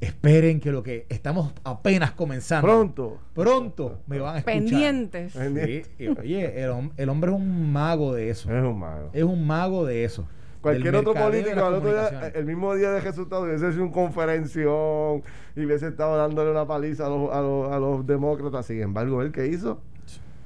Esperen 0.00 0.60
que 0.60 0.70
lo 0.70 0.82
que 0.82 1.06
estamos 1.08 1.52
apenas 1.64 2.12
comenzando. 2.12 2.66
Pronto. 2.66 3.18
Pronto 3.34 3.98
me 4.06 4.18
van 4.20 4.36
a 4.36 4.38
escuchar. 4.38 4.58
Pendientes. 4.60 5.32
Sí, 5.32 5.82
y, 5.98 6.06
oye, 6.08 6.62
el, 6.62 6.70
hom- 6.70 6.92
el 6.96 7.08
hombre 7.08 7.30
es 7.32 7.36
un 7.36 7.72
mago 7.72 8.14
de 8.14 8.30
eso. 8.30 8.48
Es 8.54 8.62
un 8.62 8.78
mago. 8.78 9.10
Es 9.12 9.24
un 9.24 9.46
mago 9.46 9.84
de 9.84 10.04
eso. 10.04 10.28
Cualquier 10.60 10.94
otro 10.96 11.14
político 11.14 11.64
al 11.64 11.74
otro 11.74 11.90
día, 11.90 12.32
el 12.34 12.44
mismo 12.44 12.74
día 12.74 12.90
de 12.90 13.00
resultado 13.00 13.42
hubiese 13.42 13.68
hecho 13.70 13.82
un 13.82 13.90
conferención 13.90 15.22
y 15.56 15.64
hubiese 15.64 15.88
estado 15.88 16.16
dándole 16.16 16.50
una 16.50 16.66
paliza 16.66 17.06
a 17.06 17.08
los, 17.08 17.32
a 17.32 17.40
los, 17.40 17.72
a 17.72 17.78
los 17.78 18.06
demócratas. 18.06 18.66
Sin 18.66 18.80
embargo, 18.82 19.22
¿él 19.22 19.32
qué 19.32 19.46
hizo? 19.46 19.80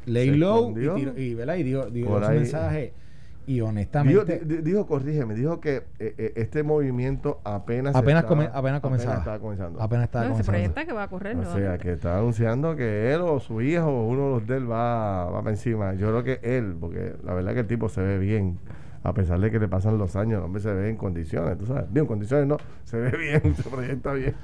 lay 0.04 0.30
se 0.30 0.36
low 0.36 0.70
y, 0.72 0.74
tiró- 0.74 1.18
y, 1.18 1.34
¿verdad? 1.34 1.56
y 1.56 1.62
dio, 1.62 1.86
dio 1.90 2.06
su 2.06 2.24
ahí. 2.24 2.38
mensaje 2.38 2.92
y 3.46 3.54
Dijo, 3.54 3.66
honestamente 3.66 4.40
di- 4.44 4.56
di- 4.56 4.62
dijo, 4.62 4.86
corrígeme, 4.86 5.34
dijo 5.34 5.60
que 5.60 5.84
eh, 5.98 6.14
eh, 6.18 6.32
este 6.36 6.62
movimiento 6.62 7.40
apenas 7.44 7.94
apenas, 7.96 8.22
estaba- 8.24 8.28
come- 8.28 8.50
apenas 8.52 8.80
comenzaba 8.80 9.18
estaba 9.18 9.38
comenzando. 9.38 9.80
apenas 9.82 10.04
estaba 10.04 10.24
No, 10.24 10.28
se 10.36 10.42
comenzando 10.44 10.52
proyecta 10.52 10.84
que 10.86 10.92
va 10.92 11.02
a 11.04 11.08
correr. 11.08 11.36
O 11.36 11.44
sea, 11.52 11.78
que 11.78 11.92
está 11.92 12.18
anunciando 12.18 12.76
que 12.76 13.12
él 13.12 13.20
o 13.20 13.40
su 13.40 13.60
hijo 13.62 13.86
o 13.86 14.06
uno 14.08 14.24
de 14.26 14.30
los 14.30 14.46
de 14.46 14.56
él 14.58 14.70
va, 14.70 15.24
va 15.30 15.38
para 15.40 15.50
encima. 15.50 15.94
Yo 15.94 16.08
creo 16.08 16.24
que 16.24 16.56
él, 16.56 16.76
porque 16.78 17.14
la 17.24 17.34
verdad 17.34 17.54
que 17.54 17.60
el 17.60 17.66
tipo 17.66 17.88
se 17.88 18.00
ve 18.00 18.18
bien. 18.18 18.58
A 19.04 19.14
pesar 19.14 19.40
de 19.40 19.50
que 19.50 19.58
le 19.58 19.66
pasan 19.66 19.98
los 19.98 20.14
años, 20.14 20.38
el 20.38 20.44
hombre 20.44 20.62
se 20.62 20.72
ve 20.72 20.88
en 20.88 20.96
condiciones, 20.96 21.58
tú 21.58 21.66
sabes. 21.66 21.86
Digo, 21.92 22.04
en 22.04 22.06
condiciones 22.06 22.46
no, 22.46 22.56
se 22.84 22.98
ve 22.98 23.10
bien, 23.18 23.56
se 23.56 23.68
proyecta 23.68 24.12
bien. 24.12 24.34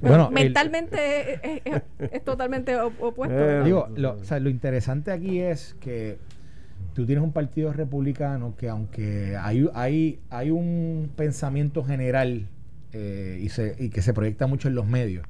bueno 0.00 0.28
Mentalmente 0.32 1.34
es, 1.34 1.40
es- 1.44 1.62
es- 2.00 2.10
es 2.14 2.24
totalmente 2.24 2.74
op- 2.80 3.00
opuesto. 3.00 3.38
Eh, 3.38 3.62
digo 3.62 3.86
lo, 3.94 4.14
o 4.14 4.24
sea, 4.24 4.40
lo 4.40 4.50
interesante 4.50 5.12
aquí 5.12 5.38
es 5.38 5.76
que 5.78 6.18
tú 6.98 7.06
tienes 7.06 7.22
un 7.22 7.30
partido 7.30 7.72
republicano 7.72 8.56
que 8.56 8.68
aunque 8.68 9.36
hay, 9.40 9.70
hay, 9.74 10.18
hay 10.30 10.50
un 10.50 11.08
pensamiento 11.14 11.84
general 11.84 12.48
eh, 12.92 13.38
y, 13.40 13.50
se, 13.50 13.76
y 13.78 13.90
que 13.90 14.02
se 14.02 14.12
proyecta 14.12 14.48
mucho 14.48 14.66
en 14.66 14.74
los 14.74 14.84
medios 14.84 15.24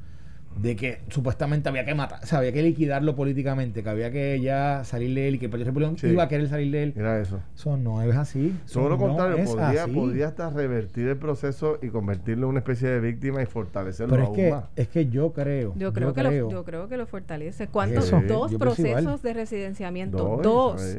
de 0.56 0.74
que 0.74 1.02
supuestamente 1.08 1.68
había 1.68 1.84
que 1.84 1.94
matar, 1.94 2.20
o 2.22 2.26
sea, 2.26 2.38
había 2.38 2.52
que 2.52 2.62
liquidarlo 2.62 3.14
políticamente, 3.14 3.82
que 3.82 3.88
había 3.88 4.10
que 4.10 4.40
ya 4.40 4.82
salir 4.82 5.14
de 5.14 5.28
él 5.28 5.34
y 5.36 5.38
que 5.38 5.44
el 5.44 5.50
Partido 5.50 5.66
Republicano 5.66 5.96
Sí. 5.98 6.06
iba 6.08 6.24
a 6.24 6.28
querer 6.28 6.48
salir 6.48 6.72
de 6.72 6.82
él. 6.84 6.92
Mira 6.96 7.20
eso. 7.20 7.40
Eso 7.54 7.76
no 7.76 8.02
es 8.02 8.16
así. 8.16 8.56
Todo 8.72 8.88
lo 8.88 8.96
no 8.96 9.06
contrario, 9.06 9.36
es 9.36 9.50
podría, 9.50 9.84
así. 9.84 9.92
podría 9.92 10.28
hasta 10.28 10.50
revertir 10.50 11.06
el 11.06 11.16
proceso 11.16 11.78
y 11.80 11.88
convertirlo 11.90 12.46
en 12.46 12.50
una 12.50 12.58
especie 12.60 12.88
de 12.88 12.98
víctima 12.98 13.40
y 13.42 13.46
fortalecerlo 13.46 14.10
Pero 14.10 14.22
es 14.22 14.26
aún 14.28 14.36
que, 14.36 14.50
más. 14.50 14.64
es 14.74 14.88
que 14.88 15.06
yo 15.08 15.32
creo. 15.32 15.74
Yo 15.76 15.92
creo, 15.92 16.12
que 16.12 16.22
Lo, 16.24 16.50
yo 16.50 16.64
creo 16.64 16.88
que 16.88 16.96
lo 16.96 17.06
fortalece. 17.06 17.68
¿Cuántos? 17.68 18.10
Dos 18.26 18.50
Yo 18.50 18.58
procesos 18.58 19.22
de 19.22 19.34
residenciamiento. 19.34 20.16
Dos, 20.16 20.42
Dos. 20.42 20.96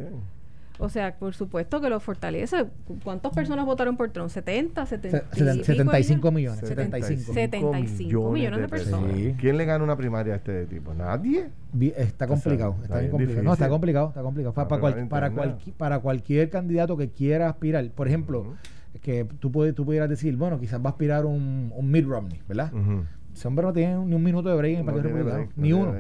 O 0.82 0.88
sea, 0.90 1.16
por 1.18 1.36
supuesto 1.36 1.82
que 1.82 1.90
lo 1.90 2.00
fortalece. 2.00 2.66
¿Cuántas 3.04 3.34
personas 3.34 3.66
votaron 3.66 3.98
por 3.98 4.10
Trump? 4.12 4.30
¿70? 4.30 4.86
Se- 4.86 4.96
70 4.98 5.20
seten- 5.36 5.56
y 5.56 5.58
pico 5.60 5.66
75 5.66 6.28
ellos? 6.28 6.34
millones. 6.34 6.60
75. 6.68 7.34
75 7.34 8.32
millones 8.32 8.62
de 8.62 8.68
personas. 8.70 9.12
Sí. 9.14 9.36
¿Quién 9.40 9.58
le 9.58 9.66
gana 9.66 9.84
una 9.84 9.98
primaria 9.98 10.34
a 10.34 10.38
este 10.38 10.66
tipo? 10.68 10.94
Nadie. 10.94 11.50
Está 11.98 12.28
complicado, 12.28 12.72
está 12.76 12.84
está 12.86 13.00
bien 13.00 13.12
complicado. 13.12 13.44
No, 13.44 13.54
está 13.54 13.70
complicado, 13.70 14.08
está 14.08 14.22
complicado. 14.22 14.54
Para, 15.10 15.30
cual- 15.32 16.02
cualquier 16.02 16.50
candidato 16.50 16.98
que 16.98 17.10
quiera 17.10 17.50
aspirar, 17.50 17.90
por 17.92 18.08
ejemplo, 18.08 18.56
que 19.02 19.26
tú, 19.40 19.52
puedes, 19.52 19.76
tú 19.76 19.86
pudieras 19.86 20.10
decir, 20.10 20.36
bueno, 20.38 20.60
quizás 20.60 20.80
va 20.82 20.86
a 20.88 20.90
aspirar 20.92 21.26
un, 21.26 21.72
un 21.76 21.92
Mitt 21.92 22.06
Romney, 22.08 22.42
¿verdad? 22.48 22.72
Ese 23.34 23.48
hombre 23.48 23.66
no 23.66 23.74
tiene 23.74 23.96
ni 24.06 24.16
un 24.16 24.24
minuto 24.24 24.50
de 24.50 24.56
break 24.56 24.74
en 24.74 24.80
el 24.80 24.86
No 24.86 24.92
Partido 24.94 25.16
Republicano, 25.16 25.52
ni 25.56 25.74
uno. 25.74 25.94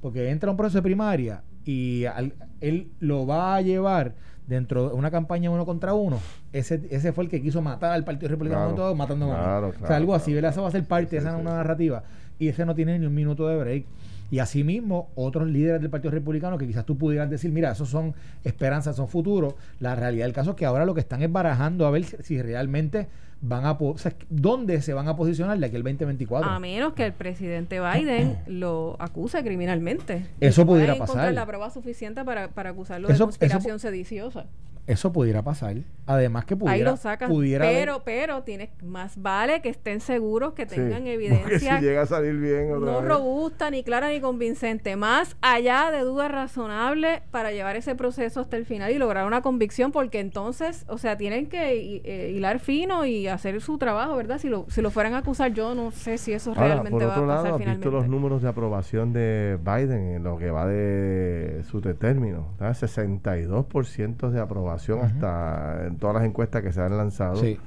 Porque 0.00 0.28
entra 0.30 0.48
a 0.48 0.50
un 0.50 0.56
proceso 0.56 0.78
de 0.78 0.82
primaria 0.82 1.42
y 1.64 2.04
al- 2.06 2.34
él 2.60 2.88
lo 3.00 3.26
va 3.26 3.56
a 3.56 3.60
llevar 3.60 4.14
dentro 4.46 4.88
de 4.90 4.94
una 4.94 5.10
campaña 5.10 5.50
uno 5.50 5.64
contra 5.64 5.94
uno. 5.94 6.18
Ese, 6.52 6.82
ese 6.90 7.12
fue 7.12 7.24
el 7.24 7.30
que 7.30 7.40
quiso 7.40 7.62
matar 7.62 7.92
al 7.92 8.04
Partido 8.04 8.28
Republicano 8.28 8.60
Claro, 8.74 8.74
todo, 8.76 9.02
a 9.02 9.06
claro, 9.06 9.72
o 9.82 9.86
sea, 9.86 9.96
algo 9.96 10.14
así. 10.14 10.36
Eso 10.36 10.62
va 10.62 10.68
a 10.68 10.72
ser 10.72 10.84
parte 10.84 11.10
Sí, 11.10 11.16
de 11.16 11.18
esa 11.22 11.34
sí, 11.34 11.40
una 11.40 11.54
narrativa. 11.54 12.04
Y 12.38 12.48
ese 12.48 12.66
no 12.66 12.74
tiene 12.74 12.98
ni 12.98 13.06
un 13.06 13.14
minuto 13.14 13.48
de 13.48 13.56
break. 13.56 13.84
Y 14.30 14.38
asimismo, 14.40 15.10
otros 15.14 15.48
líderes 15.48 15.80
del 15.80 15.90
Partido 15.90 16.10
Republicano 16.10 16.58
que 16.58 16.66
quizás 16.66 16.84
tú 16.84 16.96
pudieras 16.98 17.30
decir, 17.30 17.52
mira, 17.52 17.70
esos 17.72 17.88
son 17.88 18.14
esperanzas, 18.42 18.96
son 18.96 19.08
futuros. 19.08 19.54
La 19.80 19.94
realidad 19.94 20.24
del 20.26 20.34
caso 20.34 20.50
es 20.50 20.56
que 20.56 20.66
ahora 20.66 20.84
lo 20.84 20.94
que 20.94 21.00
están 21.00 21.22
es 21.22 21.30
barajando 21.30 21.86
a 21.86 21.90
ver 21.90 22.04
si 22.04 22.40
realmente 22.42 23.06
van 23.40 23.64
a... 23.66 23.72
O 23.72 23.98
sea, 23.98 24.12
¿dónde 24.30 24.80
se 24.82 24.92
van 24.94 25.08
a 25.08 25.16
posicionar 25.16 25.58
de 25.58 25.66
aquí 25.66 25.76
al 25.76 25.82
2024? 25.82 26.48
A 26.50 26.58
menos 26.58 26.94
que 26.94 27.06
el 27.06 27.12
presidente 27.12 27.80
Biden 27.80 28.38
lo 28.46 28.96
acuse 28.98 29.42
criminalmente. 29.42 30.26
Eso 30.40 30.64
pudiera 30.66 30.96
pasar. 30.96 31.32
la 31.34 31.46
prueba 31.46 31.70
suficiente 31.70 32.24
para, 32.24 32.48
para 32.48 32.70
acusarlo 32.70 33.08
Eso- 33.08 33.24
de 33.24 33.24
conspiración 33.24 33.78
sediciosa. 33.78 34.46
Eso 34.86 35.12
pudiera 35.12 35.42
pasar. 35.42 35.76
Además 36.06 36.44
que 36.44 36.54
pudiera... 36.56 36.74
Ahí 36.74 36.82
lo 36.82 36.98
sacas. 36.98 37.30
pudiera 37.30 37.64
haber- 37.64 37.78
Pero, 37.78 38.02
pero, 38.04 38.42
tienes, 38.42 38.68
más 38.82 39.16
vale 39.22 39.62
que 39.62 39.70
estén 39.70 40.00
seguros 40.00 40.52
que 40.52 40.66
tengan 40.66 41.06
evidencia 41.06 41.78
si 41.78 41.84
llega 41.86 42.02
a 42.02 42.06
salir 42.06 42.34
bien 42.36 42.70
otra 42.70 42.92
no 42.92 43.00
vez. 43.00 43.08
robusta, 43.08 43.70
ni 43.70 43.82
clara, 43.82 44.08
ni 44.10 44.20
convincente. 44.20 44.96
Más 44.96 45.36
allá 45.40 45.90
de 45.90 46.00
dudas 46.00 46.30
razonables 46.30 47.22
para 47.30 47.52
llevar 47.52 47.76
ese 47.76 47.94
proceso 47.94 48.40
hasta 48.40 48.58
el 48.58 48.66
final 48.66 48.90
y 48.92 48.98
lograr 48.98 49.26
una 49.26 49.40
convicción, 49.40 49.92
porque 49.92 50.20
entonces, 50.20 50.84
o 50.88 50.98
sea, 50.98 51.16
tienen 51.16 51.46
que 51.48 52.02
eh, 52.04 52.32
hilar 52.32 52.58
fino 52.58 53.06
y 53.06 53.26
hacer 53.26 53.62
su 53.62 53.78
trabajo, 53.78 54.14
¿verdad? 54.16 54.36
Si 54.38 54.50
lo, 54.50 54.66
si 54.68 54.82
lo 54.82 54.90
fueran 54.90 55.14
a 55.14 55.18
acusar, 55.18 55.54
yo 55.54 55.74
no 55.74 55.90
sé 55.92 56.18
si 56.18 56.34
eso 56.34 56.50
Ahora, 56.50 56.66
realmente 56.66 56.90
por 56.90 57.02
va 57.02 57.06
a 57.06 57.08
pasar 57.16 57.26
lado, 57.28 57.40
has 57.46 57.58
finalmente. 57.58 57.88
visto 57.88 57.90
los 57.90 58.08
números 58.08 58.42
de 58.42 58.48
aprobación 58.50 59.14
de 59.14 59.58
Biden 59.64 60.16
en 60.16 60.22
lo 60.24 60.36
que 60.36 60.50
va 60.50 60.66
de 60.66 61.62
su 61.70 61.80
término. 61.80 62.48
Está 62.52 62.74
62% 62.74 64.28
de 64.30 64.40
aprobación 64.40 64.73
Hasta 65.02 65.86
en 65.86 65.96
todas 65.96 66.14
las 66.16 66.24
encuestas 66.24 66.62
que 66.62 66.72
se 66.72 66.80
han 66.80 66.96
lanzado. 66.96 67.36
Sí. 67.36 67.58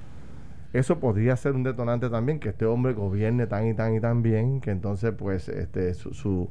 Eso 0.73 0.99
podría 0.99 1.35
ser 1.37 1.53
un 1.53 1.63
detonante 1.63 2.09
también, 2.09 2.39
que 2.39 2.49
este 2.49 2.65
hombre 2.65 2.93
gobierne 2.93 3.47
tan 3.47 3.67
y 3.67 3.73
tan 3.73 3.95
y 3.95 3.99
tan 3.99 4.21
bien, 4.21 4.59
que 4.61 4.71
entonces 4.71 5.13
pues 5.17 5.47
este 5.49 5.93
su, 5.93 6.13
su- 6.13 6.49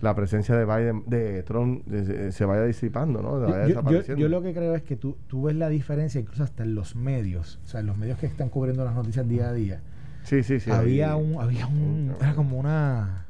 la 0.00 0.14
presencia 0.14 0.56
de 0.56 0.64
Biden, 0.64 1.02
de 1.06 1.42
Trump 1.42 1.82
se 2.30 2.44
vaya 2.46 2.64
disipando, 2.64 3.20
¿no? 3.20 3.38
Vaya 3.38 3.66
Yo, 3.68 4.14
yo- 4.16 4.28
lo 4.30 4.40
que 4.40 4.54
creo 4.54 4.74
es 4.74 4.82
que 4.82 4.96
tú, 4.96 5.14
tú 5.28 5.42
ves 5.42 5.56
la 5.56 5.68
diferencia 5.68 6.18
incluso 6.18 6.42
hasta 6.42 6.62
en 6.62 6.74
los 6.74 6.96
medios, 6.96 7.60
o 7.64 7.68
sea, 7.68 7.80
en 7.80 7.86
los 7.86 7.98
medios 7.98 8.18
que 8.18 8.24
están 8.26 8.48
cubriendo 8.48 8.82
las 8.82 8.94
noticias 8.94 9.28
día 9.28 9.50
a 9.50 9.52
día. 9.52 9.80
Sí, 10.22 10.42
sí, 10.42 10.58
sí. 10.58 10.70
había 10.70 11.12
ahí- 11.12 11.22
un, 11.22 11.40
había 11.40 11.66
un, 11.66 12.14
era 12.18 12.34
como 12.34 12.58
una, 12.58 13.26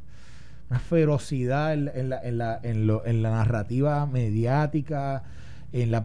una 0.70 0.78
ferocidad 0.78 1.74
en 1.74 1.86
la, 1.86 1.92
en 1.92 2.08
la, 2.08 2.20
en 2.22 2.38
la, 2.38 2.60
en 2.62 2.86
lo- 2.86 3.04
en 3.04 3.22
la 3.22 3.30
narrativa 3.32 4.06
mediática, 4.06 5.24
en 5.72 5.90
la 5.90 6.04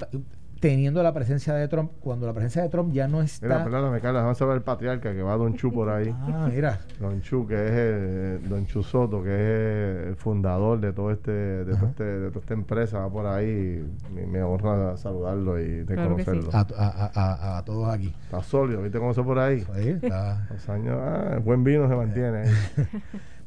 teniendo 0.60 1.04
la 1.04 1.14
presencia 1.14 1.54
de 1.54 1.68
Trump, 1.68 1.92
cuando 2.00 2.26
la 2.26 2.34
presencia 2.34 2.62
de 2.64 2.70
Trump 2.70 2.92
ya 2.94 3.08
no 3.08 3.18
Mira, 3.18 3.26
está. 3.26 3.64
perdóname, 3.64 4.00
Carlos, 4.00 4.24
vamos 4.24 4.42
a 4.42 4.46
ver 4.46 4.56
el 4.58 4.64
patriarca 4.64 5.14
que 5.14 5.22
va 5.22 5.36
Don 5.38 5.54
Chu 5.56 5.72
por 5.72 5.90
ahí. 5.90 6.16
Ah, 6.18 6.50
mira. 6.52 6.80
Don 7.00 7.22
Chu, 7.22 7.46
que 7.46 7.54
es 7.56 7.72
el, 7.72 8.50
Don 8.50 8.66
Chu 8.66 8.82
Soto, 8.82 9.22
que 9.22 9.30
es 9.30 10.08
el 10.08 10.16
fundador 10.16 10.80
de 10.80 10.94
todo 10.94 11.12
este, 11.12 11.32
de, 11.32 11.76
todo 11.76 11.88
este, 11.88 12.04
de 12.04 12.30
toda 12.30 12.40
esta 12.40 12.54
empresa, 12.54 13.00
va 13.00 13.10
por 13.12 13.26
ahí. 13.28 13.86
Me, 14.14 14.26
me 14.26 14.42
honra 14.42 14.96
saludarlo 14.98 15.60
y 15.60 15.84
de 15.84 15.94
Claro 15.94 16.16
que 16.16 16.24
sí. 16.24 16.32
conocerlo. 16.32 16.58
A, 16.58 16.68
a- 16.78 17.12
a- 17.14 17.58
a 17.60 17.66
todos 17.66 17.94
aquí. 17.94 18.14
Está 18.24 18.42
sólido, 18.42 18.82
¿viste 18.82 18.98
cómo 18.98 19.14
se 19.14 19.22
por 19.24 19.38
ahí? 19.38 19.64
Ahí 19.74 19.90
está. 19.90 20.48
Los 20.50 20.70
años, 20.70 20.98
ah, 21.00 21.34
el 21.34 21.40
buen 21.42 21.64
vino 21.64 21.88
se 21.88 21.96
mantiene. 21.96 22.44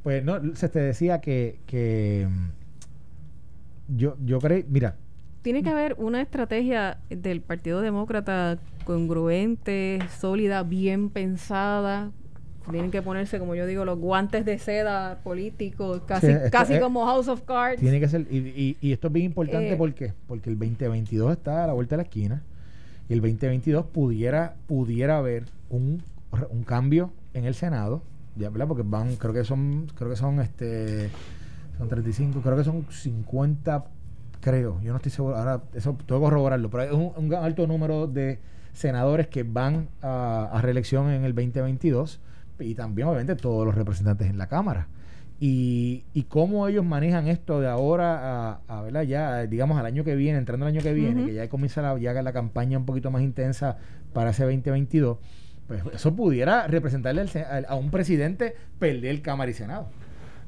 Pues 0.02 0.24
no, 0.24 0.38
se 0.54 0.68
te 0.68 0.78
decía 0.78 1.20
que, 1.20 1.61
que 1.66 2.28
yo, 3.88 4.16
yo 4.24 4.38
creo, 4.38 4.64
mira, 4.68 4.96
Tiene 5.43 5.62
que 5.62 5.70
haber 5.70 5.95
una 5.99 6.20
estrategia 6.20 6.99
del 7.11 7.41
Partido 7.41 7.80
Demócrata 7.80 8.59
congruente, 8.84 9.99
sólida, 10.18 10.62
bien 10.62 11.11
pensada. 11.11 12.11
Tienen 12.70 12.91
que 12.91 13.01
ponerse, 13.01 13.39
como 13.39 13.55
yo 13.55 13.64
digo, 13.66 13.84
los 13.86 13.99
guantes 13.99 14.45
de 14.45 14.59
seda 14.59 15.20
políticos, 15.24 16.03
casi, 16.07 16.26
Sí, 16.26 16.32
esto 16.32 16.51
casi 16.51 16.78
como 16.78 17.07
House 17.07 17.28
of 17.28 17.43
Cards. 17.43 17.80
tiene 17.80 17.99
que 17.99 18.09
ser, 18.09 18.26
y, 18.30 18.36
y- 18.39 18.76
y 18.82 18.93
esto 18.93 19.07
es 19.07 19.12
bien 19.14 19.26
importante 19.26 19.72
Eh. 19.72 19.76
¿por 19.76 19.95
qué? 19.95 20.12
porque 20.26 20.51
el 20.51 20.59
2022 20.59 21.32
está 21.32 21.64
a 21.64 21.66
la 21.66 21.72
vuelta 21.72 21.95
de 21.97 21.99
la 21.99 22.03
esquina 22.03 22.43
y 23.09 23.14
el 23.14 23.22
2022 23.22 23.86
pudiera, 23.86 24.57
pudiera 24.66 25.16
haber 25.16 25.45
un, 25.70 26.03
un 26.51 26.62
cambio 26.64 27.11
en 27.32 27.47
el 27.47 27.55
Senado, 27.55 28.03
ya, 28.36 28.51
¿verdad? 28.51 28.68
Porque 28.68 28.82
van, 28.84 29.16
creo 29.16 29.32
que 29.32 29.45
son, 29.45 29.86
creo 29.95 30.11
que 30.11 30.16
son 30.16 30.39
este 30.41 31.09
son 31.78 31.89
35, 31.89 32.41
creo 32.43 32.57
que 32.57 32.64
son 32.64 32.84
50, 32.91 33.84
creo, 34.41 34.80
yo 34.82 34.91
no 34.93 34.97
estoy 34.97 35.11
seguro, 35.12 35.36
ahora 35.36 35.62
eso 35.74 35.97
tengo 36.07 36.20
que 36.20 36.24
corroborarlo, 36.24 36.70
pero 36.70 36.82
hay 36.84 36.91
un, 36.91 37.12
un 37.16 37.34
alto 37.34 37.66
número 37.66 38.07
de 38.07 38.39
senadores 38.72 39.26
que 39.28 39.43
van 39.43 39.89
a, 40.03 40.49
a 40.53 40.62
reelección 40.62 41.11
en 41.11 41.24
el 41.24 41.34
2022 41.34 42.20
y 42.61 42.74
también 42.74 43.09
obviamente 43.09 43.36
todos 43.36 43.64
los 43.66 43.74
representantes 43.74 44.28
en 44.28 44.39
la 44.39 44.47
Cámara. 44.49 44.89
Y, 45.41 46.05
y 46.14 46.24
cómo 46.24 46.66
ellos 46.66 46.84
manejan 46.84 47.28
esto 47.28 47.61
de 47.61 47.68
ahora 47.68 48.51
a, 48.51 48.61
a, 48.66 48.82
¿verdad? 48.82 49.03
ya 49.03 49.47
digamos 49.47 49.78
al 49.78 49.86
año 49.86 50.03
que 50.03 50.16
viene, 50.16 50.36
entrando 50.39 50.66
al 50.66 50.72
año 50.72 50.80
que 50.82 50.93
viene, 50.93 51.26
que 51.26 51.34
ya 51.34 51.49
comienza 51.49 51.80
la, 51.80 51.97
ya 51.99 52.12
la 52.22 52.32
campaña 52.32 52.76
un 52.76 52.84
poquito 52.84 53.11
más 53.12 53.22
intensa 53.22 53.76
para 54.12 54.30
ese 54.30 54.43
2022, 54.43 55.18
pues 55.68 55.82
eso 55.95 56.16
pudiera 56.16 56.66
representarle 56.66 57.20
al 57.20 57.28
se- 57.28 57.45
al- 57.45 57.66
a 57.68 57.76
un 57.76 57.91
presidente 57.93 58.57
perder 58.80 59.22
Cámara 59.22 59.51
y 59.51 59.55
Senado. 59.55 59.89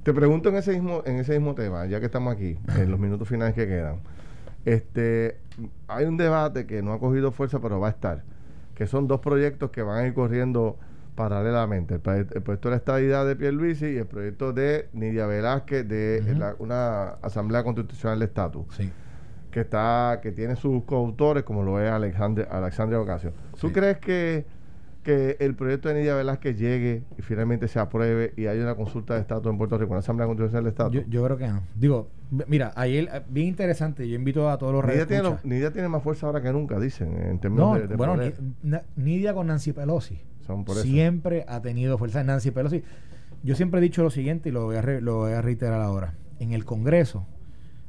Te 0.03 0.15
pregunto 0.15 0.49
en 0.49 0.57
ese 0.57 0.73
mismo, 0.73 1.03
en 1.05 1.17
ese 1.17 1.33
mismo 1.39 1.55
tema, 1.55 1.85
ya 1.87 2.01
que 2.01 2.07
estamos 2.07 2.33
aquí, 2.35 2.59
en 2.79 2.91
los 2.91 2.99
minutos 2.99 3.29
finales 3.29 3.55
que 3.55 3.67
quedan. 3.67 3.97
Este, 4.65 5.37
hay 5.89 6.07
un 6.07 6.17
debate 6.17 6.67
que 6.67 6.83
no 6.83 6.93
ha 6.93 6.99
cogido 6.99 7.33
fuerza, 7.33 7.61
pero 7.61 7.81
va 7.81 7.89
a 7.89 7.91
estar, 7.91 8.23
que 8.75 8.87
son 8.87 9.07
dos 9.09 9.21
proyectos 9.21 9.71
que 9.71 9.83
van 9.83 9.99
a 9.99 10.07
ir 10.07 10.15
corriendo 10.15 10.79
paralelamente. 11.15 11.95
El, 11.95 12.03
proye- 12.03 12.35
el 12.35 12.43
proyecto 12.43 12.69
de 12.69 12.73
la 12.73 12.77
estadidad 12.77 13.27
de 13.27 13.37
Pierluisi 13.37 13.87
y 13.87 13.97
el 13.99 14.07
proyecto 14.07 14.53
de 14.55 14.89
Nidia 14.95 15.27
Velázquez 15.27 15.87
de 15.87 16.35
la- 16.39 16.55
una 16.59 17.09
Asamblea 17.23 17.63
Constitucional 17.63 18.19
de 18.21 18.25
Estatus, 18.25 18.65
Sí. 18.77 18.91
que 19.51 19.61
está, 19.61 20.21
que 20.23 20.33
tiene 20.33 20.57
sus 20.57 20.85
coautores, 20.85 21.43
como 21.43 21.63
lo 21.63 21.79
es 21.79 21.91
Alexandre, 21.91 22.47
Alexandria 22.51 23.01
Ocasio. 23.01 23.33
¿Tú 23.61 23.69
Sí. 23.69 23.75
crees 23.75 23.99
que, 23.99 24.47
que 25.03 25.37
el 25.41 25.55
proyecto 25.55 25.89
de 25.89 25.95
Nidia 25.95 26.15
Velázquez 26.15 26.59
llegue 26.59 27.05
y 27.19 27.23
finalmente 27.23 27.69
se 27.69 27.79
apruebe 27.79 28.35
y 28.37 28.47
haya 28.47 28.63
una 28.63 28.75
consulta 28.75 29.15
de 29.15 29.21
estatus 29.21 29.51
en 29.51 29.57
Puerto 29.59 29.79
Rico, 29.79 29.91
una 29.93 30.01
Asamblea 30.01 30.27
Constitucional 30.27 30.65
de 30.65 30.71
Estatus? 30.71 30.95
Yo, 30.95 31.03
yo 31.09 31.25
creo 31.25 31.37
que 31.39 31.49
no. 31.49 31.63
Digo, 31.75 32.09
mira, 32.47 32.73
ayer, 32.77 33.25
bien 33.29 33.47
interesante, 33.49 34.07
yo 34.09 34.15
invito 34.15 34.51
a 34.51 34.59
todos 34.59 34.73
los 34.75 34.85
Nidia 34.85 35.07
tiene, 35.07 35.37
Nidia 35.45 35.73
tiene 35.73 35.89
más 35.89 36.03
fuerza 36.03 36.27
ahora 36.27 36.43
que 36.43 36.53
nunca, 36.53 36.79
dicen, 36.79 37.17
en 37.17 37.39
términos 37.41 37.69
No, 37.69 37.81
de, 37.81 37.87
de 37.89 37.97
bueno, 37.97 38.15
poder. 38.15 38.35
Nidia 38.97 39.33
con 39.33 39.47
Nancy 39.47 39.73
Pelosi. 39.73 40.21
Son 40.47 40.65
por 40.65 40.77
eso. 40.77 40.85
siempre 40.85 41.45
ha 41.49 41.63
tenido 41.63 41.97
fuerza 41.97 42.23
Nancy 42.23 42.51
Pelosi. 42.51 42.83
Yo 43.43 43.55
siempre 43.55 43.79
he 43.79 43.83
dicho 43.83 44.03
lo 44.03 44.11
siguiente 44.11 44.51
y 44.51 44.53
lo 44.53 44.65
voy 44.65 44.77
a, 44.77 44.83
re- 44.83 45.01
lo 45.01 45.17
voy 45.19 45.33
a 45.33 45.41
reiterar 45.41 45.81
ahora. 45.81 46.15
En 46.41 46.53
el 46.53 46.65
Congreso 46.67 47.27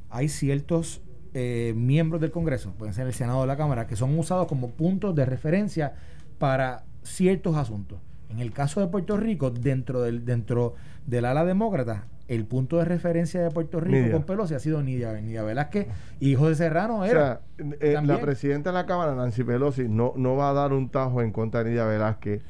hay 0.10 0.30
ciertos 0.30 1.02
eh, 1.34 1.74
miembros 1.76 2.22
del 2.22 2.32
Congreso, 2.32 2.72
pueden 2.78 2.94
ser 2.94 3.08
el 3.08 3.14
Senado 3.14 3.40
o 3.40 3.46
la 3.46 3.58
Cámara, 3.58 3.86
que 3.88 3.96
son 3.96 4.18
usados 4.18 4.48
como 4.48 4.70
puntos 4.72 5.14
de 5.16 5.26
referencia 5.26 5.94
para 6.38 6.84
ciertos 7.04 7.56
asuntos. 7.56 8.00
En 8.30 8.40
el 8.40 8.52
caso 8.54 8.80
de 8.80 8.88
Puerto 8.88 9.18
Rico, 9.18 9.52
dentro 9.52 10.02
del 10.02 10.24
dentro 10.26 10.76
del 11.06 11.26
ala 11.26 11.44
demócrata, 11.44 12.06
el 12.28 12.46
punto 12.46 12.78
de 12.78 12.86
referencia 12.86 13.42
de 13.42 13.52
Puerto 13.52 13.82
Rico 13.82 13.98
Nidia. 13.98 14.12
con 14.14 14.24
Pelosi 14.24 14.54
ha 14.54 14.60
sido 14.60 14.82
Nidia, 14.82 15.12
Nidia 15.20 15.44
Velázquez 15.44 15.88
y 16.22 16.36
José 16.36 16.56
Serrano 16.56 17.00
O 17.00 17.04
era. 17.06 17.42
sea, 17.58 17.68
eh, 17.82 18.00
la 18.04 18.22
presidenta 18.22 18.70
de 18.70 18.76
la 18.76 18.86
Cámara, 18.86 19.16
Nancy 19.16 19.44
Pelosi, 19.44 19.90
no, 19.90 20.14
no 20.16 20.38
va 20.38 20.52
a 20.52 20.54
dar 20.54 20.72
un 20.72 20.90
tajo 20.90 21.22
en 21.22 21.32
contra 21.34 21.62
de 21.64 21.72
Nidia 21.72 21.86
Velázquez 21.86 22.42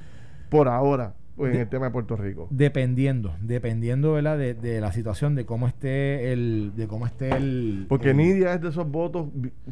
por 0.50 0.68
ahora. 0.68 1.16
En 1.48 1.56
el 1.56 1.70
tema 1.70 1.86
de 1.88 1.92
Puerto 1.92 2.16
Rico? 2.16 2.48
Dependiendo, 2.50 3.36
dependiendo 3.42 4.14
¿verdad? 4.14 4.38
De, 4.38 4.54
de, 4.54 4.82
la 4.82 4.92
situación, 4.92 5.36
de 5.36 5.46
cómo 5.46 5.68
esté 5.68 6.32
el, 6.32 6.74
de 6.76 6.88
cómo 6.88 7.06
esté 7.06 7.30
el. 7.36 7.86
Porque 7.90 8.14
Nidia 8.14 8.54
es 8.54 8.62
de 8.62 8.70
esos 8.70 8.90
votos 8.90 9.28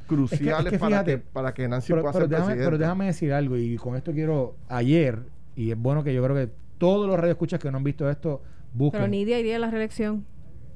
cruciales 0.07 0.77
para, 0.79 1.03
que, 1.03 1.17
para 1.17 1.53
que 1.53 1.67
Nancy 1.67 1.93
pueda 1.93 2.13
ser 2.13 2.27
déjame, 2.27 2.55
Pero 2.55 2.77
déjame 2.77 3.05
decir 3.05 3.33
algo, 3.33 3.57
y 3.57 3.77
con 3.77 3.95
esto 3.95 4.11
quiero, 4.11 4.55
ayer, 4.67 5.19
y 5.55 5.71
es 5.71 5.77
bueno 5.77 6.03
que 6.03 6.13
yo 6.13 6.23
creo 6.23 6.35
que 6.35 6.51
todos 6.77 7.07
los 7.07 7.19
radioescuchas 7.19 7.59
que 7.59 7.71
no 7.71 7.77
han 7.77 7.83
visto 7.83 8.09
esto, 8.09 8.41
busquen. 8.73 9.01
Pero 9.01 9.11
Nidia 9.11 9.39
iría 9.39 9.57
a 9.57 9.59
la 9.59 9.69
reelección. 9.69 10.25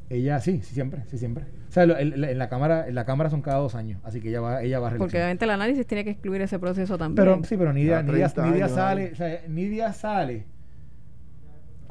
Ella 0.09 0.39
sí, 0.39 0.61
sí 0.61 0.75
siempre, 0.75 1.03
sí 1.07 1.17
siempre. 1.17 1.45
O 1.69 1.71
sea, 1.71 1.83
en, 1.83 2.37
la 2.37 2.49
cámara, 2.49 2.87
en 2.87 2.93
la 2.93 3.05
cámara 3.05 3.31
son 3.31 3.41
cada 3.41 3.57
dos 3.57 3.73
años, 3.73 3.99
así 4.03 4.21
que 4.21 4.29
ella 4.29 4.41
va, 4.41 4.61
ella 4.61 4.79
va 4.79 4.87
a 4.87 4.89
reelección. 4.91 5.07
Porque 5.07 5.17
obviamente 5.17 5.45
el 5.45 5.51
análisis 5.51 5.87
tiene 5.87 6.03
que 6.03 6.11
excluir 6.11 6.41
ese 6.41 6.59
proceso 6.59 6.97
también. 6.97 7.15
Pero 7.15 7.43
sí, 7.43 7.57
pero 7.57 7.73
Nidia, 7.73 8.03
Nidia, 8.03 8.31
Nidia 8.37 8.69
sale, 8.69 9.11
o 9.13 9.15
sea, 9.15 9.41
Nidia 9.47 9.93
sale 9.93 10.45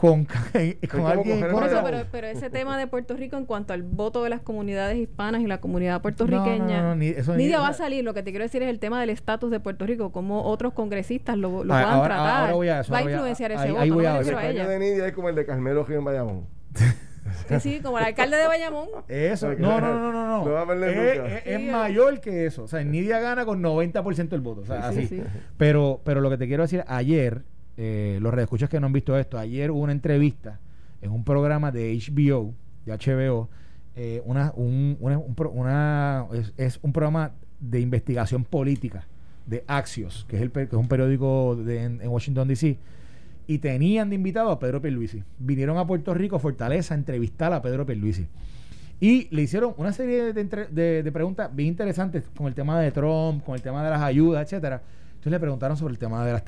con, 0.02 0.24
con 0.90 1.06
alguien. 1.06 1.46
pero, 2.10 2.26
ese 2.26 2.50
tema 2.50 2.76
de 2.76 2.88
Puerto 2.88 3.14
Rico 3.14 3.36
en 3.36 3.46
cuanto 3.46 3.72
al 3.72 3.84
voto 3.84 4.24
de 4.24 4.30
las 4.30 4.40
comunidades 4.40 4.98
hispanas 4.98 5.42
y 5.42 5.46
la 5.46 5.60
comunidad 5.60 6.02
puertorriqueña. 6.02 6.96
Nidia 6.96 7.60
va 7.60 7.68
a 7.68 7.72
salir. 7.72 8.02
Lo 8.02 8.12
que 8.12 8.24
te 8.24 8.32
quiero 8.32 8.44
decir 8.44 8.64
es 8.64 8.68
el 8.68 8.80
tema 8.80 9.00
del 9.00 9.10
estatus 9.10 9.52
de 9.52 9.60
Puerto 9.60 9.86
Rico, 9.86 10.10
cómo 10.10 10.42
otros 10.42 10.72
congresistas 10.72 11.36
lo, 11.36 11.62
lo 11.62 11.72
ah, 11.72 12.02
tratar. 12.04 12.52
va 12.52 12.98
a 12.98 13.02
influenciar 13.02 13.52
ese 13.52 13.70
voto. 13.70 13.94
Voy 13.94 14.06
a 14.06 14.18
el 14.18 14.56
de 14.56 14.78
Nidia 14.80 15.06
es 15.06 15.12
como 15.12 15.28
el 15.28 15.36
de 15.36 15.46
Carmelo 15.46 15.84
Gil 15.84 16.00
Bayamón. 16.00 16.48
Sí, 16.74 17.60
sí, 17.60 17.80
como 17.80 17.96
el 18.00 18.04
alcalde 18.04 18.38
de 18.38 18.48
Bayamón. 18.48 18.88
Eso, 19.06 19.54
no, 19.54 19.80
no, 19.80 19.94
no, 19.94 20.12
no, 20.12 20.44
no. 20.44 20.84
es, 20.84 21.46
es, 21.46 21.60
mayor 21.60 22.20
que 22.20 22.46
eso. 22.46 22.64
O 22.64 22.68
sea, 22.68 22.82
Nidia 22.82 23.20
gana 23.20 23.44
con 23.44 23.62
90% 23.62 24.30
del 24.30 24.40
voto. 24.40 24.62
O 24.62 24.66
sea, 24.66 24.88
así. 24.88 25.22
Pero, 25.58 26.00
pero 26.02 26.20
lo 26.20 26.28
que 26.28 26.38
te 26.38 26.48
quiero 26.48 26.64
decir, 26.64 26.82
ayer 26.88 27.44
eh, 27.76 28.18
los 28.20 28.32
redescuchas 28.32 28.68
que 28.68 28.80
no 28.80 28.86
han 28.86 28.92
visto 28.92 29.18
esto, 29.18 29.38
ayer 29.38 29.70
hubo 29.70 29.80
una 29.80 29.92
entrevista 29.92 30.60
en 31.00 31.10
un 31.10 31.24
programa 31.24 31.72
de 31.72 31.94
HBO, 31.94 32.54
de 32.86 32.92
HBO, 32.92 33.48
eh, 33.94 34.22
una, 34.24 34.52
un, 34.56 34.96
una, 35.00 36.26
es, 36.56 36.78
un 36.82 36.92
programa 36.92 37.32
de 37.60 37.80
investigación 37.80 38.44
política 38.44 39.06
de 39.46 39.64
Axios, 39.66 40.24
que 40.28 40.36
es, 40.36 40.72
un 40.72 40.88
periódico 40.88 41.56
de, 41.56 41.84
en, 41.84 42.08
Washington, 42.08 42.48
D.C., 42.48 42.78
y 43.46 43.58
tenían 43.58 44.08
de 44.08 44.14
invitado 44.14 44.50
a 44.50 44.58
Pedro 44.58 44.80
Pierluisi. 44.80 45.24
Vinieron 45.38 45.76
a 45.76 45.86
Puerto 45.86 46.14
Rico, 46.14 46.38
Fortaleza, 46.38 46.94
a 46.94 46.96
entrevistar 46.96 47.52
a 47.52 47.60
Pedro 47.60 47.84
Pierluisi. 47.84 48.26
Y 49.00 49.26
le 49.34 49.42
hicieron 49.42 49.74
una 49.78 49.92
serie 49.92 50.32
de, 50.32 51.10
preguntas 51.12 51.54
bien 51.54 51.70
interesantes 51.70 52.24
con 52.36 52.46
el 52.46 52.54
tema 52.54 52.80
de 52.80 52.92
Trump, 52.92 53.44
con 53.44 53.56
el 53.56 53.60
tema 53.60 53.82
de 53.82 53.90
las 53.90 54.00
ayudas, 54.00 54.44
etcétera. 54.44 54.80
Entonces 55.08 55.32
le 55.32 55.40
preguntaron 55.40 55.76
sobre 55.76 55.92
el 55.92 55.98
tema 55.98 56.24
de 56.24 56.30
la 56.30 56.38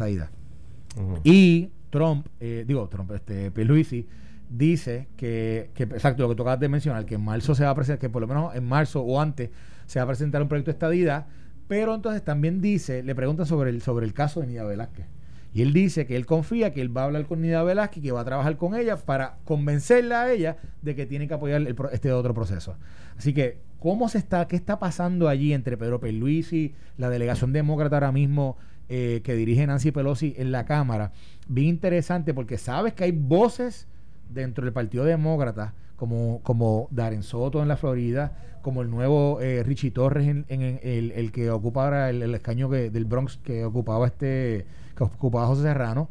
Y 1.22 1.70
Trump, 1.90 2.26
eh, 2.40 2.64
digo, 2.66 2.88
Trump, 2.88 3.12
este, 3.12 3.50
Pierluisi, 3.50 4.06
dice 4.48 5.08
que, 5.16 5.70
que, 5.74 5.84
exacto, 5.84 6.22
lo 6.22 6.28
que 6.28 6.34
tocabas 6.36 6.60
de 6.60 6.68
mencionar, 6.68 7.06
que 7.06 7.14
en 7.14 7.24
marzo 7.24 7.54
se 7.54 7.64
va 7.64 7.70
a 7.70 7.74
presentar, 7.74 8.00
que 8.00 8.10
por 8.10 8.22
lo 8.22 8.28
menos 8.28 8.54
en 8.54 8.64
marzo 8.64 9.00
o 9.00 9.20
antes 9.20 9.50
se 9.86 9.98
va 9.98 10.04
a 10.04 10.06
presentar 10.08 10.42
un 10.42 10.48
proyecto 10.48 10.70
de 10.70 10.74
estadidad, 10.74 11.26
pero 11.68 11.94
entonces 11.94 12.22
también 12.22 12.60
dice, 12.60 13.02
le 13.02 13.14
preguntan 13.14 13.46
sobre 13.46 13.70
el, 13.70 13.82
sobre 13.82 14.06
el 14.06 14.12
caso 14.12 14.40
de 14.40 14.46
Nida 14.46 14.64
Velázquez. 14.64 15.06
Y 15.54 15.62
él 15.62 15.72
dice 15.72 16.04
que 16.04 16.16
él 16.16 16.26
confía 16.26 16.72
que 16.72 16.80
él 16.80 16.94
va 16.94 17.02
a 17.02 17.04
hablar 17.04 17.26
con 17.26 17.40
Nida 17.40 17.62
Velázquez, 17.62 18.02
que 18.02 18.10
va 18.10 18.22
a 18.22 18.24
trabajar 18.24 18.56
con 18.56 18.74
ella 18.74 18.96
para 18.96 19.36
convencerla 19.44 20.22
a 20.22 20.32
ella 20.32 20.56
de 20.82 20.96
que 20.96 21.06
tiene 21.06 21.28
que 21.28 21.34
apoyar 21.34 21.64
este 21.92 22.12
otro 22.12 22.34
proceso. 22.34 22.76
Así 23.16 23.32
que, 23.32 23.58
¿cómo 23.78 24.08
se 24.08 24.18
está, 24.18 24.48
qué 24.48 24.56
está 24.56 24.80
pasando 24.80 25.28
allí 25.28 25.52
entre 25.52 25.76
Pedro 25.76 26.00
Pierluisi, 26.00 26.74
la 26.98 27.08
delegación 27.08 27.52
demócrata 27.52 27.96
ahora 27.96 28.10
mismo, 28.10 28.56
eh, 28.88 29.20
que 29.24 29.34
dirige 29.34 29.66
Nancy 29.66 29.92
Pelosi 29.92 30.34
en 30.36 30.52
la 30.52 30.64
Cámara, 30.64 31.12
bien 31.48 31.68
interesante 31.68 32.34
porque 32.34 32.58
sabes 32.58 32.92
que 32.94 33.04
hay 33.04 33.12
voces 33.12 33.86
dentro 34.28 34.64
del 34.64 34.72
Partido 34.72 35.04
Demócrata, 35.04 35.74
como, 35.96 36.40
como 36.42 36.88
Darren 36.90 37.22
Soto 37.22 37.62
en 37.62 37.68
la 37.68 37.76
Florida, 37.76 38.58
como 38.62 38.82
el 38.82 38.90
nuevo 38.90 39.40
eh, 39.40 39.62
Richie 39.62 39.90
Torres, 39.90 40.26
en, 40.26 40.46
el, 40.48 41.32
que 41.32 41.50
ocupa 41.50 41.84
ahora 41.84 42.10
el, 42.10 42.34
escaño 42.34 42.68
del 42.68 43.04
Bronx 43.04 43.36
que 43.38 43.64
ocupaba 43.64 44.06
este 44.06 44.66
que 44.96 45.04
ocupaba 45.04 45.46
José 45.46 45.62
Serrano, 45.62 46.08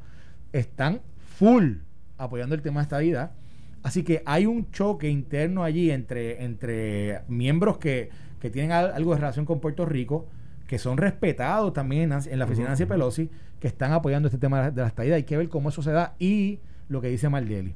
están 0.51 1.01
full 1.17 1.77
apoyando 2.17 2.55
el 2.55 2.61
tema 2.61 2.81
de 2.81 2.83
esta 2.83 2.99
vida. 2.99 3.33
Así 3.81 4.03
que 4.03 4.23
hay 4.25 4.45
un 4.45 4.71
choque 4.71 5.09
interno 5.09 5.63
allí 5.63 5.91
entre, 5.91 6.43
entre 6.43 7.21
miembros 7.27 7.77
que, 7.77 8.09
que 8.39 8.49
tienen 8.49 8.71
algo 8.71 9.11
de 9.11 9.17
relación 9.17 9.45
con 9.45 9.59
Puerto 9.59 9.85
Rico, 9.85 10.27
que 10.67 10.79
son 10.79 10.97
respetados 10.97 11.73
también 11.73 12.11
en, 12.11 12.39
la 12.39 12.45
oficina 12.45 12.65
de 12.65 12.69
Nancy 12.69 12.85
Pelosi, 12.85 13.29
que 13.59 13.67
están 13.67 13.91
apoyando 13.91 14.27
este 14.27 14.37
tema 14.37 14.71
de 14.71 14.81
la 14.81 14.87
estadía. 14.87 15.15
Hay 15.15 15.23
que 15.23 15.37
ver 15.37 15.49
cómo 15.49 15.69
eso 15.69 15.81
se 15.81 15.91
da 15.91 16.15
y 16.19 16.59
lo 16.89 17.01
que 17.01 17.07
dice 17.09 17.29
Mardelli. 17.29 17.75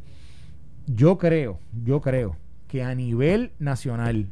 Yo 0.86 1.18
creo, 1.18 1.60
yo 1.84 2.02
creo 2.02 2.38
que 2.68 2.84
a 2.84 2.96
nivel 2.96 3.52
nacional, 3.60 4.28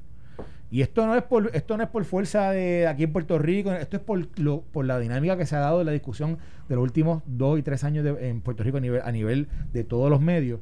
y 0.71 0.81
esto 0.81 1.05
no 1.05 1.15
es 1.15 1.23
por, 1.23 1.51
esto 1.53 1.77
no 1.77 1.83
es 1.83 1.89
por 1.89 2.05
fuerza 2.05 2.51
de 2.51 2.87
aquí 2.87 3.03
en 3.03 3.13
Puerto 3.13 3.37
Rico, 3.39 3.71
esto 3.71 3.97
es 3.97 4.03
por, 4.03 4.27
lo, 4.39 4.61
por 4.61 4.85
la 4.85 4.99
dinámica 4.99 5.37
que 5.37 5.45
se 5.45 5.55
ha 5.55 5.59
dado 5.59 5.81
en 5.81 5.85
la 5.85 5.91
discusión 5.91 6.37
de 6.67 6.75
los 6.75 6.83
últimos 6.83 7.23
dos 7.25 7.59
y 7.59 7.61
tres 7.61 7.83
años 7.83 8.05
en 8.19 8.41
Puerto 8.41 8.63
Rico 8.63 8.77
a 8.77 8.81
nivel, 8.81 9.01
a 9.03 9.11
nivel 9.11 9.47
de 9.73 9.83
todos 9.83 10.09
los 10.09 10.21
medios 10.21 10.59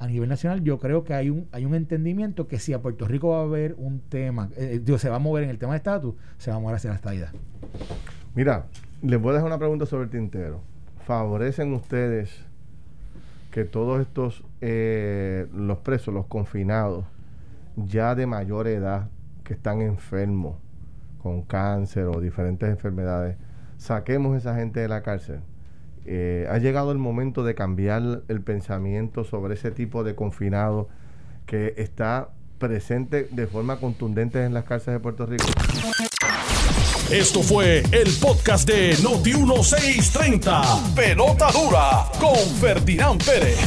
a 0.00 0.06
nivel 0.06 0.30
nacional 0.30 0.62
yo 0.62 0.78
creo 0.78 1.04
que 1.04 1.12
hay 1.12 1.28
un, 1.28 1.46
hay 1.52 1.66
un 1.66 1.74
entendimiento 1.74 2.48
que 2.48 2.58
si 2.58 2.72
a 2.72 2.80
Puerto 2.80 3.06
Rico 3.06 3.28
va 3.28 3.40
a 3.40 3.42
haber 3.42 3.74
un 3.76 4.00
tema, 4.00 4.48
eh, 4.56 4.82
eh, 4.84 4.98
se 4.98 5.10
va 5.10 5.16
a 5.16 5.18
mover 5.18 5.44
en 5.44 5.50
el 5.50 5.58
tema 5.58 5.74
de 5.74 5.76
estatus, 5.76 6.14
se 6.38 6.50
va 6.50 6.56
a 6.56 6.58
mover 6.58 6.76
hacia 6.76 6.88
la 6.88 6.96
estadidad. 6.96 7.28
Mira, 8.34 8.64
les 9.02 9.20
voy 9.20 9.30
a 9.30 9.34
dejar 9.34 9.46
una 9.46 9.58
pregunta 9.58 9.84
sobre 9.84 10.04
el 10.04 10.10
tintero. 10.10 10.62
¿Favorecen 11.04 11.74
ustedes 11.74 12.30
que 13.50 13.64
todos 13.64 14.00
estos, 14.00 14.42
eh, 14.62 15.46
los 15.54 15.78
presos, 15.78 16.14
los 16.14 16.26
confinados, 16.26 17.04
ya 17.76 18.14
de 18.14 18.26
mayor 18.26 18.68
edad, 18.68 19.10
que 19.44 19.52
están 19.52 19.82
enfermos 19.82 20.56
con 21.22 21.42
cáncer 21.42 22.04
o 22.04 22.20
diferentes 22.20 22.70
enfermedades, 22.70 23.36
saquemos 23.76 24.34
a 24.34 24.38
esa 24.38 24.54
gente 24.54 24.80
de 24.80 24.88
la 24.88 25.02
cárcel? 25.02 25.40
Eh, 26.06 26.46
ha 26.50 26.58
llegado 26.58 26.92
el 26.92 26.98
momento 26.98 27.44
de 27.44 27.54
cambiar 27.54 28.22
el 28.28 28.40
pensamiento 28.40 29.24
sobre 29.24 29.54
ese 29.54 29.70
tipo 29.70 30.02
de 30.04 30.14
confinado 30.14 30.88
que 31.46 31.74
está 31.76 32.30
presente 32.58 33.28
de 33.30 33.46
forma 33.46 33.76
contundente 33.76 34.44
en 34.44 34.54
las 34.54 34.64
cárceles 34.64 35.00
de 35.00 35.00
Puerto 35.00 35.26
Rico. 35.26 35.46
Esto 37.10 37.42
fue 37.42 37.82
el 37.90 38.12
podcast 38.20 38.68
de 38.68 38.96
Noti1630. 38.98 40.94
Pelota 40.94 41.50
dura 41.50 42.06
con 42.20 42.36
Ferdinand 42.60 43.20
Pérez. 43.24 43.58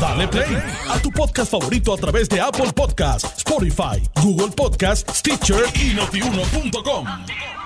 Dale 0.00 0.26
play 0.28 0.56
a 0.88 0.98
tu 0.98 1.10
podcast 1.10 1.50
favorito 1.50 1.92
a 1.92 1.98
través 1.98 2.26
de 2.30 2.40
Apple 2.40 2.72
Podcasts, 2.74 3.36
Spotify, 3.36 4.02
Google 4.22 4.52
Podcasts, 4.56 5.18
Stitcher 5.18 5.64
y 5.74 5.92
notiuno.com. 5.92 7.59